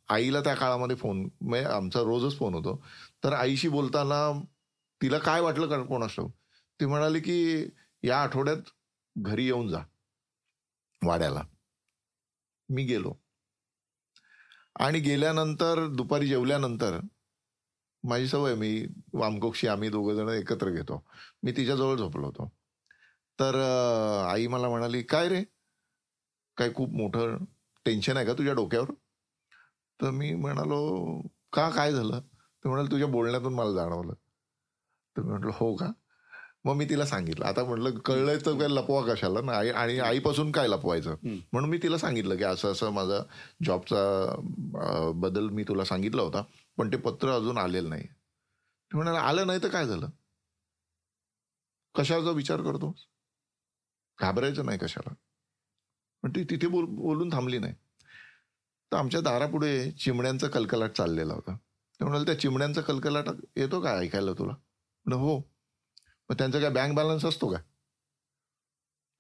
आईला 0.09 0.41
त्या 0.41 0.55
काळामध्ये 0.55 0.97
फोन 0.97 1.29
म्हणजे 1.41 1.67
आमचा 1.67 2.01
रोजच 2.01 2.39
फोन 2.39 2.55
होतो. 2.55 2.85
तर 3.25 3.33
आईशी 3.33 3.69
बोलताना 3.69 4.43
तिला 5.01 5.19
काय 5.19 5.41
वाटलं 5.41 5.67
का 5.67 5.83
कोण 5.83 6.03
असं 6.03 6.27
ती 6.81 6.87
म्हणाली 6.87 7.21
की 7.21 7.67
या 8.03 8.23
आठवड्यात 8.23 8.71
घरी 9.17 9.45
येऊन 9.45 9.69
जा 9.69 9.83
वाड्याला. 11.03 11.43
मी 12.69 12.85
गेलो. 12.85 13.13
आणि 14.81 15.01
गेल्यानंतर 15.01 15.87
दुपारी 15.89 16.27
जेवल्यानंतर 16.29 16.99
माझी 18.05 18.27
सवय 18.29 18.55
मी 18.55 18.87
वामकोक्षी 19.13 19.67
आम्ही 19.67 19.89
दोघं 19.89 20.15
जण 20.15 20.29
एकत्र 20.29 20.71
घेतो. 20.71 21.05
मी 21.43 21.53
तिच्याजवळ 21.53 21.97
झोपलो 21.97 22.27
होतो. 22.27 22.49
तर 23.39 23.55
आई 24.29 24.47
मला 24.47 24.69
म्हणाली 24.69 25.03
काय 25.03 25.29
रे? 25.29 25.43
काय 26.57 26.73
खूप 26.75 26.91
मोठं 26.91 27.37
टेन्शन 27.87 28.17
आहे 28.17 28.27
का 28.27 28.33
तुझ्या 28.33 28.55
डोक्यावर? 28.55 28.91
तर 30.01 30.11
मी 30.11 30.35
म्हणालो 30.35 30.81
का 31.53 31.69
काय 31.71 31.93
झालं? 31.93 32.21
तर 32.65 32.69
म्हणाल 32.69 32.91
तुझ्या 32.91 33.07
बोलण्यातून 33.09 33.55
मला 33.55 33.73
जाणवलं. 33.73 34.15
तर 35.17 35.23
मी 35.23 35.31
म्हटलं 35.31 35.51
हो 35.55 35.75
का? 35.77 35.91
मग 36.65 36.75
मी 36.75 36.85
तिला 36.89 37.05
सांगितलं. 37.07 37.45
आता 37.45 37.65
म्हटलं 37.65 37.99
कळलंय 37.99 38.37
तर 38.37 38.59
काय 38.59 38.69
लपवा 38.69 39.03
कशाला 39.07 39.41
ना? 39.41 39.53
आई 39.53 39.71
आणि 39.71 39.99
आईपासून 39.99 40.51
काय 40.53 40.69
लपवायचं. 40.69 41.15
म्हणून 41.53 41.71
मी 41.71 41.79
तिला 41.79 41.99
सांगितलं 41.99 42.37
की 42.37 42.45
असं 42.45 42.73
असं 42.73 42.91
माझा 42.91 43.21
जॉबचा 43.65 45.11
बदल 45.15 45.49
मी 45.49 45.65
तुला 45.69 45.85
सांगितला 45.85 46.23
होता 46.23 46.43
पण 46.79 46.93
ते 46.93 46.97
पत्र 46.97 47.31
अजून 47.31 47.59
आलेलं 47.59 47.89
नाही. 47.91 48.07
ती 48.07 48.97
म्हणाला 48.97 49.21
आलं 49.21 49.47
नाही 49.47 49.63
तर 49.63 49.69
काय 49.69 49.87
झालं? 49.87 50.09
कशाचा 51.95 52.31
विचार 52.31 52.61
करतो 52.63 52.95
घाबरायचं 54.19 54.67
नाही 54.67 54.79
कशाला? 54.79 55.15
पण 56.23 56.31
ती 56.31 56.45
तिथे 56.45 56.67
बोल 56.67 56.85
बोलून 56.85 57.33
थांबली 57.33 57.59
नाही. 57.59 57.75
तर 58.93 58.97
आमच्या 58.97 59.21
दारापुढे 59.21 59.91
चिमण्यांचा 59.91 60.49
कलकलाट 60.49 60.91
चाललेला 60.91 61.35
होता. 61.35 61.57
ते 62.01 62.05
म्हणाल 62.05 62.27
त्या 62.27 62.39
चिमण्यांचा 62.39 62.81
कलकलाट 62.81 63.29
येतो 63.57 63.81
का 63.81 63.99
ऐकायला 63.99 64.33
तुला? 64.33 64.53
म्हणलं 64.53 65.17
हो. 65.17 65.39
मग 66.31 66.39
त्यांचा 66.39 66.61
काय 66.61 66.71
बँक 66.71 66.95
बॅलन्स 66.95 67.25
असतो 67.25 67.53
का? 67.53 67.59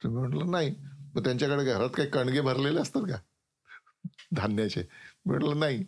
तर 0.04 0.08
म्हटलं 0.08 0.50
नाही. 0.50 0.74
मग 1.14 1.24
त्यांच्याकडे 1.24 1.64
घरात 1.64 1.90
काही 1.90 2.08
कणगे 2.08 2.40
भरलेले 2.40 2.80
असतात 2.80 3.02
का? 3.02 3.16
धान्याचे. 4.32 4.82
म्हटलं 5.26 5.58
नाही. 5.58 5.84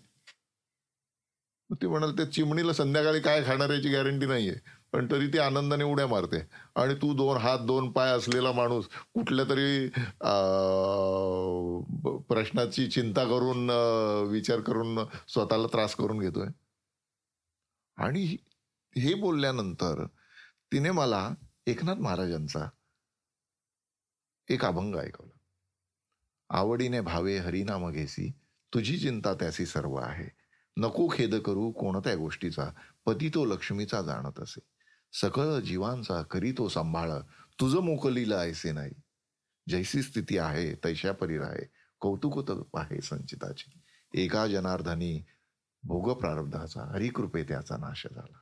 मग 1.70 1.84
म्हणाल 1.84 2.16
त्या 2.16 2.32
चिमणीला 2.32 2.72
संध्याकाळी 2.72 3.20
काय 3.20 3.44
खाणार 3.44 3.70
याची 3.70 3.88
गॅरंटी 3.88 4.26
नाही 4.26 4.48
आहे 4.48 4.58
पण 4.94 5.06
तरी 5.10 5.26
ती 5.26 5.38
आनंदाने 5.38 5.84
उड्या 5.84 6.06
मारते. 6.06 6.38
आणि 6.80 6.94
तू 6.94 7.12
दोन 7.16 7.36
हात 7.36 7.58
दोन 7.66 7.90
पाय 7.92 8.10
असलेला 8.16 8.50
माणूस 8.52 8.88
कुठल्या 9.14 9.44
तरी 9.44 9.88
प्रश्नाची 12.28 12.86
चिंता 12.90 13.24
करून 13.24 13.70
विचार 14.30 14.60
करून 14.60 14.98
स्वतःला 15.28 15.66
त्रास 15.66 15.94
करून 15.94 16.18
घेतोय. 16.18 16.46
आणि 17.96 18.24
हे 18.96 19.14
बोलल्यानंतर 19.14 20.04
तिने 20.72 20.90
मला 20.90 21.28
एकनाथ 21.66 21.96
महाराजांचा 21.96 22.68
एक 24.50 24.64
अभंग 24.64 24.94
ऐकवला. 24.96 25.36
आवडीने 26.50 27.00
भावे 27.00 27.36
हरिनाम 27.38 27.90
घेसी 27.90 28.30
तुझी 28.72 28.98
चिंता 28.98 29.34
त्यासी 29.34 29.66
सर्व 29.66 29.94
आहे. 29.96 30.28
नको 30.76 31.08
खेद 31.12 31.34
करू 31.34 31.70
कोणत्या 31.72 32.14
गोष्टीचा 32.16 32.70
पती 33.06 33.28
तो 33.28 33.44
लक्ष्मीचा 33.44 34.02
जाणत 34.02 34.40
असे. 34.40 34.60
सकळ 35.20 35.60
जीवांचा 35.60 36.22
करी 36.22 36.52
तो 36.52 36.68
सांभाळ. 36.68 37.10
तुझं 37.60 37.80
मोकलीला 37.80 38.36
ऐसे 38.36 38.72
नाही 38.72 38.90
जैसी 39.68 40.02
स्थिती 40.02 40.38
आहे 40.38 40.74
तैशा 40.74 41.12
परी 41.12 41.38
राहे. 41.38 41.70
कौतुक 42.00 42.76
आहे 42.76 43.00
संचिताची. 43.00 43.78
एका 44.14 44.46
जनार्दनी 44.46 45.24
भोग 45.82 46.18
प्रारब्धाचा 46.18 46.82
हरिकृपे 46.82 47.42
त्याचा 47.42 47.76
नाश 47.76 48.06
झाला. 48.14 48.38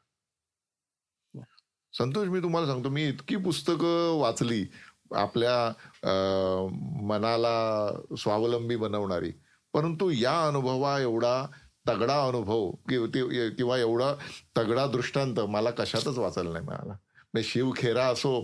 संतोष 1.99 2.29
मी 2.29 2.43
तुम्हाला 2.43 2.67
सांगतो 2.67 2.89
मी 2.89 3.09
इतकी 3.09 3.37
पुस्तकं 3.37 4.19
वाचली. 4.19 4.67
आपल्या 5.15 5.67
अं, 6.03 6.69
मनाला 7.07 7.89
स्वावलंबी 8.19 8.77
बनवणारी. 8.77 9.33
परंतु 9.73 10.11
या 10.11 10.47
अनुभवा 10.47 11.01
एवढा 11.01 11.47
तगडा 11.89 12.17
अनुभव 12.27 12.71
किंवा 12.89 13.79
एवढा 13.79 14.13
तगडा 14.57 14.87
दृष्टांत 14.87 15.41
मला 15.49 15.71
कशातच 15.71 16.19
वाचायला 16.19 16.51
नाही 16.53 16.65
मिळाला. 16.67 16.93
म्हणजे 17.35 17.49
शिवखेरा 17.49 18.07
असो 18.07 18.41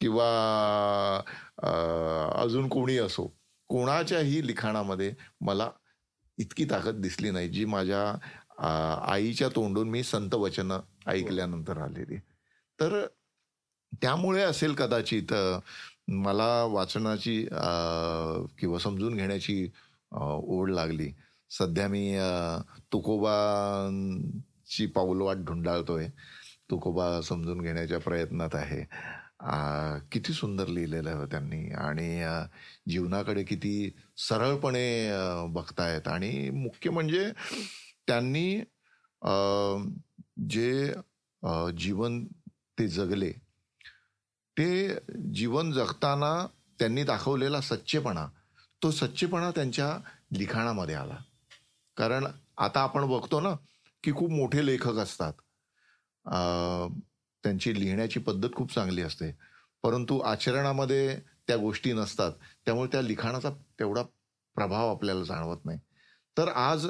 किंवा 0.00 0.26
अजून 2.42 2.68
कोणी 2.68 2.96
असो 2.98 3.26
कोणाच्याही 3.70 4.46
लिखाणामध्ये 4.46 5.12
मला 5.40 5.68
इतकी 6.38 6.64
ताकद 6.70 7.00
दिसली 7.02 7.30
नाही 7.30 7.48
जी 7.48 7.64
माझ्या 7.64 8.02
आईच्या 9.12 9.48
तोंडून 9.54 9.88
मी 9.90 10.02
संत 10.02 10.34
वचन 10.34 10.72
ऐकल्यानंतर 11.06 11.78
आलेली. 11.82 12.16
तर 12.78 13.06
त्यामुळे 14.02 14.42
असेल 14.42 14.74
कदाचित 14.74 15.32
मला 16.08 16.48
वाचनाची 16.70 17.42
किंवा 18.58 18.78
समजून 18.78 19.14
घेण्याची 19.16 19.70
ओढ 20.12 20.70
लागली. 20.70 21.10
सध्या 21.50 21.88
मी 21.88 22.18
तुकोबाची 22.92 24.86
पाऊलवाट 24.86 25.36
ढुंडाळतोय 25.36 26.08
तुकोबा 26.70 27.20
समजून 27.20 27.60
घेण्याच्या 27.60 27.98
प्रयत्नात 28.00 28.54
आहे. 28.54 28.82
किती 30.12 30.32
सुंदर 30.32 30.66
लिहिलेलं 30.66 31.10
आहे 31.10 31.26
त्यांनी 31.26 31.70
आणि 31.72 32.24
जीवनाकडे 32.88 33.42
किती 33.42 33.90
सरळपणे 34.16 35.10
बघतायत. 35.48 36.08
आणि 36.08 36.50
मुख्य 36.50 36.90
म्हणजे 36.90 37.30
त्यांनी 38.06 38.60
अं, 39.22 39.88
जे 40.48 40.92
जीवन 41.78 42.24
ते 42.78 42.88
जगले 42.88 43.30
ते 44.58 44.94
जीवन 45.34 45.72
जगताना 45.72 46.46
त्यांनी 46.78 47.02
दाखवलेला 47.04 47.60
सच्चेपणा 47.60 48.26
तो 48.82 48.90
सच्चेपणा 48.90 49.50
त्यांच्या 49.50 49.98
लिखाणामध्ये 50.32 50.94
आला. 50.94 51.16
कारण 51.96 52.26
आता 52.58 52.80
आपण 52.80 53.06
बघतो 53.08 53.40
ना 53.40 53.54
की 54.04 54.12
खूप 54.12 54.30
मोठे 54.30 54.66
लेखक 54.66 54.96
असतात. 54.98 55.32
त्यांची 57.44 57.78
लिहिण्याची 57.80 58.20
पद्धत 58.20 58.48
खूप 58.56 58.74
चांगली 58.74 59.02
असते. 59.02 59.30
परंतु 59.82 60.18
आचरणामध्ये 60.20 61.16
त्या 61.48 61.56
गोष्टी 61.56 61.92
नसतात. 61.92 62.32
त्यामुळे 62.66 62.88
त्या 62.92 63.02
लिखाणाचा 63.02 63.50
तेवढा 63.78 64.02
प्रभाव 64.56 64.90
आपल्याला 64.90 65.24
जाणवत 65.24 65.64
नाही. 65.64 65.78
तर 66.36 66.48
आज 66.48 66.86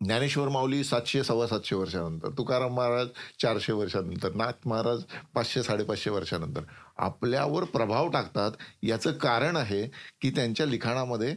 ज्ञानेश्वर 0.00 0.48
माऊली 0.48 0.82
सातशे 0.84 1.22
सव्वा 1.24 1.46
सातशे 1.46 1.76
वर्षानंतर 1.76 2.28
तुकाराम 2.38 2.74
महाराज 2.74 3.08
चारशे 3.42 3.72
वर्षानंतर 3.72 4.32
नाथ 4.34 4.66
महाराज 4.66 5.02
पाचशे 5.34 5.62
साडेपाचशे 5.62 6.10
वर्षानंतर 6.10 6.62
आपल्यावर 6.98 7.64
प्रभाव 7.64 8.08
टाकतात. 8.08 8.52
याचं 8.82 9.12
कारण 9.12 9.56
आहे 9.56 9.86
की 10.20 10.30
त्यांच्या 10.30 10.66
लिखाणामध्ये 10.66 11.34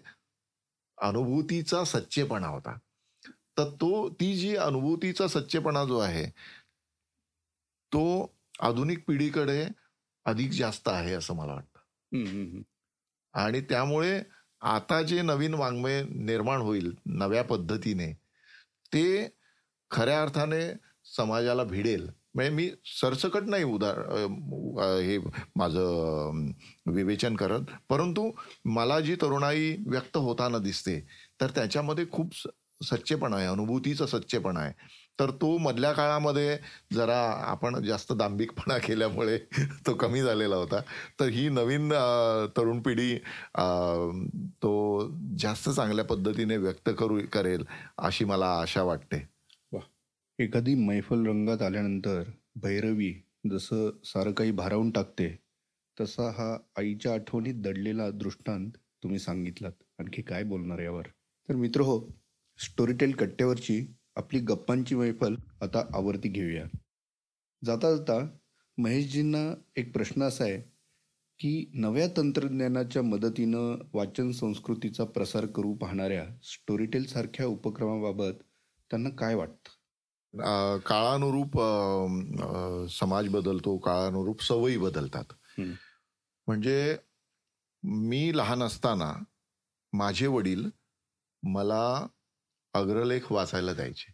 अनुभूतीचा 1.03 1.83
सच्चेपणा 1.83 2.47
होता. 2.47 2.77
तर 3.57 3.69
तो 3.81 4.09
ती 4.09 4.35
जी 4.35 4.55
अनुभूतीचा 4.55 5.27
सच्चेपणा 5.27 5.85
जो 5.85 5.99
आहे 5.99 6.25
तो 7.93 8.03
आधुनिक 8.59 9.03
पिढीकडे 9.07 9.65
अधिक 10.25 10.51
जास्त 10.51 10.87
आहे 10.87 11.13
असं 11.13 11.35
मला 11.35 11.53
वाटतं. 11.53 11.79
आणि 13.33 13.61
त्यामुळे 13.61 14.21
आता 14.61 15.01
जे 15.01 15.21
नवीन 15.21 15.53
वाङ्मय 15.53 16.03
निर्माण 16.03 16.61
होईल 16.61 16.93
नव्या 17.05 17.43
पद्धतीने 17.43 18.11
ते 18.93 19.05
खऱ्या 19.91 20.21
अर्थाने 20.21 20.73
समाजाला 21.17 21.63
भिडेल. 21.63 22.09
म्हणजे 22.35 22.51
मी 22.51 22.69
सरसकट 22.85 23.43
नाही 23.47 23.63
उदार 23.63 23.99
हे 25.01 25.17
माझं 25.55 26.51
विवेचन 26.85 27.35
करत. 27.35 27.61
परंतु 27.89 28.31
मला 28.65 28.99
जी 28.99 29.15
तरुणाई 29.15 29.75
व्यक्त 29.87 30.17
होताना 30.17 30.57
दिसते 30.57 30.99
तर 31.41 31.49
त्याच्यामध्ये 31.49 32.05
खूप 32.11 32.35
स- 32.35 32.47
सच्चेपणा 32.83 33.37
आहे. 33.37 33.45
अनुभूतीचा 33.47 34.05
सच्चेपणा 34.05 34.59
आहे. 34.59 34.73
तर 35.19 35.29
तो 35.31 35.57
मधल्या 35.57 35.91
काळामध्ये 35.93 36.57
जरा 36.93 37.19
आपण 37.47 37.83
जास्त 37.85 38.13
दांभिकपणा 38.13 38.77
केल्यामुळे 38.77 39.37
तो 39.87 39.93
कमी 39.93 40.21
झालेला 40.21 40.55
होता. 40.55 40.79
तर 41.19 41.25
ही 41.25 41.49
नवीन 41.49 41.89
तरुण 42.57 42.81
पिढी 42.81 43.15
तो 44.63 44.71
जास्त 45.39 45.69
चांगल्या 45.69 46.05
पद्धतीने 46.05 46.57
व्यक्त 46.57 46.89
करू 46.99 47.19
करेल 47.33 47.63
अशी 47.97 48.25
मला 48.25 48.53
आशा 48.61 48.83
वाटते. 48.83 49.32
एखादी 50.39 50.73
मैफल 50.75 51.25
रंगात 51.27 51.61
आल्यानंतर 51.61 52.29
भैरवी 52.57 53.09
जसं 53.47 53.89
सारं 54.03 54.31
काही 54.31 54.51
भारावून 54.51 54.89
टाकते 54.91 55.27
तसा 55.97 56.29
हा 56.31 56.47
आईच्या 56.77 57.13
आठवणीत 57.13 57.61
दडलेला 57.61 58.09
दृष्टांत 58.11 58.71
तुम्ही 59.03 59.19
सांगितलात. 59.19 59.71
आणखी 59.99 60.21
काय 60.21 60.43
बोलणार 60.43 60.79
यावर? 60.79 61.07
तर 61.49 61.55
मित्र 61.55 61.81
हो 61.81 61.99
स्टोरीटेल 62.59 63.11
कट्ट्यावरची 63.11 63.79
आपली 64.15 64.39
गप्पांची 64.39 64.95
मैफल 64.95 65.35
आता 65.61 65.83
आवर्ती 65.95 66.29
घेऊया. 66.29 66.65
जाता 67.61 67.95
जाता 67.95 68.19
महेशजींना 68.77 69.43
एक 69.75 69.93
प्रश्न 69.93 70.23
असा 70.23 70.43
आहे 70.43 70.57
की 71.39 71.71
नव्या 71.73 72.07
तंत्रज्ञानाच्या 72.17 73.01
मदतीनं 73.01 73.77
वाचन 73.93 74.31
संस्कृतीचा 74.31 75.05
प्रसार 75.05 75.45
करू 75.45 75.73
पाहणाऱ्या 75.75 76.25
स्टोरीटेलसारख्या 76.43 77.45
उपक्रमाबाबत 77.45 78.43
त्यांना 78.91 79.09
काय 79.09 79.35
वाटतं? 79.35 79.82
काळानुरूप 80.85 81.57
समाज 82.89 83.27
बदलतो 83.29 83.77
काळानुरूप 83.77 84.43
सवयी 84.43 84.77
बदलतात. 84.77 85.33
म्हणजे 86.47 86.97
मी 87.83 88.37
लहान 88.37 88.63
असताना 88.63 89.13
माझे 89.93 90.27
वडील 90.27 90.69
मला 91.43 92.07
अग्रलेख 92.73 93.31
वाचायला 93.31 93.73
द्यायचे. 93.73 94.11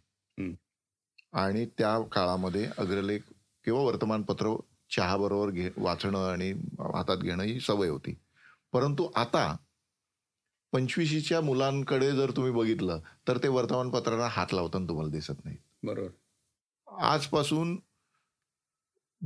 आणि 1.32 1.66
त्या 1.78 1.98
काळामध्ये 2.12 2.70
अग्रलेख 2.78 3.20
किंवा 3.64 3.80
वर्तमानपत्र 3.82 4.54
चहा 4.96 5.16
बरोबर 5.16 5.50
घे 5.50 5.70
वाचणं 5.76 6.28
आणि 6.28 6.50
हातात 6.94 7.16
घेणं 7.16 7.42
ही 7.42 7.60
सवय 7.60 7.88
होती 7.88 8.14
परंतु 8.72 9.10
आता 9.16 9.56
पंचवीशीच्या 10.72 11.40
मुलांकडे 11.40 12.12
जर 12.12 12.30
तुम्ही 12.30 12.52
बघितलं 12.52 13.00
तर 13.28 13.38
ते 13.38 13.48
वर्तमानपत्राला 13.48 14.26
हात 14.26 14.54
लावताना 14.54 14.88
तुम्हाला 14.88 15.10
दिसत 15.10 15.44
नाही 15.44 15.56
बरोबर. 15.82 16.08
आजपासून 17.02 17.78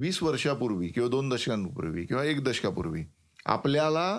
वीस 0.01 0.23
वर्षापूर्वी 0.23 0.89
किंवा 0.89 1.09
दोन 1.09 1.29
दशकांपूर्वी 1.29 2.07
किंवा 2.07 2.25
एक 2.25 2.45
दशकापूर्वी 2.45 3.05
आपल्याला 3.47 4.19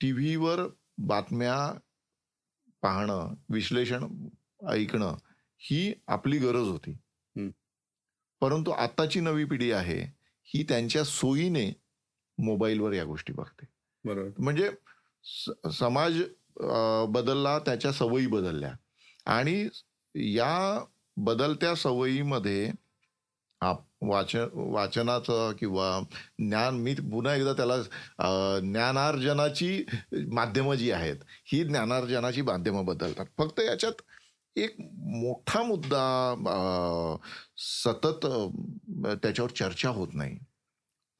टी 0.00 0.12
व्हीवर 0.12 0.60
बातम्या 0.98 1.78
पाहणं 2.82 3.34
विश्लेषण 3.48 4.28
ऐकणं 4.68 5.16
ही 5.58 5.92
आपली 6.08 6.38
गरज 6.38 6.68
होती. 6.68 6.96
परंतु 8.40 8.70
आत्ताची 8.70 9.20
नवी 9.20 9.44
पिढी 9.44 9.70
आहे 9.72 10.00
ही 10.44 10.62
त्यांच्या 10.62 11.04
सोयीने 11.04 11.70
मोबाईलवर 12.38 12.92
या 12.92 13.04
गोष्टी 13.04 13.32
बघते. 13.32 13.66
बरोबर. 14.04 14.30
म्हणजे 14.38 14.70
समाज 15.72 16.22
बदलला 17.08 17.58
त्याच्या 17.58 17.92
सवयी 17.92 18.26
बदलल्या. 18.26 18.74
आणि 19.26 19.68
या 20.14 20.84
बदलत्या 21.16 21.74
सवयीमध्ये 21.74 22.70
आप 23.60 23.80
वाच 24.00 24.34
वाचनाचं 24.52 25.52
किंवा 25.58 26.00
ज्ञान 26.38 26.74
मी 26.74 26.94
पुन्हा 26.94 27.34
एकदा 27.34 27.52
त्याला 27.52 27.76
ज्ञानार्जनाची 28.60 29.84
माध्यमं 30.32 30.74
जी 30.74 30.90
आहेत 30.90 31.16
ही 31.52 31.62
ज्ञानार्जनाची 31.64 32.42
माध्यमं 32.42 32.84
बदलतात. 32.84 33.26
फक्त 33.38 33.60
याच्यात 33.60 34.02
एक 34.56 34.74
मोठा 34.80 35.62
मुद्दा 35.62 37.16
सतत 37.56 38.26
त्याच्यावर 39.22 39.50
चर्चा 39.50 39.88
होत 39.88 40.08
नाही. 40.14 40.38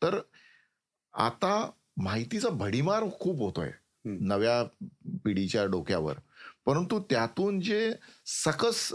तर 0.03 0.21
आता 1.13 1.71
माहितीचा 1.97 2.49
भडीमार 2.49 3.05
खूप 3.21 3.39
होतोय. 3.39 3.71
नव्या 4.05 4.63
पिढीच्या 5.25 5.65
डोक्यावर. 5.65 6.15
परंतु 6.67 7.01
त्यातून 7.11 7.61
जे 7.61 7.93
सकस 8.27 8.93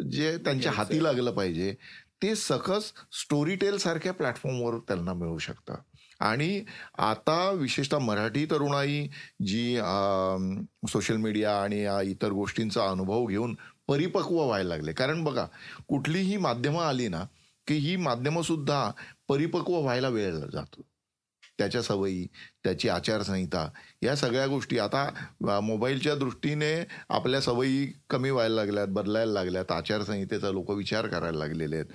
जे 0.00 0.36
त्यांच्या. 0.38 0.72
हाती 0.72 1.02
लागलं 1.02 1.30
पाहिजे 1.30 1.74
ते 2.22 2.34
सकस 2.34 2.92
स्टोरीटेल 3.12 3.76
सारख्या 3.78 4.12
प्लॅटफॉर्मवर 4.12 4.78
त्यांना 4.78 5.12
मिळू 5.14 5.38
शकतं. 5.38 5.74
आणि 6.20 6.64
आता 6.98 7.50
विशेषतः 7.50 7.98
मराठी 7.98 8.44
तरुणाई 8.46 9.06
जी 9.46 9.76
सोशल 10.88 11.16
मीडिया 11.16 11.56
आणि 11.62 11.86
इतर 12.10 12.30
गोष्टींचा 12.30 12.88
अनुभव 12.90 13.24
घेऊन 13.26 13.56
परिपक्व 13.88 14.36
व्हायला 14.36 14.68
लागले. 14.68 14.92
कारण 14.92 15.24
बघा 15.24 15.46
कुठलीही 15.88 16.36
माध्यमं 16.36 16.82
आली 16.82 17.08
ना 17.08 17.24
की 17.66 17.74
ही 17.74 17.96
माध्यमं 17.96 18.42
सुद्धा 18.42 18.90
परिपक्व 19.28 19.80
व्हायला 19.80 20.08
वेळ 20.08 20.34
जातो. 20.52 20.82
त्याच्या 21.58 21.82
सवयी 21.82 22.26
त्याची 22.64 22.88
आचारसंहिता 22.88 23.68
या 24.02 24.14
सगळ्या 24.16 24.46
गोष्टी 24.46 24.78
आता 24.78 25.60
मोबाईलच्या 25.62 26.14
दृष्टीने 26.14 26.74
आपल्या 27.08 27.40
सवयी 27.40 27.86
कमी 28.10 28.30
व्हायला 28.30 28.54
लागल्यात 28.54 28.88
बदलायला 28.88 29.32
लागल्यात 29.32 29.72
आचारसंहितेचा 29.72 30.50
लोक 30.50 30.70
विचार 30.70 31.06
करायला 31.06 31.38
लागलेले 31.38 31.76
आहेत. 31.76 31.86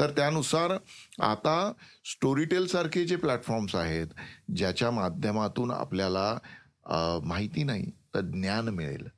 तर 0.00 0.10
त्यानुसार 0.16 0.76
आता 1.24 1.72
स्टोरीटेलसारखे 2.12 3.04
जे 3.04 3.16
प्लॅटफॉर्म्स 3.16 3.74
आहेत 3.74 4.06
ज्याच्या 4.56 4.90
माध्यमातून 4.90 5.70
आपल्याला 5.70 6.38
माहिती 7.24 7.62
नाही 7.64 7.90
तर 8.14 8.20
ज्ञान 8.22 8.68
मिळेल. 8.68 9.08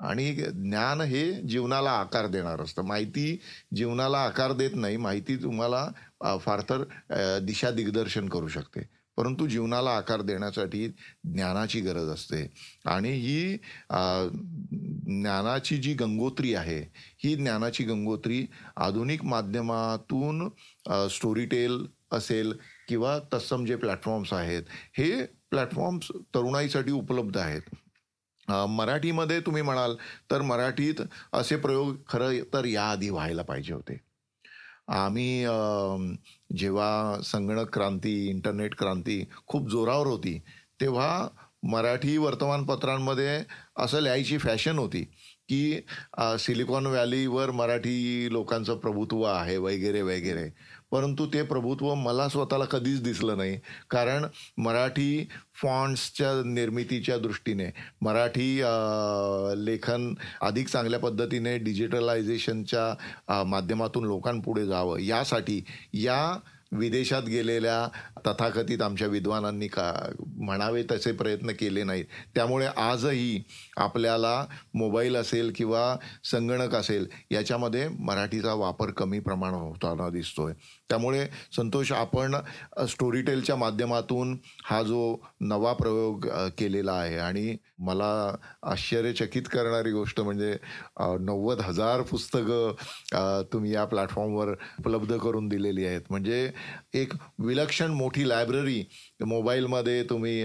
आणि 0.00 0.32
ज्ञान 0.34 1.00
हे 1.00 1.30
जीवनाला 1.42 1.90
आकार 1.90 2.26
देणार 2.26 2.60
असतं. 2.60 2.82
माहिती 2.82 3.38
जीवनाला 3.76 4.18
आकार 4.18 4.52
देत 4.52 4.70
नाही 4.74 4.96
माहिती 4.96 5.36
तुम्हाला 5.42 5.86
फार 6.44 6.60
तर 6.70 6.84
दिशा 7.44 7.70
दिग्दर्शन 7.70 8.28
करू 8.28 8.48
शकते. 8.48 8.80
परंतु 9.16 9.46
जीवनाला 9.46 9.90
आकार 9.90 10.20
देण्यासाठी 10.22 10.86
ज्ञानाची 11.24 11.80
गरज 11.80 12.08
असते. 12.08 12.46
आणि 12.84 13.12
ही 13.12 13.56
ज्ञानाची 15.06 15.76
जी 15.76 15.94
गंगोत्री 15.94 16.54
आहे 16.54 16.80
ही 17.24 17.34
ज्ञानाची 17.36 17.84
गंगोत्री 17.84 18.44
आधुनिक 18.76 19.24
माध्यमातून 19.24 20.48
स्टोरीटेल 21.10 21.84
असेल 22.12 22.52
किंवा 22.88 23.18
तत्सम 23.32 23.64
जे 23.64 23.76
प्लॅटफॉर्म्स 23.76 24.32
आहेत 24.32 24.62
हे 24.98 25.24
प्लॅटफॉर्म्स 25.50 26.08
तरुणाईसाठी 26.34 26.92
उपलब्ध 26.92 27.36
आहेत. 27.38 27.62
मराठीमध्ये 28.48 29.40
तुम्ही 29.40 29.62
म्हणाल 29.62 29.94
तर 30.30 30.42
मराठीत 30.42 31.00
असे 31.32 31.56
प्रयोग 31.56 31.96
खरं 32.08 32.38
तर 32.54 32.64
याआधी 32.64 33.08
व्हायला 33.10 33.42
पाहिजे 33.42 33.74
होते. 33.74 33.98
आम्ही 34.88 35.44
जेव्हा 36.56 37.20
संगणक 37.24 37.72
क्रांती 37.72 38.14
इंटरनेट 38.30 38.74
क्रांती 38.74 39.24
खूप 39.46 39.70
जोरावर 39.70 40.06
होती 40.06 40.38
तेव्हा 40.80 41.28
मराठी 41.62 42.16
वर्तमानपत्रांमध्ये 42.18 43.38
असं 43.76 44.00
लिहायची 44.00 44.38
फॅशन 44.38 44.78
होती 44.78 45.02
की 45.48 45.80
सिलिकॉन 46.38 46.86
व्हॅलीवर 46.86 47.50
मराठी 47.50 48.28
लोकांचं 48.32 48.76
प्रभुत्व 48.78 49.22
आहे 49.22 49.56
वगैरे 49.56 50.02
वगैरे. 50.02 50.48
परंतु 50.92 51.26
ते 51.26 51.42
प्रभुत्व 51.42 51.94
मला 51.94 52.28
स्वतःला 52.28 52.64
कधीच 52.64 53.02
दिसलं 53.02 53.36
नाही. 53.38 53.58
कारण 53.90 54.26
मराठी 54.58 55.28
फॉन्ट्सच्या 55.62 56.32
निर्मितीच्या 56.46 57.18
दृष्टीने 57.18 57.70
मराठी 58.00 58.48
लेखन 59.66 60.12
अधिक 60.42 60.68
चांगल्या 60.68 61.00
पद्धतीने 61.00 61.56
डिजिटलायझेशनच्या 61.58 63.44
माध्यमातून 63.46 64.04
लोकांपुढे 64.04 64.66
जावं 64.66 64.98
यासाठी 65.00 65.62
या 65.94 66.38
विदेशात 66.74 67.22
गेलेल्या 67.22 67.86
तथाकथित 68.26 68.82
आमच्या 68.82 69.06
विद्वानांनी 69.08 69.66
का 69.68 69.92
म्हणावे 70.26 70.82
तसे 70.90 71.12
प्रयत्न 71.12 71.50
केले 71.58 71.82
नाहीत. 71.84 72.04
त्यामुळे 72.34 72.66
आजही 72.66 73.42
आपल्याला 73.76 74.44
मोबाईल 74.74 75.16
असेल 75.16 75.52
किंवा 75.56 75.96
संगणक 76.24 76.74
असेल 76.74 77.06
याच्यामध्ये 77.30 77.88
मराठीचा 78.00 78.54
वापर 78.54 78.90
कमी 78.90 79.18
प्रमाणात 79.20 79.60
होताना 79.60 80.08
दिसतोय. 80.10 80.52
त्यामुळे 80.92 81.26
संतोष 81.56 81.90
आपण 81.92 82.34
स्टोरीटेलच्या 82.88 83.54
माध्यमातून 83.56 84.36
हा 84.64 84.82
जो 84.82 85.16
नवा 85.40 85.72
प्रयोग 85.72 86.26
केलेला 86.58 86.92
आहे 86.92 87.16
आणि 87.18 87.56
मला 87.86 88.10
आश्चर्यचकित 88.70 89.42
करणारी 89.52 89.92
गोष्ट 89.92 90.20
म्हणजे 90.20 90.52
नव्वद 91.20 91.60
हजार 91.60 92.02
पुस्तकं 92.10 93.42
तुम्ही 93.52 93.72
या 93.74 93.84
प्लॅटफॉर्मवर 93.84 94.52
उपलब्ध 94.78 95.16
करून 95.16 95.48
दिलेली 95.48 95.86
आहेत. 95.86 96.00
म्हणजे 96.10 96.50
एक 96.94 97.14
विलक्षण 97.38 97.92
मोठी 97.92 98.28
लायब्ररी 98.28 98.82
मोबाईलमध्ये 99.26 100.02
तुम्ही 100.10 100.44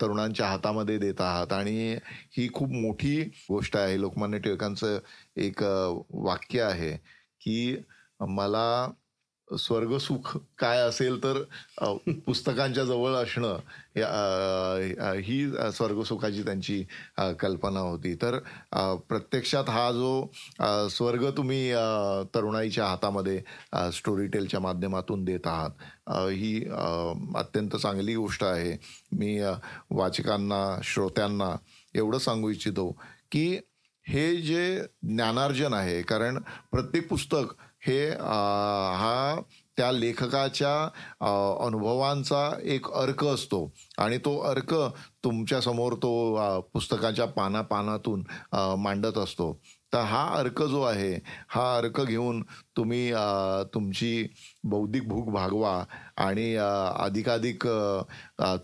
तरुणांच्या 0.00 0.46
हातामध्ये 0.48 0.98
देत 0.98 1.20
आहात 1.20 1.52
आणि 1.52 1.96
ही 2.36 2.48
खूप 2.54 2.72
मोठी 2.72 3.20
गोष्ट 3.50 3.76
आहे. 3.76 4.00
लोकमान्य 4.00 4.38
टिळकांचं 4.38 4.98
एक 5.46 5.62
वाक्य 5.62 6.62
आहे 6.62 6.96
की 7.40 7.76
मला 8.20 8.88
स्वर्गसुख 9.56 10.36
काय 10.58 10.78
असेल 10.78 11.22
तर 11.24 11.42
पुस्तकांच्या 12.26 12.84
जवळ 12.84 13.12
असणं 13.14 13.58
या, 13.96 15.12
ही 15.24 15.50
स्वर्गसुखाची 15.74 16.42
त्यांची 16.44 16.82
कल्पना 17.40 17.80
होती. 17.80 18.14
तर 18.14 18.38
प्रत्यक्षात 19.08 19.70
हा 19.70 19.90
जो 19.92 20.88
स्वर्ग 20.90 21.28
तुम्ही 21.36 21.72
तरुणाईच्या 22.34 22.86
हातामध्ये 22.86 23.40
स्टोरी 23.92 24.26
टेलच्या 24.26 24.60
माध्यमातून 24.60 25.24
देत 25.24 25.46
आहात 25.46 26.10
ही 26.32 26.64
अत्यंत 27.36 27.76
चांगली 27.76 28.14
गोष्ट 28.16 28.44
आहे. 28.44 28.76
मी 29.12 29.40
वाचकांना 29.90 30.80
श्रोत्यांना 30.84 31.54
एवढं 31.94 32.18
सांगू 32.18 32.50
इच्छितो 32.50 32.90
की 33.32 33.48
हे 34.06 34.36
जे 34.36 34.80
ज्ञानार्जन 35.02 35.72
आहे 35.74 36.00
कारण 36.02 36.38
प्रत्येक 36.72 37.08
पुस्तक 37.08 37.54
हे 37.82 38.08
हा 38.10 39.40
त्या 39.76 39.90
लेखकाच्या 39.92 40.74
अनुभवांचा 41.66 42.50
एक 42.62 42.90
अर्क 42.92 43.24
असतो. 43.24 43.70
आणि 43.98 44.18
तो 44.18 44.38
अर्क 44.50 44.74
तुमच्यासमोर 45.24 45.94
तो 46.02 46.60
पुस्तकाच्या 46.74 47.26
पानापानातून 47.26 48.24
मांडत 48.82 49.18
असतो. 49.18 49.52
तर 49.92 49.98
हा 49.98 50.22
अर्क 50.38 50.62
जो 50.62 50.82
आहे 50.82 51.12
हा 51.48 51.76
अर्क 51.76 52.00
घेऊन 52.00 52.42
तुम्ही 52.76 53.12
तुमची 53.74 54.26
बौद्धिक 54.64 55.08
भूक 55.08 55.28
भागवा 55.34 55.72
आणि 56.16 56.54
अधिकाधिक 56.56 57.66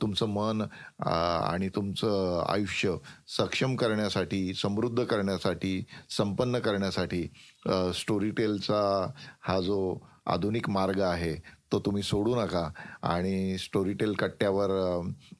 तुमचं 0.02 0.26
मन 0.28 0.62
आणि 0.96 1.68
तुमचं 1.68 2.42
आयुष्य 2.48 2.94
सक्षम 3.38 3.76
करण्यासाठी 3.76 4.52
समृद्ध 4.54 5.04
करण्यासाठी 5.04 5.82
संपन्न 6.10 6.58
करण्यासाठी 6.58 7.26
स्टोरीटेलचा 7.66 7.92
स्टोरी 7.98 8.30
टेलचा 8.30 9.10
हा 9.42 9.60
जो 9.60 9.98
आधुनिक 10.26 10.68
मार्ग 10.70 11.00
आहे 11.00 11.34
तो 11.72 11.78
तुम्ही 11.86 12.02
सोडू 12.02 12.34
नका. 12.36 12.68
आणि 13.02 13.56
स्टोरीटेल 13.58 14.12
कट्ट्यावर 14.18 14.70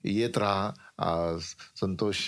येत 0.04 0.38
राहा. 0.38 0.70
संतोष 1.80 2.26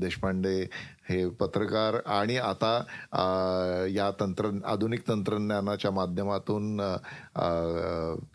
देशपांडे 0.00 0.60
हे 1.08 1.28
पत्रकार 1.40 1.96
आणि 2.06 2.36
आता 2.36 2.72
या 3.94 4.10
तंत्र 4.20 4.50
आधुनिक 4.66 5.06
तंत्रज्ञानाच्या 5.08 5.90
माध्यमातून 5.90 6.80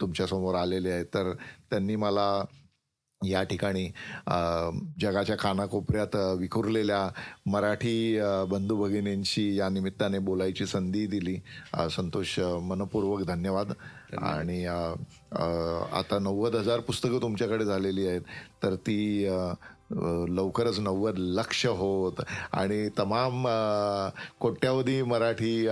तुमच्यासमोर 0.01 0.55
आलेले 0.55 0.91
आहेत. 0.91 1.05
तर 1.13 1.31
त्यांनी 1.69 1.95
मला 1.95 2.29
या 3.23 3.41
ठिकाणी 3.43 3.85
जगाच्या 5.01 5.35
कानाकोपऱ्यात 5.35 6.15
विखुरलेल्या 6.39 7.07
मराठी 7.45 8.19
बंधू 8.49 8.75
भगिनींशी 8.77 9.55
या 9.57 9.69
निमित्ताने 9.69 10.19
बोलायची 10.19 10.65
संधी 10.65 11.05
दिली. 11.07 11.37
संतोष 11.91 12.39
मनपूर्वक 12.39 13.25
धन्यवाद. 13.27 13.71
आणि 14.17 14.65
आता 14.65 16.17
नव्वद 16.21 16.55
हजार 16.55 16.79
पुस्तकं 16.79 17.21
तुमच्याकडे 17.21 17.65
झालेली 17.65 18.07
आहेत. 18.07 18.21
तर 18.63 18.75
ती 18.75 19.27
लवकरच 20.29 20.79
नव्वद 20.79 21.13
लक्ष 21.17 21.65
होत. 21.65 22.21
आणि 22.51 22.89
तमाम 22.99 23.47
कोट्यावधी 24.39 25.01
मराठी 25.01 25.67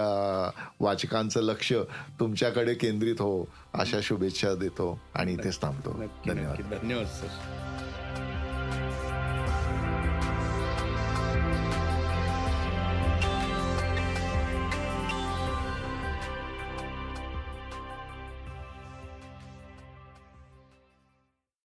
वाचकांचं 0.79 1.41
लक्ष 1.41 1.73
तुमच्याकडे 2.19 2.73
केंद्रित 2.73 3.15
हो 3.19 3.47
अशा 3.73 3.99
शुभेच्छा 4.03 4.55
देतो 4.55 4.99
आणि 5.15 5.33
इथेच 5.33 5.61
थांबतो. 5.61 5.91
धन्यवाद. 6.27 6.57
धन्यवाद 6.57 7.05
सर. 7.05 7.27